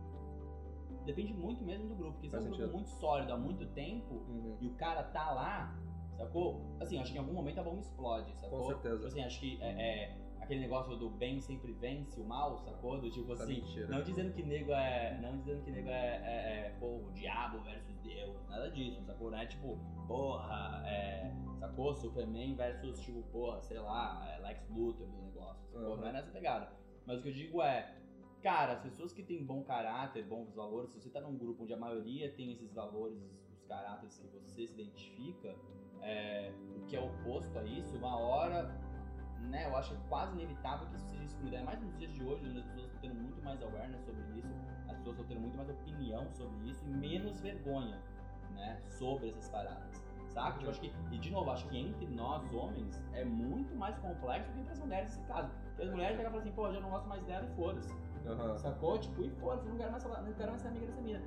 Depende 1.05 1.33
muito 1.33 1.63
mesmo 1.63 1.87
do 1.89 1.95
grupo. 1.95 2.13
Porque 2.13 2.29
se 2.29 2.35
é 2.35 2.39
um 2.39 2.41
Faz 2.43 2.45
grupo 2.57 2.61
sentido. 2.61 2.75
muito 2.77 2.89
sólido 2.99 3.33
há 3.33 3.37
muito 3.37 3.65
tempo 3.67 4.13
Uhum. 4.27 4.57
e 4.61 4.67
o 4.67 4.73
cara 4.75 5.03
tá 5.03 5.31
lá, 5.31 5.75
sacou? 6.17 6.61
Assim, 6.79 6.99
acho 6.99 7.11
que 7.11 7.17
em 7.17 7.21
algum 7.21 7.33
momento 7.33 7.59
a 7.59 7.63
bomba 7.63 7.79
explode, 7.81 8.33
sacou? 8.39 8.59
Com 8.59 8.65
certeza. 8.67 8.95
Tipo 8.95 9.07
assim, 9.07 9.23
acho 9.23 9.39
que 9.39 9.57
é, 9.61 9.69
é 9.69 10.17
aquele 10.51 10.61
negócio 10.61 10.97
do 10.97 11.09
bem 11.09 11.39
sempre 11.39 11.71
vence 11.71 12.19
o 12.19 12.25
mal, 12.25 12.57
sacou? 12.57 12.99
Do 12.99 13.09
tipo 13.09 13.31
Essa 13.31 13.43
assim, 13.43 13.61
mentira. 13.61 13.87
não 13.87 14.03
dizendo 14.03 14.33
que 14.33 14.43
nego 14.43 14.73
é. 14.73 15.17
Não 15.21 15.37
dizendo 15.37 15.63
que 15.63 15.71
nego 15.71 15.87
é, 15.87 15.93
é, 15.93 16.67
é, 16.67 16.75
pô, 16.77 16.97
o 16.97 17.11
diabo 17.13 17.59
versus 17.61 17.97
Deus. 18.01 18.45
Nada 18.49 18.69
disso, 18.69 19.01
sacou? 19.05 19.31
Não 19.31 19.37
é 19.37 19.45
tipo, 19.45 19.79
porra, 20.07 20.83
é, 20.85 21.33
sacou? 21.57 21.95
Superman 21.95 22.55
versus, 22.55 22.99
tipo, 22.99 23.23
porra, 23.31 23.61
sei 23.61 23.79
lá, 23.79 24.29
é 24.29 24.41
Lex 24.41 24.69
Luthor 24.69 25.07
do 25.07 25.21
negócio, 25.21 25.65
sacou? 25.71 25.91
Uhum. 25.91 25.97
Não 26.01 26.07
é 26.07 26.11
nessa 26.11 26.31
pegada. 26.31 26.69
Mas 27.05 27.19
o 27.19 27.21
que 27.21 27.29
eu 27.29 27.33
digo 27.33 27.61
é, 27.61 27.95
cara, 28.41 28.73
as 28.73 28.81
pessoas 28.81 29.13
que 29.13 29.23
têm 29.23 29.45
bom 29.45 29.63
caráter, 29.63 30.25
bons 30.25 30.53
valores, 30.53 30.91
se 30.91 30.99
você 30.99 31.09
tá 31.09 31.21
num 31.21 31.37
grupo 31.37 31.63
onde 31.63 31.73
a 31.73 31.77
maioria 31.77 32.29
tem 32.33 32.51
esses 32.51 32.73
valores, 32.73 33.17
os 33.53 33.63
caráteres 33.69 34.17
que 34.17 34.27
você 34.27 34.67
se 34.67 34.73
identifica, 34.73 35.55
é, 36.01 36.51
o 36.75 36.85
que 36.87 36.97
é 36.97 36.99
oposto 36.99 37.57
a 37.57 37.63
isso, 37.63 37.95
uma 37.95 38.17
hora 38.17 38.90
né, 39.51 39.67
eu 39.67 39.75
acho 39.75 39.95
quase 40.09 40.33
inevitável 40.33 40.87
que 40.87 40.95
isso 40.95 41.07
seja 41.09 41.23
excluído. 41.23 41.55
É 41.57 41.63
mais 41.63 41.79
nos 41.81 41.95
dias 41.97 42.11
de 42.13 42.23
hoje, 42.23 42.47
onde 42.47 42.59
as 42.59 42.65
pessoas 42.65 42.85
estão 42.85 43.01
tendo 43.01 43.15
muito 43.15 43.43
mais 43.43 43.61
awareness 43.61 44.01
sobre 44.05 44.23
isso, 44.39 44.55
as 44.87 44.97
pessoas 44.97 45.19
estão 45.19 45.25
tendo 45.27 45.41
muito 45.41 45.57
mais 45.57 45.69
opinião 45.69 46.27
sobre 46.31 46.69
isso 46.69 46.83
e 46.85 46.89
menos 46.89 47.39
vergonha, 47.41 47.99
né, 48.55 48.81
sobre 48.89 49.29
essas 49.29 49.49
paradas. 49.49 50.01
Saca? 50.29 50.57
Tipo, 50.59 50.69
acho 50.69 50.79
que, 50.79 50.93
e 51.11 51.17
de 51.17 51.29
novo, 51.29 51.51
acho 51.51 51.67
que 51.67 51.77
entre 51.77 52.07
nós 52.07 52.53
homens 52.53 53.03
é 53.13 53.25
muito 53.25 53.75
mais 53.75 53.97
complexo 53.97 54.49
do 54.49 54.53
que 54.53 54.59
entre 54.61 54.71
as 54.71 54.79
mulheres 54.79 55.09
nesse 55.09 55.27
caso. 55.27 55.51
Porque 55.67 55.83
as 55.83 55.91
mulheres 55.91 56.15
pegam 56.15 56.29
e 56.29 56.31
falam 56.31 56.39
assim, 56.39 56.51
pô, 56.55 56.67
eu 56.67 56.73
já 56.73 56.79
não 56.79 56.89
gosto 56.89 57.09
mais 57.09 57.23
dela 57.25 57.45
e 57.45 57.55
foda-se. 57.55 57.93
Aham. 58.25 58.57
Sacou? 58.57 58.97
Tipo, 58.97 59.23
e 59.23 59.29
foda-se, 59.31 59.65
eu 59.65 59.71
não 59.71 59.77
quero 59.77 59.91
mais 59.91 60.03
falar, 60.03 60.21
não 60.21 60.33
quero 60.33 60.51
mais 60.51 60.61
ser 60.61 60.69
amiga 60.69 60.85
dessa 60.85 61.01
mina. 61.01 61.21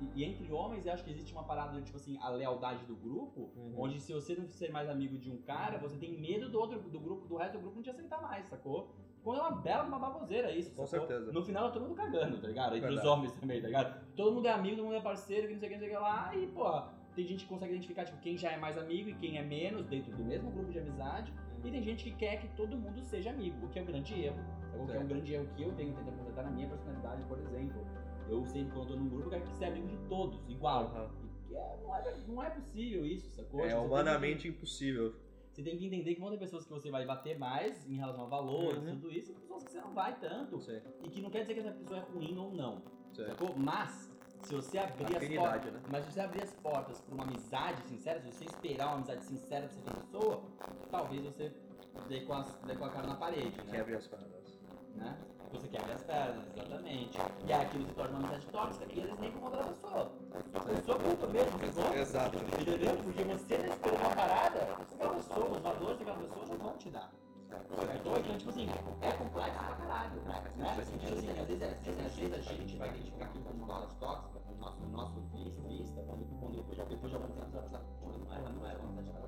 E, 0.00 0.04
e- 0.04 0.10
e 0.14 0.24
entre 0.24 0.50
homens, 0.52 0.86
eu 0.86 0.92
acho 0.92 1.02
que 1.04 1.10
existe 1.10 1.32
uma 1.32 1.44
parada 1.44 1.76
de, 1.78 1.82
tipo 1.84 1.96
assim, 1.96 2.16
a 2.20 2.28
lealdade 2.28 2.84
do 2.86 2.94
grupo, 2.94 3.50
Uhum. 3.56 3.74
onde 3.76 4.00
se 4.00 4.12
você 4.12 4.34
não 4.34 4.46
ser 4.46 4.70
mais 4.70 4.88
amigo 4.88 5.18
de 5.18 5.30
um 5.30 5.38
cara, 5.38 5.78
você 5.78 5.96
tem 5.96 6.18
medo 6.20 6.48
do 6.48 6.58
outro, 6.58 6.78
do 6.80 7.00
grupo, 7.00 7.26
do 7.26 7.36
resto 7.36 7.54
do 7.54 7.60
grupo 7.60 7.76
não 7.76 7.82
te 7.82 7.90
aceitar 7.90 8.20
mais, 8.22 8.46
sacou? 8.46 8.94
Quando 9.24 9.38
é 9.38 9.42
uma 9.42 9.50
bela 9.50 9.82
uma 9.84 9.98
baboseira 9.98 10.50
isso, 10.52 10.72
Com 10.74 10.86
sacou? 10.86 11.06
certeza. 11.08 11.32
No 11.32 11.42
final 11.44 11.64
tá 11.64 11.70
todo 11.72 11.82
mundo 11.82 11.96
cagando, 11.96 12.40
tá 12.40 12.46
ligado? 12.46 12.76
Entre 12.76 12.92
os 12.94 13.04
homens 13.04 13.32
também, 13.32 13.60
tá 13.60 13.66
ligado? 13.66 14.14
Todo 14.14 14.32
mundo 14.32 14.46
é 14.46 14.50
amigo, 14.52 14.76
todo 14.76 14.84
mundo 14.86 14.94
é 14.96 15.00
parceiro, 15.00 15.48
que 15.48 15.52
não 15.54 15.60
sei 15.60 15.68
o 15.68 15.72
que, 15.72 15.76
não 15.78 15.84
sei 15.86 15.88
o 15.88 15.98
que 15.98 16.02
lá, 16.02 16.36
e, 16.36 16.46
pô, 16.46 16.82
tem 17.16 17.26
gente 17.26 17.42
que 17.44 17.48
consegue 17.48 17.72
identificar, 17.74 18.04
tipo, 18.04 18.18
quem 18.20 18.38
já 18.38 18.52
é 18.52 18.56
mais 18.56 18.78
amigo 18.78 19.10
e 19.10 19.14
quem 19.14 19.36
é 19.36 19.42
menos 19.42 19.84
dentro 19.86 20.12
do 20.16 20.24
mesmo 20.24 20.50
grupo 20.52 20.70
de 20.70 20.78
amizade, 20.78 21.32
e 21.64 21.70
tem 21.70 21.82
gente 21.82 22.04
que 22.04 22.12
quer 22.12 22.36
que 22.40 22.46
todo 22.56 22.76
mundo 22.78 23.02
seja 23.02 23.30
amigo, 23.30 23.66
o 23.66 23.68
que 23.68 23.80
é 23.80 23.82
um 23.82 23.86
grande 23.86 24.14
erro. 24.22 24.38
O 24.78 24.86
que 24.86 24.92
é 24.96 25.00
um 25.00 25.08
grande 25.08 25.34
erro 25.34 25.46
que 25.56 25.62
eu 25.64 25.72
tenho 25.72 25.92
tentando 25.92 26.16
consertar 26.16 26.44
na 26.44 26.50
minha 26.52 26.68
personalidade, 26.68 27.24
por 27.24 27.36
exemplo. 27.40 27.84
Eu 28.28 28.44
sempre, 28.44 28.72
quando 28.72 28.90
eu 28.90 28.96
tô 28.96 29.02
num 29.02 29.08
grupo, 29.08 29.26
eu 29.26 29.30
quero 29.40 29.54
ser 29.56 29.64
amigo 29.66 29.88
de 29.88 29.96
todos, 30.08 30.40
igual. 30.48 30.90
Que 31.48 31.54
é- 31.54 31.76
não, 31.82 31.94
é, 31.96 32.16
não 32.28 32.42
é 32.42 32.50
possível 32.50 33.06
isso, 33.06 33.30
sacou? 33.30 33.60
É 33.60 33.62
você 33.64 33.68
tem 33.70 33.78
que- 33.80 33.86
humanamente 33.86 34.48
impossível. 34.48 35.14
Você 35.52 35.62
tem 35.62 35.76
que 35.76 35.86
entender 35.86 36.14
que 36.14 36.20
vão 36.20 36.30
ter 36.30 36.38
pessoas 36.38 36.64
que 36.64 36.70
você 36.72 36.90
vai 36.90 37.04
bater 37.04 37.36
mais 37.38 37.84
em 37.88 37.94
relação 37.96 38.24
a 38.24 38.28
valores, 38.28 38.78
Uhum. 38.82 38.90
tudo 39.00 39.10
isso, 39.12 39.32
e 39.32 39.34
pessoas 39.34 39.64
que 39.64 39.72
você 39.72 39.80
não 39.80 39.92
vai 39.92 40.16
tanto. 40.20 40.60
E 41.02 41.08
que 41.08 41.20
não 41.20 41.30
quer 41.30 41.40
dizer 41.42 41.54
que 41.54 41.60
essa 41.60 41.72
pessoa 41.72 41.98
é 42.00 42.02
ruim 42.12 42.36
ou 42.38 42.52
não, 42.54 42.82
sacou? 43.12 43.56
Mas, 43.56 44.08
se 44.42 44.54
você 44.54 44.78
abrir 44.78 45.16
as 45.16 45.28
portas. 45.34 45.72
Né? 45.72 45.80
Mas 45.90 46.04
se 46.04 46.12
você 46.12 46.20
abrir 46.20 46.42
as 46.42 46.52
portas 46.54 47.00
pra 47.00 47.14
uma 47.14 47.24
amizade 47.24 47.82
sincera, 47.88 48.20
se 48.20 48.30
você 48.30 48.44
esperar 48.44 48.86
uma 48.88 48.96
amizade 48.98 49.24
sincera 49.24 49.66
dessa 49.66 49.80
pessoa, 49.94 50.42
talvez 50.92 51.24
você 51.24 51.52
dê 52.08 52.20
com, 52.20 52.34
as, 52.34 52.52
dê 52.62 52.76
com 52.76 52.84
a 52.84 52.90
cara 52.90 53.06
na 53.08 53.16
parede, 53.16 53.56
né? 53.62 53.70
Quebre 53.72 53.96
as 53.96 54.06
pernas. 54.06 54.28
né? 54.94 55.18
Você 55.52 55.68
quebra 55.68 55.94
as 55.94 56.02
pernas, 56.02 56.44
exatamente. 56.54 57.18
E 57.46 57.52
aí 57.52 57.62
aquilo 57.62 57.86
se 57.86 57.94
torna 57.94 58.18
uma 58.18 58.28
amizade 58.28 58.46
tóxica 58.52 58.86
e 58.92 58.98
eles 58.98 59.18
nem 59.18 59.32
conta 59.32 59.56
da 59.56 59.64
pessoa. 59.64 60.12
Por 60.52 60.84
sua 60.84 60.98
culpa 60.98 61.26
mesmo, 61.28 61.58
sacou? 61.72 61.94
Exato. 61.96 62.38
Entendeu? 62.38 62.96
Porque 63.02 63.24
você 63.24 63.56
tá 63.56 63.66
esperando 63.68 64.00
uma 64.00 64.14
parada, 64.14 64.58
aquela 64.60 65.14
pessoa, 65.14 65.50
os 65.50 65.62
valores 65.62 65.98
daquela 65.98 66.18
pessoa 66.18 66.46
não 66.46 66.56
vão 66.58 66.76
te 66.76 66.90
dar. 66.90 67.10
Sacou? 67.48 68.18
Então, 68.18 68.38
tipo 68.38 68.50
assim, 68.50 68.68
é 69.00 69.12
complexo 69.12 69.58
pra 69.58 69.76
caralho. 69.76 70.20
Né? 70.20 70.42
Tipo 70.68 70.80
assim, 70.80 70.96
às 70.96 71.10
vezes, 71.10 71.30
às 71.30 71.46
vezes, 71.46 72.06
às 72.06 72.14
vezes 72.14 72.48
a 72.48 72.52
gente 72.52 72.76
vai 72.76 72.88
identificar 72.88 73.24
aquilo 73.24 73.44
como 73.44 73.64
uma 73.64 73.76
amizade 73.76 73.94
tóxica, 74.00 74.38
no 74.50 74.56
nosso, 74.58 74.80
no 74.80 74.88
nosso 74.88 75.20
vista, 75.32 76.02
quando, 76.02 76.24
quando 76.40 76.56
depois, 76.56 76.88
depois 76.88 77.10
de 77.10 77.16
alguns 77.16 77.38
anos, 77.38 77.54
ela 77.54 77.68
sabe, 77.70 77.84
pô, 78.00 78.06
não 78.08 78.34
era, 78.34 78.48
não 78.50 78.66
era 78.66 78.78
uma 78.78 78.88
amizade 78.88 79.08
de 79.08 79.12
verdade, 79.12 79.27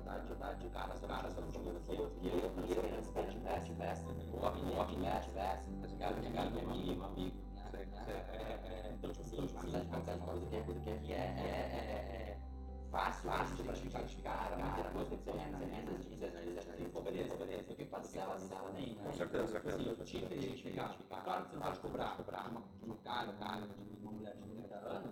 fácil, 12.91 13.29
fácil 13.29 13.55
de 13.55 13.87
identificar, 13.87 14.37
cara, 14.37 14.57
mas 14.57 14.85
a 14.85 14.89
coisa 14.89 15.09
tem 15.09 15.17
que 15.17 15.23
ser 15.23 15.31
ferramentas 15.31 15.97
de 15.97 16.15
desenvolvimento, 16.15 17.01
beleza, 17.03 17.35
beleza, 17.35 17.63
porque 17.63 17.85
parcela, 17.85 18.27
parcela 18.27 18.61
também, 18.61 18.95
né? 18.95 19.11
certeza, 19.13 19.45
Tipo 19.45 19.57
assim, 19.57 19.69
certeza. 19.69 20.01
eu 20.01 20.05
tinha 20.05 20.27
que 20.27 20.35
identificar, 20.35 21.23
claro 21.23 21.43
que 21.43 21.49
você 21.49 21.55
não 21.55 21.63
pode 21.63 21.79
cobrar, 21.79 22.17
cobrar 22.17 22.49
de 22.49 22.91
um 22.91 22.95
cara, 22.97 23.31
um 23.31 23.37
cara, 23.37 23.61
de 23.61 24.03
uma 24.03 24.11
mulher 24.11 24.35
de 24.35 24.49
30 24.49 24.75
anos, 24.75 25.11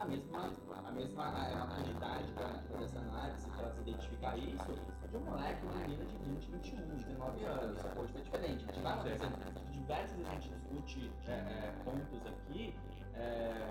a 0.00 0.04
mesma, 0.06 0.50
a 0.86 0.92
mesma 0.92 1.32
pra 2.34 2.48
fazer 2.70 2.84
essa 2.84 2.98
análise, 2.98 3.50
pra 3.50 3.62
ela 3.62 3.70
se 3.70 3.80
identificar 3.82 4.36
isso, 4.38 4.72
de 5.10 5.16
um 5.16 5.20
moleque, 5.20 5.66
uma 5.66 5.74
menina 5.74 6.04
de 6.06 6.16
20, 6.16 6.50
21, 6.52 6.96
19 6.96 7.44
anos, 7.44 7.76
essa 7.76 7.88
coisa 7.90 8.18
é 8.18 8.22
diferente. 8.22 8.66
Claro, 8.80 9.02
por 9.02 9.10
exemplo, 9.10 9.38
diversas 9.70 10.16
vezes 10.16 10.26
a 10.26 10.34
gente 10.34 10.48
discute 10.48 11.12
é, 11.28 11.32
é, 11.32 11.74
pontos 11.84 12.26
aqui, 12.26 12.74
é, 13.14 13.70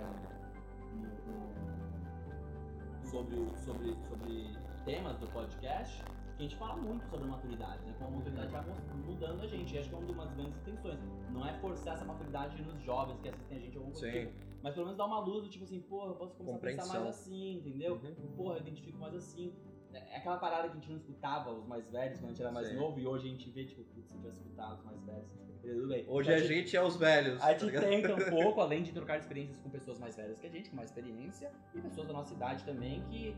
sobre, 3.06 3.52
sobre, 3.58 3.98
sobre 4.08 4.58
temas 4.86 5.18
do 5.18 5.28
podcast, 5.28 6.04
a 6.38 6.42
gente 6.42 6.56
fala 6.56 6.78
muito 6.78 7.06
sobre 7.10 7.28
maturidade, 7.28 7.84
né? 7.86 7.94
Como 7.98 8.12
a 8.12 8.18
maturidade 8.18 8.52
vai 8.52 8.64
mudando 9.06 9.42
a 9.42 9.48
gente. 9.48 9.76
E 9.76 9.80
acho 9.80 9.90
que 9.90 9.96
é 9.96 9.98
uma 9.98 10.26
das 10.26 10.34
grandes 10.36 10.58
intenções. 10.62 11.00
Não 11.32 11.46
é 11.46 11.54
forçar 11.60 11.96
essa 11.96 12.06
maturidade 12.06 12.62
nos 12.64 12.82
jovens 12.82 13.20
que 13.20 13.28
assistem 13.28 13.58
a 13.58 13.60
gente 13.60 13.78
ou 13.78 13.88
do 13.88 13.98
Sim. 13.98 14.12
tipo, 14.12 14.49
Mas 14.62 14.74
pelo 14.74 14.86
menos 14.86 14.98
dar 14.98 15.06
uma 15.06 15.20
luz 15.20 15.44
do 15.44 15.50
tipo 15.50 15.64
assim, 15.64 15.80
porra, 15.82 16.08
eu 16.12 16.16
posso 16.16 16.36
começar 16.36 16.58
a 16.58 16.60
pensar 16.60 16.86
mais 16.88 17.08
assim, 17.08 17.54
entendeu? 17.58 17.94
Uhum. 17.96 18.36
Porra, 18.36 18.56
eu 18.56 18.62
identifico 18.62 18.98
mais 18.98 19.16
assim. 19.16 19.54
É 19.94 20.18
aquela 20.18 20.38
parada 20.38 20.68
que 20.70 20.78
a 20.78 20.80
gente 20.80 20.90
não 20.90 20.98
escutava 20.98 21.52
os 21.52 21.66
mais 21.66 21.90
velhos 21.90 22.20
quando 22.20 22.26
a 22.26 22.34
gente 22.34 22.42
era 22.42 22.52
mais 22.52 22.68
Sim. 22.68 22.76
novo 22.76 23.00
e 23.00 23.08
hoje 23.08 23.28
a 23.28 23.32
gente 23.32 23.50
vê, 23.50 23.66
tipo, 23.66 23.84
putz, 23.86 24.08
se 24.08 24.14
eu 24.14 24.20
tivesse 24.20 24.40
escutado 24.42 24.78
os 24.78 24.84
mais 24.86 25.02
velhos, 25.04 25.28
tudo 25.62 25.88
bem. 25.88 26.06
Hoje 26.08 26.32
Então, 26.32 26.44
a 26.44 26.48
gente 26.48 26.78
é 26.78 26.84
os 26.84 26.96
velhos. 26.96 27.38
a 27.42 27.46
tá 27.46 27.52
gente 27.54 27.66
ligado? 27.66 27.84
tenta 27.86 28.14
um 28.16 28.18
pouco, 28.30 28.62
além 28.62 28.84
de 28.84 28.92
trocar 28.92 29.18
experiências 29.18 29.58
com 29.60 29.70
pessoas 29.70 29.98
mais 30.00 30.16
velhas 30.16 30.40
que 30.40 30.46
a 30.46 30.50
gente, 30.50 30.70
com 30.70 30.76
mais 30.76 30.90
experiência, 30.90 31.52
e 31.74 31.82
pessoas 31.82 32.08
da 32.08 32.14
nossa 32.14 32.34
idade 32.34 32.64
também 32.66 33.02
que 33.10 33.36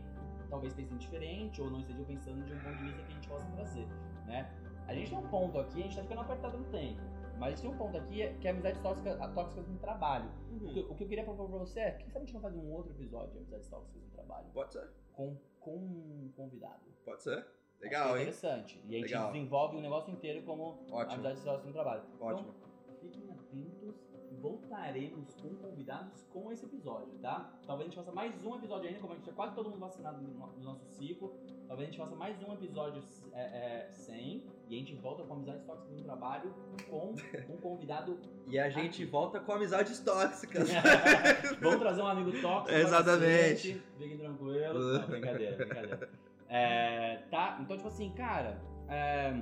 talvez 0.50 0.74
pensem 0.74 0.98
diferente 0.98 1.62
ou 1.62 1.70
não 1.70 1.78
estejam 1.80 2.04
pensando 2.04 2.44
de 2.44 2.52
um 2.52 2.58
ponto 2.60 2.76
de 2.76 2.84
vista 2.84 3.02
que 3.02 3.10
a 3.10 3.14
gente 3.14 3.28
possa 3.28 3.50
trazer, 3.52 3.86
né? 4.26 4.52
A 4.86 4.94
gente 4.94 5.08
tem 5.08 5.18
um 5.18 5.28
ponto 5.28 5.58
aqui, 5.58 5.80
a 5.80 5.82
gente 5.84 5.96
tá 5.96 6.02
ficando 6.02 6.20
apertado 6.20 6.58
no 6.58 6.64
tempo, 6.66 7.00
mas 7.42 7.54
a 7.54 7.56
gente 7.56 7.62
tem 7.62 7.70
um 7.72 7.76
ponto 7.76 7.98
aqui 7.98 8.34
que 8.40 8.46
é 8.46 8.50
amizades 8.52 8.80
tóxicas, 8.80 9.34
tóxicas 9.34 9.66
no 9.66 9.76
trabalho. 9.80 10.30
O, 10.52 10.68
que, 10.68 10.80
o 10.80 10.94
que 10.94 11.02
eu 11.02 11.08
queria 11.08 11.24
propor 11.24 11.48
pra 11.48 11.58
você 11.58 11.80
é, 11.80 11.90
quem 11.90 12.06
sabe 12.08 12.18
a 12.18 12.24
gente 12.26 12.34
não 12.34 12.40
faz 12.40 12.54
um 12.54 12.70
outro 12.70 12.92
episódio 12.92 13.32
de 13.32 13.38
amizades 13.38 13.66
tóxicas 13.68 14.00
no 14.00 14.10
trabalho? 14.10 14.46
Pode 14.54 14.72
ser, 14.72 14.88
Com, 15.12 15.36
com 15.58 15.76
um 15.76 16.32
convidado. 16.36 16.80
pode 17.04 17.20
ser. 17.20 17.44
Legal, 17.80 18.10
é 18.10 18.10
hein? 18.10 18.22
interessante. 18.28 18.80
E 18.86 18.94
a 18.94 18.98
gente 19.00 19.32
desenvolve 19.32 19.76
o 19.76 19.80
negócio 19.80 20.12
inteiro 20.12 20.44
como 20.44 20.78
Ótimo, 20.88 21.14
amizades 21.14 21.42
tóxicas 21.42 21.66
no 21.66 21.72
trabalho. 21.72 22.02
ótimo. 22.20 22.54
Então, 22.84 22.94
fiquem 23.00 23.28
atentos, 23.32 24.11
voltaremos 24.40 25.34
com 25.34 25.54
convidados 25.56 26.22
com 26.32 26.52
esse 26.52 26.64
episódio, 26.64 27.12
tá? 27.20 27.52
Talvez 27.66 27.86
a 27.86 27.90
gente 27.90 27.96
faça 27.96 28.12
mais 28.12 28.44
um 28.44 28.56
episódio 28.56 28.88
ainda, 28.88 29.00
como 29.00 29.12
a 29.12 29.16
gente 29.16 29.26
tá 29.26 29.32
quase 29.32 29.54
todo 29.54 29.70
mundo 29.70 29.80
vacinado 29.80 30.20
no 30.20 30.32
no 30.32 30.64
nosso 30.64 30.84
ciclo. 30.86 31.34
Talvez 31.66 31.88
a 31.88 31.92
gente 31.92 32.00
faça 32.00 32.16
mais 32.16 32.42
um 32.42 32.52
episódio 32.52 33.02
é, 33.32 33.40
é, 33.40 33.88
sem 33.92 34.44
e 34.68 34.74
a 34.74 34.78
gente 34.78 34.94
volta 34.96 35.22
com 35.22 35.34
amizades 35.34 35.64
tóxicas 35.64 35.96
no 35.96 36.02
trabalho 36.02 36.54
com 36.88 37.14
um 37.48 37.56
convidado. 37.58 38.18
E 38.48 38.58
a 38.58 38.68
gente 38.68 39.04
volta 39.06 39.40
com 39.40 39.52
amizades 39.52 40.00
tóxicas. 40.00 40.68
Vamos 41.62 41.78
trazer 41.78 42.02
um 42.02 42.06
amigo 42.06 42.32
tóxico. 42.42 42.76
Exatamente. 42.76 43.54
paciente, 43.54 43.82
Fiquem 43.96 44.18
tranquilos. 44.18 45.00
Não, 45.00 45.06
brincadeira, 45.06 45.56
brincadeira. 45.56 46.10
É, 46.48 47.16
tá? 47.30 47.58
Então, 47.60 47.76
tipo 47.76 47.88
assim, 47.88 48.12
cara. 48.12 48.60
é, 48.88 49.32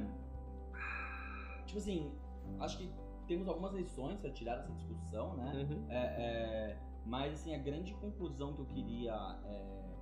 tipo 1.67 1.79
assim, 1.79 2.13
acho 2.61 2.79
que 2.79 3.00
temos 3.31 3.47
algumas 3.47 3.73
lições 3.73 4.19
pra 4.19 4.29
tirar 4.33 4.57
dessa 4.57 4.73
discussão, 4.73 5.37
né? 5.37 5.53
Uhum. 5.55 5.87
É, 5.89 5.97
é, 5.97 6.79
mas 7.07 7.35
assim, 7.35 7.55
a 7.55 7.59
grande 7.59 7.95
conclusão 7.95 8.53
que 8.55 8.61
eu 8.61 8.67
queria 8.67 9.39
é, 9.45 9.95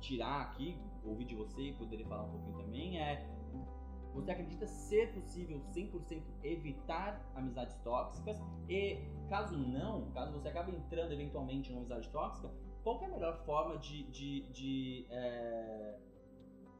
tirar 0.00 0.40
aqui, 0.40 0.76
ouvir 1.04 1.26
de 1.26 1.36
você 1.36 1.62
e 1.62 1.72
poderia 1.74 2.04
falar 2.06 2.24
um 2.24 2.30
pouquinho 2.30 2.56
também, 2.56 3.00
é 3.00 3.24
você 4.12 4.32
acredita 4.32 4.66
ser 4.66 5.12
possível 5.12 5.60
100% 5.60 6.22
evitar 6.42 7.30
amizades 7.36 7.76
tóxicas? 7.84 8.36
E 8.68 8.98
caso 9.28 9.56
não, 9.56 10.10
caso 10.10 10.32
você 10.32 10.48
acabe 10.48 10.72
entrando 10.72 11.12
eventualmente 11.12 11.70
numa 11.70 11.82
amizade 11.82 12.08
tóxica, 12.08 12.50
qual 12.82 13.00
é 13.00 13.04
a 13.04 13.10
melhor 13.10 13.44
forma 13.44 13.78
de, 13.78 14.02
de, 14.10 14.40
de, 14.50 15.06
é, 15.10 15.98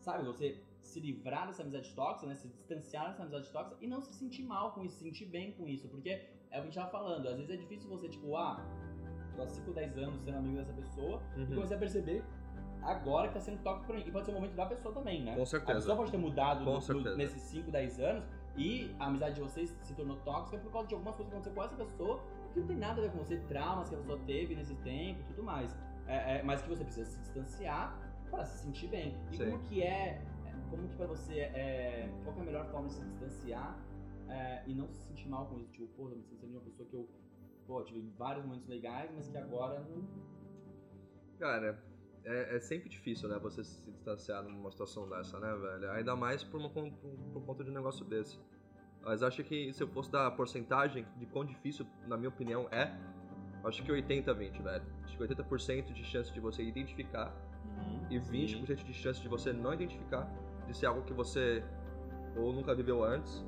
sabe, 0.01 0.25
você 0.25 0.61
se 0.87 1.01
livrar 1.01 1.47
dessa 1.47 1.63
amizade 1.63 1.93
tóxica, 1.95 2.27
né, 2.27 2.35
se 2.35 2.49
distanciar 2.49 3.09
dessa 3.09 3.23
amizade 3.23 3.51
tóxica 3.51 3.77
e 3.81 3.87
não 3.87 4.01
se 4.01 4.13
sentir 4.15 4.43
mal 4.43 4.73
com 4.73 4.85
isso, 4.85 4.97
se 4.97 5.05
sentir 5.05 5.27
bem 5.27 5.53
com 5.53 5.67
isso, 5.69 5.89
porque 5.89 6.11
é 6.11 6.19
o 6.19 6.51
que 6.51 6.57
a 6.57 6.61
gente 6.63 6.75
tava 6.75 6.91
falando, 6.91 7.27
às 7.29 7.37
vezes 7.37 7.51
é 7.51 7.57
difícil 7.57 7.89
você, 7.89 8.09
tipo, 8.09 8.37
ah, 8.37 8.65
tô 9.35 9.43
há 9.43 9.47
5, 9.47 9.73
10 9.73 9.99
anos 9.99 10.21
sendo 10.23 10.39
amigo 10.39 10.57
dessa 10.57 10.73
pessoa, 10.73 11.21
e 11.37 11.41
Uhum. 11.41 11.47
comecei 11.55 11.77
a 11.77 11.81
perceber 11.81 12.25
agora 12.83 13.29
que 13.29 13.35
tá 13.35 13.41
sendo 13.41 13.63
tóxico 13.63 13.87
pra 13.89 13.97
mim. 13.97 14.05
E 14.07 14.11
pode 14.13 14.25
ser 14.27 14.31
o 14.33 14.35
momento 14.35 14.55
da 14.55 14.67
pessoa 14.67 14.95
também, 14.95 15.23
né? 15.25 15.35
Com 15.35 15.43
A 15.43 15.47
certeza. 15.47 15.79
pessoa 15.81 15.97
pode 15.97 16.11
ter 16.11 16.19
mudado 16.19 16.65
no- 16.65 16.81
certeza. 16.81 17.17
nesses 17.17 17.43
5, 17.43 17.71
10 17.71 17.99
anos 18.01 18.25
e 18.57 18.95
a 18.99 19.07
amizade 19.07 19.35
de 19.35 19.41
vocês 19.41 19.77
se 19.83 19.95
tornou 19.95 20.17
tóxica 20.19 20.57
por 20.59 20.71
causa 20.73 20.89
de 20.89 20.95
algumas 20.95 21.15
coisas 21.17 21.31
que 21.33 21.37
aconteceu 21.37 21.55
com 21.55 21.65
essa 21.65 21.77
pessoa 21.77 22.21
que 22.53 22.61
não 22.61 22.67
tem 22.69 22.77
nada 22.77 23.01
a 23.01 23.05
ver 23.05 23.11
com 23.11 23.19
você, 23.19 23.37
traumas 23.49 23.89
que 23.89 23.95
a 23.95 23.99
pessoa 23.99 24.19
teve 24.27 24.55
nesse 24.55 24.75
tempo 24.77 25.21
e 25.21 25.25
tudo 25.25 25.43
mais. 25.43 25.77
É, 26.07 26.39
é, 26.39 26.43
mas 26.45 26.63
que 26.63 26.69
você 26.69 26.85
precisa 26.85 27.05
se 27.11 27.19
distanciar 27.19 27.99
para 28.31 28.45
se 28.45 28.59
sentir 28.65 28.87
bem. 28.87 29.15
E 29.33 29.37
Sim. 29.37 29.51
como 29.51 29.59
que 29.65 29.83
é, 29.83 30.23
como 30.71 30.89
que 30.89 30.97
pra 30.97 31.07
você, 31.07 31.41
é, 31.41 32.11
qual 32.23 32.35
que 32.35 32.41
é 32.41 32.43
a 32.43 32.47
melhor 32.47 32.67
forma 32.71 32.89
de 32.89 32.95
se 32.95 33.05
distanciar 33.05 33.79
é, 34.29 34.63
e 34.67 34.75
não 34.75 34.89
se 34.89 35.09
sentir 35.09 35.29
mal 35.29 35.47
com 35.47 35.59
isso? 35.59 35.73
Tipo, 35.73 35.87
pô, 35.89 36.09
eu 36.09 36.17
me 36.17 36.23
distanciei 36.23 36.49
de 36.49 36.57
uma 36.57 36.65
pessoa 36.65 36.89
que 36.89 36.95
eu, 36.95 37.09
pô, 37.67 37.83
tive 37.83 38.01
vários 38.17 38.45
momentos 38.45 38.69
legais, 38.69 39.11
mas 39.15 39.29
que 39.29 39.37
agora 39.39 39.81
não... 39.81 40.07
Cara, 41.39 41.83
é, 42.25 42.57
é 42.57 42.61
sempre 42.61 42.89
difícil, 42.89 43.29
né, 43.29 43.39
você 43.39 43.63
se 43.63 43.91
distanciar 43.91 44.43
numa 44.43 44.71
situação 44.71 45.09
dessa, 45.09 45.39
né, 45.39 45.55
velho? 45.55 45.91
Ainda 45.93 46.17
mais 46.17 46.43
por, 46.43 46.59
uma, 46.59 46.71
por, 46.71 46.91
por 47.33 47.45
conta 47.45 47.63
de 47.63 47.71
um 47.71 47.75
negócio 47.75 48.05
desse. 48.05 48.39
Mas 49.03 49.23
acho 49.23 49.45
que 49.45 49.73
se 49.73 49.83
eu 49.83 49.89
fosse 49.89 50.11
dar 50.11 50.27
a 50.27 50.31
porcentagem 50.31 51.07
de 51.17 51.27
quão 51.27 51.45
difícil, 51.45 51.87
na 52.09 52.17
minha 52.17 52.29
opinião, 52.29 52.69
é, 52.73 52.93
acho 53.65 53.83
que 53.85 53.93
80-20, 53.93 54.63
velho. 54.63 54.85
Acho 55.05 55.17
que 55.17 55.23
80% 55.23 55.93
de 55.93 56.05
chance 56.05 56.33
de 56.33 56.41
você 56.41 56.65
identificar 56.65 57.33
Uhum, 57.77 58.07
e 58.11 58.21
sim. 58.21 58.47
20% 58.47 58.85
de 58.85 58.95
chance 58.95 59.21
de 59.21 59.29
você 59.29 59.53
não 59.53 59.75
identificar, 59.75 60.29
de 60.67 60.77
ser 60.77 60.87
algo 60.87 61.03
que 61.03 61.13
você 61.13 61.63
ou 62.37 62.53
nunca 62.53 62.75
viveu 62.75 63.03
antes, 63.03 63.45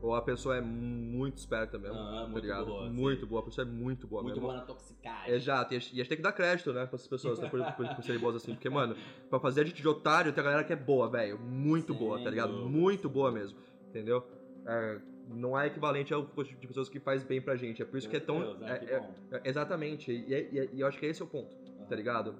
ou 0.00 0.14
a 0.14 0.22
pessoa 0.22 0.56
é 0.56 0.60
muito 0.60 1.36
esperta 1.38 1.78
mesmo, 1.78 1.98
Ah, 1.98 2.22
tá 2.22 2.28
muito 2.28 2.42
ligado? 2.42 2.66
boa, 2.66 2.86
sim. 2.88 2.92
muito 2.94 3.26
boa, 3.26 3.40
a 3.40 3.44
pessoa 3.44 3.66
é 3.66 3.70
muito 3.70 4.06
boa 4.06 4.22
Muito 4.22 4.34
mesmo. 4.36 4.46
boa 4.48 4.60
na 4.60 4.64
toxicagem. 4.66 5.34
Exato, 5.34 5.74
e 5.74 5.76
a 5.76 5.80
gente 5.80 6.08
tem 6.08 6.16
que 6.16 6.22
dar 6.22 6.32
crédito, 6.32 6.72
né, 6.72 6.86
pra 6.86 6.96
essas 6.96 7.08
pessoas, 7.08 7.38
né, 7.38 7.48
por, 7.48 7.60
por, 7.74 7.94
por 7.94 8.02
serem 8.04 8.20
boas 8.20 8.36
assim. 8.36 8.52
Porque, 8.54 8.68
mano, 8.70 8.94
pra 9.28 9.38
fazer 9.40 9.62
a 9.62 9.64
gente 9.64 9.80
de 9.82 9.88
otário, 9.88 10.32
tem 10.32 10.40
a 10.40 10.44
galera 10.44 10.64
que 10.64 10.72
é 10.72 10.76
boa, 10.76 11.08
velho. 11.10 11.38
Muito 11.38 11.92
Sem 11.92 11.98
boa, 12.02 12.22
tá 12.22 12.30
ligado? 12.30 12.52
dúvidas. 12.52 12.70
Muito 12.70 13.08
boa 13.08 13.30
mesmo, 13.32 13.58
entendeu? 13.88 14.24
É, 14.66 15.00
não 15.28 15.58
é 15.58 15.66
equivalente 15.66 16.12
ao 16.14 16.24
tipo 16.24 16.44
de 16.44 16.66
pessoas 16.66 16.88
que 16.88 17.00
faz 17.00 17.22
bem 17.24 17.40
pra 17.40 17.56
gente. 17.56 17.82
É 17.82 17.84
por 17.84 17.96
isso 17.98 18.08
que 18.08 18.16
é 18.16 18.20
tão. 18.20 18.40
Deus, 18.40 18.58
né? 18.60 18.78
é- 18.82 19.36
é- 19.36 19.40
exatamente, 19.44 20.10
e, 20.12 20.32
e 20.32 20.70
e 20.74 20.80
eu 20.80 20.86
acho 20.86 20.98
que 20.98 21.06
esse 21.06 21.20
é 21.20 21.24
o 21.24 21.28
ponto, 21.28 21.50
tá 21.88 21.96
ligado? 21.96 22.34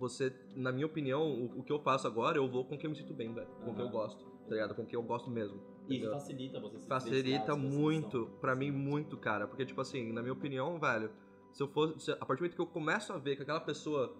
Você, 0.00 0.32
na 0.56 0.72
minha 0.72 0.86
opinião, 0.86 1.22
o, 1.30 1.60
o 1.60 1.62
que 1.62 1.70
eu 1.72 1.78
faço 1.78 2.06
agora, 2.06 2.36
eu 2.38 2.48
vou 2.48 2.64
com 2.64 2.76
quem 2.76 2.86
eu 2.86 2.90
me 2.90 2.96
sinto 2.96 3.12
bem, 3.14 3.32
velho. 3.32 3.46
Com 3.64 3.74
quem 3.74 3.84
eu 3.84 3.90
gosto, 3.90 4.24
tá 4.48 4.54
ligado? 4.54 4.74
Com 4.74 4.84
quem 4.86 4.94
eu 4.98 5.02
gosto 5.02 5.30
mesmo. 5.30 5.60
Isso 5.88 6.10
facilita 6.10 6.58
você 6.58 6.78
se 6.78 6.86
Facilita 6.88 7.54
muito, 7.54 8.26
pra 8.40 8.56
mim, 8.56 8.70
muito, 8.70 9.16
cara. 9.18 9.46
Porque, 9.46 9.64
tipo 9.66 9.80
assim, 9.80 10.10
na 10.12 10.22
minha 10.22 10.32
opinião, 10.32 10.78
velho, 10.80 11.10
se 11.52 11.62
eu 11.62 11.68
fosse. 11.68 12.00
se- 12.00 12.12
a 12.12 12.16
partir 12.16 12.36
do 12.36 12.38
momento 12.44 12.54
que 12.56 12.62
eu 12.62 12.66
começo 12.66 13.12
a 13.12 13.18
ver 13.18 13.36
que 13.36 13.42
aquela 13.42 13.60
pessoa 13.60 14.16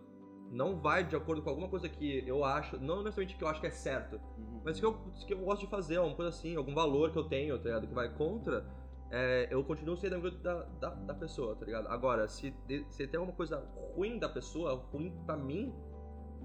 não 0.51 0.77
vai 0.81 1.03
de 1.05 1.15
acordo 1.17 1.41
com 1.43 1.49
alguma 1.49 1.69
coisa 1.69 1.89
que 1.89 2.25
eu 2.27 2.45
acho, 2.45 2.77
não 2.79 2.99
necessariamente 3.05 3.37
que 3.39 3.45
eu 3.45 3.49
acho 3.49 3.61
que 3.61 3.69
é 3.69 3.71
certo, 3.71 4.17
Uhum. 4.37 4.61
mas 4.65 4.79
que 4.81 4.85
eu, 4.85 4.95
que 5.27 5.33
eu 5.33 5.39
gosto 5.39 5.61
de 5.61 5.69
fazer, 5.71 5.97
alguma 5.97 6.17
coisa 6.17 6.29
assim, 6.31 6.57
algum 6.57 6.75
valor 6.75 7.13
que 7.13 7.19
eu 7.19 7.25
tenho, 7.25 7.57
tá 7.57 7.65
ligado? 7.65 7.87
Que 7.87 7.95
vai 7.95 8.13
contra, 8.17 8.67
é, 9.11 9.49
eu 9.51 9.63
continuo 9.65 9.97
sendo 9.97 10.15
amigo 10.17 10.37
da, 10.39 10.63
da, 10.81 10.91
da 10.91 11.15
pessoa, 11.15 11.57
tá 11.57 11.65
ligado? 11.67 11.89
Agora, 11.89 12.27
se, 12.29 12.55
se 12.89 13.07
tem 13.07 13.19
alguma 13.19 13.37
coisa 13.37 13.59
ruim 13.97 14.19
da 14.19 14.29
pessoa, 14.29 14.75
ruim 14.93 15.13
pra 15.27 15.37
mim, 15.37 15.75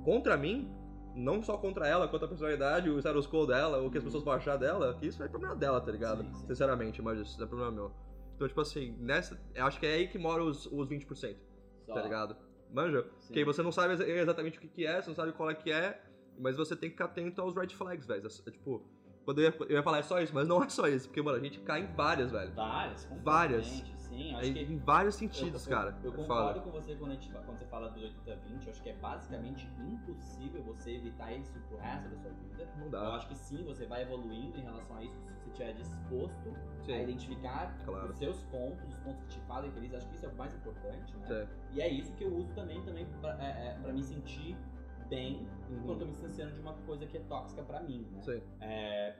contra 0.03 0.35
mim, 0.35 0.69
não 1.15 1.41
só 1.43 1.57
contra 1.57 1.87
ela, 1.87 2.07
contra 2.07 2.25
a 2.25 2.29
personalidade, 2.29 2.89
o 2.89 2.99
status 2.99 3.27
quo 3.27 3.45
dela, 3.45 3.81
o 3.81 3.89
que 3.89 3.97
as 3.97 4.03
Uhum. 4.03 4.07
pessoas 4.09 4.23
vão 4.23 4.33
achar 4.33 4.57
dela, 4.57 4.93
que 4.99 5.07
isso 5.07 5.23
é 5.23 5.27
problema 5.27 5.55
dela, 5.55 5.79
tá 5.79 5.91
ligado? 5.91 6.23
Sim, 6.23 6.33
sim. 6.33 6.47
Sinceramente, 6.47 7.01
mas 7.01 7.19
isso 7.19 7.41
é 7.41 7.45
problema 7.47 7.71
meu. 7.71 7.91
Então, 8.35 8.47
tipo 8.47 8.59
assim, 8.59 8.95
nessa, 8.99 9.39
eu 9.53 9.65
acho 9.65 9.79
que 9.79 9.85
é 9.85 9.93
aí 9.93 10.07
que 10.09 10.17
mora 10.17 10.43
os, 10.43 10.65
os 10.65 10.89
20%, 10.89 11.37
Só. 11.85 11.93
tá 11.93 12.01
ligado? 12.01 12.35
Manja? 12.69 13.03
Sim. 13.19 13.27
Porque 13.27 13.39
aí 13.39 13.45
você 13.45 13.63
não 13.63 13.71
sabe 13.71 13.93
exa- 13.93 14.05
exatamente 14.07 14.57
o 14.57 14.61
que, 14.61 14.67
que 14.67 14.85
é, 14.85 15.01
você 15.01 15.07
não 15.07 15.15
sabe 15.15 15.31
qual 15.31 15.49
é 15.49 15.55
que 15.55 15.71
é, 15.71 16.03
mas 16.37 16.57
você 16.57 16.75
tem 16.75 16.89
que 16.89 16.95
ficar 16.95 17.05
atento 17.05 17.41
aos 17.41 17.55
red 17.55 17.69
flags, 17.69 18.05
velho. 18.05 18.25
É, 18.27 18.51
tipo, 18.51 18.85
quando 19.25 19.39
eu 19.41 19.49
ia, 19.49 19.55
eu 19.69 19.75
ia 19.77 19.83
falar 19.83 19.97
é 19.97 20.03
só 20.03 20.21
isso, 20.21 20.33
mas 20.33 20.47
não 20.47 20.63
é 20.63 20.69
só 20.69 20.87
isso, 20.87 21.07
porque, 21.07 21.21
mano, 21.21 21.37
a 21.37 21.41
gente 21.41 21.59
cai 21.59 21.81
em 21.81 21.87
várias, 21.87 22.31
velho. 22.31 22.53
Várias, 22.53 23.07
Várias. 23.23 23.83
Sim, 24.05 24.33
acho 24.35 24.45
Aí, 24.45 24.53
que 24.53 24.59
em 24.73 24.77
vários 24.77 25.15
sentidos, 25.15 25.65
eu, 25.65 25.71
eu- 25.73 25.77
cara. 25.77 25.97
Eu, 26.03 26.13
é 26.13 26.15
concordo 26.15 26.61
com 26.61 26.69
você 26.71 26.95
quando, 26.95 27.11
a 27.11 27.13
gente, 27.15 27.29
quando 27.31 27.57
você 27.57 27.65
fala 27.65 27.89
dos 27.89 28.01
80-20. 28.03 28.65
Eu 28.65 28.71
acho 28.71 28.81
que 28.83 28.89
é 28.89 28.93
basicamente 28.93 29.67
impossível 29.79 30.63
você 30.63 30.91
evitar 30.95 31.33
isso 31.33 31.51
pro 31.67 31.77
resto 31.77 32.07
da 32.09 32.17
sua 32.17 32.31
vida. 32.31 32.69
Não 32.77 32.85
Eu 32.85 32.91
dá. 32.91 33.15
acho 33.15 33.27
que 33.27 33.35
sim, 33.35 33.63
você 33.65 33.85
vai 33.87 34.03
evoluindo 34.03 34.57
em 34.57 34.61
relação 34.61 34.95
a 34.97 35.03
isso 35.03 35.15
se 35.17 35.25
você 35.33 35.49
estiver 35.49 35.73
disposto 35.73 36.49
a 36.81 36.85
Sim, 36.85 37.01
identificar 37.01 37.75
claro. 37.83 38.09
os 38.09 38.17
seus 38.17 38.39
pontos, 38.43 38.87
os 38.87 38.97
pontos 38.99 39.21
que 39.23 39.27
te 39.27 39.39
fazem 39.47 39.71
feliz. 39.71 39.93
Acho 39.95 40.07
que 40.07 40.15
isso 40.15 40.25
é 40.27 40.29
o 40.29 40.35
mais 40.35 40.53
importante, 40.53 41.17
né? 41.17 41.25
Sim. 41.27 41.47
E 41.73 41.81
é 41.81 41.89
isso 41.89 42.13
que 42.13 42.23
eu 42.23 42.33
uso 42.33 42.53
também, 42.53 42.81
também 42.83 43.05
pra, 43.19 43.31
é, 43.43 43.69
é, 43.71 43.77
pra 43.81 43.91
me 43.91 44.03
sentir 44.03 44.55
bem 45.09 45.47
quando 45.67 45.79
eu 45.79 45.85
tô 45.85 45.91
Uhum. 45.93 46.05
me 46.05 46.11
distanciando 46.11 46.53
de 46.53 46.59
uma 46.61 46.73
coisa 46.85 47.05
que 47.05 47.17
é 47.17 47.21
tóxica 47.21 47.63
pra 47.63 47.81
mim, 47.81 48.07
né? 48.11 48.21
Sim, 48.21 48.41
É, 48.59 49.15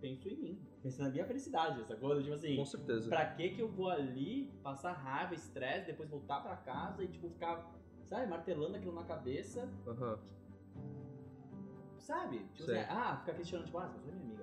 penso 0.00 0.28
em 0.28 0.36
mim, 0.36 0.66
penso 0.82 1.02
na 1.02 1.08
minha 1.10 1.24
felicidade, 1.26 1.80
essa 1.80 1.96
coisa, 1.96 2.22
tipo 2.22 2.34
assim, 2.34 2.56
com 2.56 2.64
certeza. 2.64 3.08
pra 3.08 3.26
que 3.26 3.50
que 3.50 3.60
eu 3.60 3.68
vou 3.68 3.90
ali 3.90 4.50
passar 4.62 4.92
raiva, 4.92 5.34
estresse, 5.34 5.86
depois 5.86 6.08
voltar 6.08 6.40
pra 6.40 6.56
casa 6.56 7.02
e, 7.04 7.08
tipo, 7.08 7.28
ficar, 7.28 7.70
sabe, 8.08 8.26
martelando 8.26 8.76
aquilo 8.76 8.94
na 8.94 9.04
cabeça, 9.04 9.68
Aham, 9.86 10.18
sabe? 11.98 12.38
Tipo 12.54 12.62
Sei. 12.64 12.78
assim, 12.78 12.88
ah, 12.90 13.16
ficar 13.18 13.34
questionando, 13.34 13.66
tipo, 13.66 13.78
ah, 13.78 13.88
pessoa 13.88 14.12
é 14.12 14.16
minha 14.16 14.26
amiga 14.26 14.39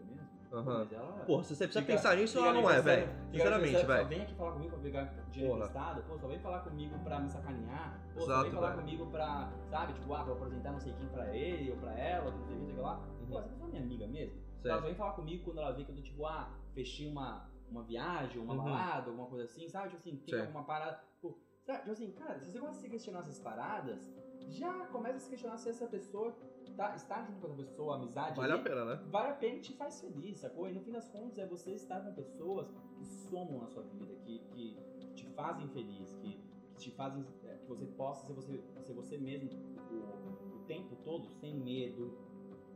Pô, 0.50 0.64
mas 0.64 0.92
ela... 0.94 1.12
Porra, 1.26 1.44
se 1.44 1.56
você 1.56 1.66
precisa 1.66 1.82
Fica- 1.86 1.94
pensar 1.98 2.16
nisso, 2.16 2.38
ela 2.40 2.54
não 2.54 2.70
é, 2.70 2.82
velho. 2.82 3.10
Sinceramente, 3.32 3.72
pensando, 3.74 3.82
Só 3.82 3.94
velho. 3.94 4.08
vem 4.08 4.22
aqui 4.22 4.36
falar 4.36 4.52
comigo 4.54 4.72
pra 4.72 4.80
pegar 4.80 5.04
dinheiro 5.32 5.56
emprestado, 5.56 6.04
pô, 6.04 6.18
só 6.18 6.28
vem 6.28 6.40
falar 6.40 6.60
comigo 6.62 7.00
pra 7.04 7.20
me 7.20 7.30
sacanear, 7.30 8.00
pô, 8.14 8.20
só 8.22 8.26
Exato, 8.26 8.44
vem 8.44 8.52
falar 8.54 8.70
velho. 8.70 8.80
comigo 8.82 9.06
pra, 9.08 9.52
sabe, 9.70 9.94
tipo, 9.94 10.14
ah, 10.14 10.24
vou 10.24 10.36
apresentar 10.36 10.72
não 10.72 10.80
sei 10.80 10.94
quem 10.94 11.08
pra 11.10 11.36
ele 11.36 11.72
ou 11.72 11.78
pra 11.78 11.92
ela, 12.00 12.32
não 12.32 12.46
sei 12.46 12.56
o 12.56 12.60
que, 12.66 12.72
sei 12.74 12.82
lá. 12.82 12.96
Pô, 12.96 13.34
Uhum. 13.34 13.40
essa 13.40 13.50
pessoa 13.50 13.68
é 13.68 13.72
minha 13.72 13.84
amiga 13.84 14.08
mesmo? 14.08 14.42
Sei. 14.62 14.72
Ela 14.72 14.80
só 14.80 14.86
vem 14.88 14.96
falar 14.96 15.12
comigo 15.14 15.44
quando 15.44 15.58
ela 15.60 15.72
vê 15.74 15.84
que 15.84 15.92
eu 15.92 15.96
tô, 15.96 16.02
tipo, 16.02 16.26
ah, 16.26 16.50
fechei 16.74 17.10
uma, 17.12 17.50
uma 17.70 17.84
viagem, 17.84 18.42
uma 18.42 18.54
Uhum. 18.54 18.64
balada, 18.64 19.10
alguma 19.10 19.28
coisa 19.28 19.44
assim, 19.44 19.68
sabe? 19.68 19.90
Tipo 19.90 19.98
assim, 20.00 20.16
tem 20.16 20.30
Sei. 20.34 20.40
alguma 20.40 20.64
parada. 20.64 20.98
Pô, 21.22 21.38
sabe? 21.66 21.80
Tipo 21.80 21.92
assim, 21.92 22.12
cara, 22.12 22.40
se 22.40 22.52
você 22.52 22.60
gosta 22.60 22.76
de 22.76 22.82
se 22.82 22.90
questionar 22.90 23.20
essas 23.20 23.40
paradas, 23.40 24.00
já 24.50 24.72
começa 24.86 25.18
a 25.18 25.20
se 25.20 25.30
questionar 25.30 25.58
se 25.58 25.70
essa 25.70 25.86
pessoa 25.88 26.34
tá, 26.72 26.96
está 26.96 27.24
junto 27.24 27.40
com 27.40 27.48
essa 27.48 27.56
pessoa, 27.56 27.96
amizade. 27.96 28.36
Vale 28.40 28.52
a 28.52 28.56
ali, 28.56 28.64
pena, 28.64 28.86
né? 28.86 29.02
vale 29.10 29.30
a 29.30 29.34
pena 29.34 29.56
e 29.58 29.62
te 29.62 29.74
faz 29.74 30.02
feliz, 30.02 30.38
sacou? 30.38 30.70
E 30.70 30.74
no 30.74 30.82
fim 30.82 30.92
das 30.92 31.08
contas 31.10 31.38
é 31.38 31.46
você 31.46 31.72
estar 31.74 32.02
com 32.02 32.14
pessoas 32.14 32.72
que 32.98 33.06
somam 33.06 33.60
na 33.60 33.68
sua 33.68 33.84
vida, 33.84 34.14
que, 34.26 34.40
que 34.54 34.78
te 35.16 35.26
fazem 35.28 35.68
feliz, 35.70 36.14
que, 36.16 36.40
que 36.70 36.76
te 36.78 36.92
fazem. 36.92 37.26
é, 37.46 37.56
que 37.56 37.68
você 37.68 37.86
possa 37.86 38.26
ser 38.28 38.34
você, 38.34 38.62
ser 38.82 38.94
você 38.94 39.18
mesmo 39.18 39.50
o, 39.92 40.56
o 40.56 40.60
tempo 40.68 40.96
todo, 41.04 41.28
sem 41.28 41.56
medo, 41.56 42.18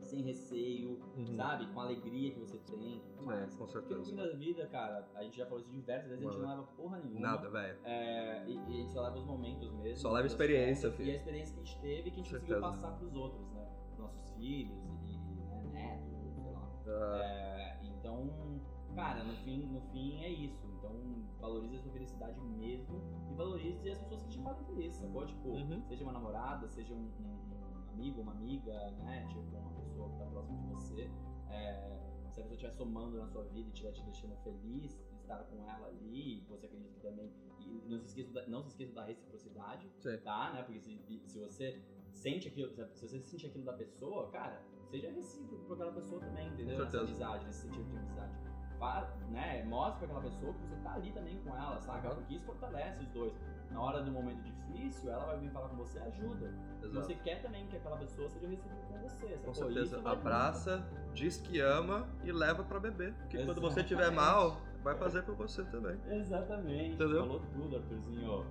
sem 0.00 0.20
receio, 0.22 0.98
Uhum. 1.16 1.36
sabe? 1.36 1.66
Com 1.72 1.80
a 1.80 1.84
alegria 1.84 2.32
que 2.32 2.40
você 2.40 2.58
tem. 2.58 2.96
e 2.96 3.00
tudo 3.00 3.22
mais. 3.26 3.54
É, 3.54 3.56
com 3.56 3.66
Porque 3.66 3.94
no 3.94 4.00
fim 4.04 4.16
certeza. 4.16 4.32
da 4.32 4.36
vida, 4.36 4.66
cara, 4.66 5.08
a 5.14 5.22
gente 5.22 5.36
já 5.36 5.44
falou 5.46 5.60
isso 5.60 5.70
diversas 5.70 6.08
vezes, 6.10 6.24
a 6.26 6.28
gente 6.30 6.38
Mano. 6.40 6.48
não 6.48 6.56
leva 6.56 6.72
porra 6.76 6.98
nenhuma. 6.98 7.20
Nada, 7.20 7.48
velho. 7.48 7.78
É, 7.84 8.44
e, 8.48 8.54
e 8.54 8.58
a 8.58 8.70
gente 8.78 8.90
só 8.92 9.02
leva 9.02 9.18
os 9.18 9.24
momentos 9.24 9.70
mesmo. 9.74 9.96
Só 9.98 10.10
leva 10.10 10.26
experiência, 10.26 10.90
filho. 10.90 11.08
E 11.08 11.12
a 11.12 11.14
experiência 11.16 11.54
que 11.54 11.60
a 11.60 11.64
gente 11.64 11.80
teve 11.80 12.10
que 12.10 12.20
a 12.20 12.22
gente 12.24 12.30
Com 12.30 12.40
conseguiu 12.40 12.56
certeza. 12.56 12.60
passar 12.60 12.98
pros 12.98 13.14
outros, 13.14 13.48
né? 13.52 13.68
Nossos 14.02 14.30
filhos 14.32 14.78
e, 15.06 15.16
né, 15.46 15.62
netos, 15.72 16.34
sei 16.34 16.52
lá. 16.52 16.68
É, 17.16 17.80
então, 17.84 18.60
cara, 18.94 19.22
no 19.24 19.34
fim, 19.38 19.66
no 19.66 19.80
fim 19.92 20.16
é 20.22 20.28
isso. 20.28 20.66
Então, 20.78 20.92
valorize 21.40 21.76
a 21.76 21.80
sua 21.80 21.92
felicidade 21.92 22.40
mesmo 22.40 23.00
e 23.30 23.34
valorize 23.34 23.88
as 23.90 23.98
pessoas 24.00 24.22
que 24.24 24.28
te 24.30 24.42
fazem 24.42 24.66
feliz, 24.66 24.96
sacou? 24.96 25.24
Tipo, 25.26 25.48
Uhum. 25.50 25.82
seja 25.86 26.02
uma 26.04 26.12
namorada, 26.12 26.68
seja 26.68 26.92
um, 26.94 26.98
um- 27.20 27.52
um 27.76 27.90
amigo, 27.92 28.20
uma 28.20 28.32
amiga, 28.32 28.90
né? 28.98 29.26
Tipo, 29.28 29.40
uma 29.56 29.70
pessoa 29.72 30.10
que 30.10 30.18
tá 30.18 30.26
próxima 30.26 30.58
de 30.58 30.66
você. 30.66 31.10
É, 31.48 32.00
se 32.30 32.40
a 32.40 32.42
pessoa 32.44 32.54
estiver 32.54 32.72
somando 32.72 33.18
na 33.18 33.26
sua 33.28 33.44
vida 33.44 33.68
e 33.68 33.72
estiver 33.72 33.92
te 33.92 34.02
deixando 34.04 34.34
feliz, 34.42 34.98
estar 35.20 35.44
com 35.44 35.62
ela 35.68 35.86
ali, 35.86 36.44
você 36.48 36.66
acredita 36.66 36.90
que 36.94 37.00
também. 37.00 37.30
E 37.60 37.88
não 37.88 37.98
se 38.00 38.06
esqueça 38.06 38.32
da, 38.32 38.46
não 38.48 38.62
se 38.62 38.70
esqueça 38.70 38.92
da 38.94 39.04
reciprocidade, 39.04 39.88
Sim. 40.00 40.18
tá? 40.24 40.52
Né? 40.52 40.62
Porque 40.62 40.80
se, 40.80 41.22
se 41.26 41.38
você 41.38 41.80
sente 42.12 42.48
aquilo, 42.48 42.70
se 42.94 43.06
você 43.08 43.18
sente 43.20 43.46
aquilo 43.46 43.64
da 43.64 43.72
pessoa, 43.72 44.30
cara, 44.30 44.60
seja 44.90 45.10
recíproco 45.10 45.64
pra 45.64 45.74
aquela 45.74 45.92
pessoa 45.92 46.20
também, 46.20 46.48
entendeu? 46.48 46.76
Com 46.76 46.82
Nessa 46.84 47.00
amizade, 47.00 47.44
nesse 47.46 47.62
sentido 47.62 47.88
de 47.90 47.96
amizade. 47.96 48.32
Fa- 48.78 49.08
né? 49.30 49.62
Mostra 49.64 50.08
pra 50.08 50.18
aquela 50.18 50.32
pessoa 50.32 50.52
que 50.54 50.60
você 50.66 50.76
tá 50.82 50.94
ali 50.94 51.12
também 51.12 51.38
com 51.44 51.56
ela, 51.56 51.80
saca? 51.80 52.08
Aham. 52.08 52.16
Porque 52.16 52.34
isso 52.34 52.44
fortalece 52.46 53.00
os 53.02 53.08
dois. 53.10 53.32
Na 53.70 53.80
hora 53.80 54.02
do 54.02 54.10
momento 54.10 54.42
difícil, 54.42 55.10
ela 55.10 55.24
vai 55.26 55.38
vir 55.38 55.50
falar 55.50 55.68
com 55.68 55.76
você, 55.76 55.98
ajuda. 56.00 56.52
Exato. 56.82 56.94
você 57.06 57.14
quer 57.14 57.40
também 57.40 57.66
que 57.68 57.76
aquela 57.76 57.96
pessoa 57.96 58.28
seja 58.28 58.48
recíproca 58.48 58.82
com 58.88 58.98
você, 58.98 59.26
Com 59.44 59.54
sacou? 59.54 59.54
certeza. 59.54 59.94
Isso 59.96 60.02
vai 60.02 60.12
Abraça, 60.12 60.84
diz 61.14 61.36
que 61.40 61.60
ama 61.60 62.08
e 62.24 62.32
leva 62.32 62.64
pra 62.64 62.80
beber. 62.80 63.14
Porque 63.14 63.36
quando 63.44 63.60
você 63.60 63.80
Exatamente. 63.80 63.88
tiver 63.88 64.10
mal, 64.10 64.60
vai 64.82 64.96
fazer 64.96 65.22
por 65.22 65.36
você 65.36 65.62
também. 65.66 65.96
Exatamente. 66.08 66.94
Entendeu? 66.94 67.20
Falou 67.20 67.40
tudo, 67.52 67.76
Arthurzinho. 67.76 68.44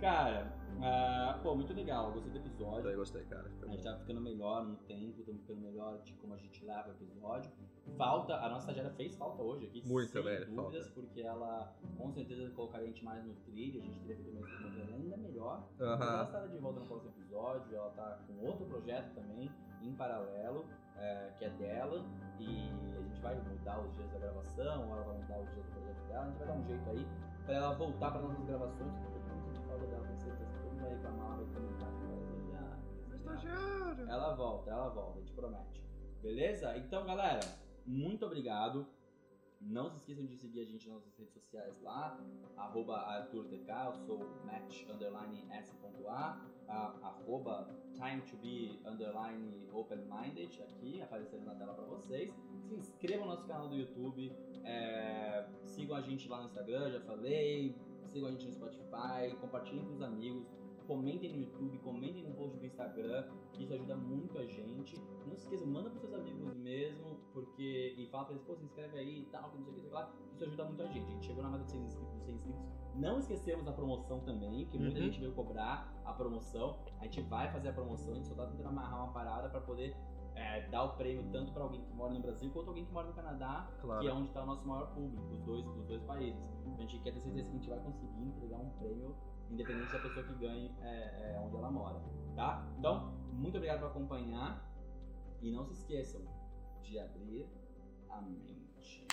Cara, 0.00 0.52
ah, 0.82 1.38
pô, 1.42 1.54
muito 1.54 1.72
legal. 1.72 2.12
Gostei 2.12 2.32
do 2.32 2.38
episódio. 2.38 2.80
Então 2.80 2.90
eu 2.90 2.98
gostei, 2.98 3.24
cara. 3.24 3.50
A 3.62 3.66
gente 3.68 3.82
tá 3.82 3.96
ficando 3.98 4.20
melhor 4.20 4.64
no 4.64 4.76
tempo, 4.76 5.20
estamos 5.20 5.40
ficando 5.42 5.60
melhor 5.60 6.02
de 6.02 6.12
como 6.14 6.34
a 6.34 6.36
gente 6.36 6.64
leva 6.64 6.88
o 6.88 6.92
episódio. 6.92 7.50
Falta, 7.96 8.34
a 8.34 8.48
nossa 8.48 8.62
estagiária 8.62 8.90
fez 8.96 9.16
falta 9.16 9.42
hoje 9.42 9.66
aqui, 9.66 9.88
Muito, 9.88 10.10
sem 10.10 10.22
velho, 10.22 10.46
dúvidas, 10.54 10.88
porque 10.88 11.20
ela 11.20 11.72
com 11.96 12.12
certeza 12.12 12.50
colocaria 12.50 12.88
a 12.88 12.90
gente 12.90 13.04
mais 13.04 13.24
no 13.24 13.34
trilho, 13.36 13.80
a 13.80 13.84
gente 13.84 14.00
teria 14.00 14.16
feito 14.16 14.30
uma 14.36 14.40
estrutura 14.40 14.96
ainda 14.96 15.16
melhor. 15.16 15.68
Mas 15.78 16.00
ela 16.00 16.24
estará 16.24 16.46
de 16.48 16.58
volta 16.58 16.80
no 16.80 16.86
próximo 16.86 17.12
episódio, 17.12 17.76
ela 17.76 17.90
tá 17.90 18.18
com 18.26 18.44
outro 18.44 18.66
projeto 18.66 19.14
também, 19.14 19.50
em 19.80 19.94
paralelo, 19.94 20.66
é, 20.96 21.32
que 21.38 21.44
é 21.44 21.50
dela, 21.50 22.04
e 22.40 22.68
a 22.98 23.02
gente 23.02 23.20
vai 23.22 23.40
mudar 23.40 23.80
os 23.80 23.94
dias 23.94 24.10
da 24.10 24.18
gravação, 24.18 24.82
ela 24.92 25.04
vai 25.04 25.16
mudar 25.18 25.40
os 25.40 25.50
dias 25.52 25.64
do 25.64 25.72
projeto 25.72 26.08
dela, 26.08 26.24
a 26.24 26.28
gente 26.28 26.38
vai 26.38 26.46
dar 26.48 26.54
um 26.54 26.66
jeito 26.66 26.90
aí 26.90 27.06
pra 27.44 27.54
ela 27.54 27.74
voltar 27.74 28.10
para 28.10 28.22
nossas 28.22 28.44
gravações, 28.44 28.92
dela, 29.84 30.06
com 30.06 30.16
certeza, 30.16 30.50
todo 30.62 30.70
mundo 30.70 30.80
vai 30.80 30.90
reclamar, 30.94 31.36
vai 31.36 31.46
comentar, 31.46 31.92
estagiário, 32.20 33.14
estagiário. 33.14 34.08
Ela 34.08 34.34
volta, 34.34 34.70
ela 34.70 34.88
volta, 34.88 35.18
a 35.18 35.20
gente 35.20 35.32
promete. 35.32 35.84
Beleza? 36.22 36.76
Então, 36.78 37.04
galera, 37.04 37.40
muito 37.84 38.24
obrigado. 38.24 38.86
Não 39.60 39.90
se 39.90 39.96
esqueçam 39.96 40.24
de 40.26 40.36
seguir 40.36 40.60
a 40.60 40.64
gente 40.64 40.86
nas 40.88 40.98
nossas 40.98 41.16
redes 41.18 41.32
sociais 41.32 41.80
lá, 41.82 42.20
arroba 42.56 42.96
ArthurTK, 42.98 43.70
eu 43.86 43.94
sou 44.06 44.18
match 44.44 44.84
underline 44.88 45.46
s.a, 45.50 46.40
arroba 47.02 47.68
time 47.94 48.20
to 48.22 48.36
be 48.36 48.78
underline 48.84 49.66
open-minded, 49.72 50.62
aqui 50.62 51.00
aparecendo 51.00 51.46
na 51.46 51.54
tela 51.54 51.72
pra 51.74 51.84
vocês. 51.84 52.34
Se 52.68 52.74
inscrevam 52.74 53.26
no 53.26 53.32
nosso 53.32 53.46
canal 53.46 53.68
do 53.68 53.76
YouTube, 53.76 54.30
é, 54.64 55.48
sigam 55.64 55.96
a 55.96 56.00
gente 56.00 56.28
lá 56.28 56.40
no 56.40 56.44
Instagram, 56.44 56.90
já 56.90 57.00
falei, 57.00 57.74
sigam 58.06 58.28
a 58.28 58.32
gente 58.32 58.46
no 58.46 58.52
Spotify, 58.52 59.36
compartilhem 59.40 59.84
com 59.84 59.92
os 59.94 60.02
amigos. 60.02 60.46
comentem 60.86 61.32
no 61.32 61.42
YouTube, 61.42 61.78
comentem 61.78 62.22
no 62.22 62.32
post 62.36 62.56
do 62.58 62.64
Instagram, 62.64 63.26
isso 63.58 63.74
ajuda 63.74 63.96
muito 63.96 64.38
a 64.38 64.46
gente. 64.46 64.94
Não 65.26 65.34
se 65.36 65.42
esqueçam, 65.42 65.66
manda 65.66 65.90
pros 65.90 66.00
seus 66.02 66.14
amigos 66.14 66.54
mesmo, 66.58 67.18
porque. 67.32 67.92
E 67.98 68.06
fala 68.06 68.26
pra 68.26 68.34
eles, 68.34 68.46
pô, 68.46 68.54
se 68.54 68.64
inscreve 68.64 68.96
aí 68.96 69.22
e 69.22 69.24
tal, 69.26 69.50
que 69.50 69.56
não 69.58 69.64
sei 69.64 69.72
o 69.72 69.74
que, 69.74 69.82
sei 69.82 69.90
lá. 69.90 70.14
Isso 70.32 70.44
ajuda 70.44 70.64
muito 70.64 70.82
a 70.82 70.86
gente. 70.86 71.06
A 71.08 71.10
gente 71.10 71.26
chegou 71.26 71.42
na 71.42 71.50
meta 71.50 71.64
de 71.64 71.70
100 71.72 71.80
inscritos, 71.82 72.22
100 72.24 72.34
inscritos. 72.36 72.60
Não 72.94 73.18
esquecemos 73.18 73.64
da 73.64 73.72
promoção 73.72 74.20
também, 74.20 74.64
que 74.66 74.78
muita 74.78 74.98
Uhum. 75.00 75.04
gente 75.06 75.18
veio 75.18 75.32
cobrar 75.32 75.92
a 76.04 76.12
promoção. 76.12 76.78
A 77.00 77.04
gente 77.04 77.20
vai 77.22 77.50
fazer 77.50 77.70
a 77.70 77.72
promoção, 77.72 78.12
a 78.12 78.14
gente 78.14 78.28
só 78.28 78.34
tá 78.36 78.46
tentando 78.46 78.68
amarrar 78.68 79.02
uma 79.06 79.12
parada 79.12 79.48
pra 79.48 79.60
poder 79.60 79.92
é, 80.36 80.68
dar 80.68 80.84
o 80.84 80.96
prêmio 80.96 81.24
tanto 81.32 81.52
pra 81.52 81.62
alguém 81.64 81.82
que 81.82 81.92
mora 81.94 82.12
no 82.12 82.20
Brasil 82.20 82.50
quanto 82.52 82.68
alguém 82.68 82.84
que 82.84 82.92
mora 82.92 83.08
no 83.08 83.14
Canadá, 83.14 83.68
Claro. 83.80 84.00
que 84.00 84.06
é 84.06 84.12
onde 84.12 84.30
tá 84.30 84.42
o 84.42 84.46
nosso 84.46 84.66
maior 84.68 84.94
público, 84.94 85.26
os 85.34 85.40
dois, 85.42 85.66
os 85.66 85.86
dois 85.86 86.02
países. 86.02 86.40
Então 86.66 86.74
a 86.76 86.80
gente 86.86 86.98
quer 87.02 87.12
ter 87.12 87.20
certeza 87.20 87.48
que 87.48 87.56
a 87.56 87.58
gente 87.58 87.68
vai 87.70 87.78
conseguir 87.80 88.22
entregar 88.22 88.58
um 88.58 88.70
prêmio 88.78 89.16
independente 89.50 89.92
da 89.92 89.98
pessoa 90.00 90.26
que 90.26 90.34
ganhe 90.34 90.74
é, 90.82 91.34
é, 91.34 91.40
onde 91.40 91.56
ela 91.56 91.70
mora, 91.70 92.00
tá? 92.34 92.66
Então, 92.78 93.12
muito 93.32 93.56
obrigado 93.56 93.80
por 93.80 93.86
acompanhar 93.86 94.62
e 95.40 95.50
não 95.50 95.64
se 95.64 95.72
esqueçam 95.72 96.22
de 96.82 96.98
abrir 96.98 97.48
a 98.10 98.20
mente. 98.20 99.06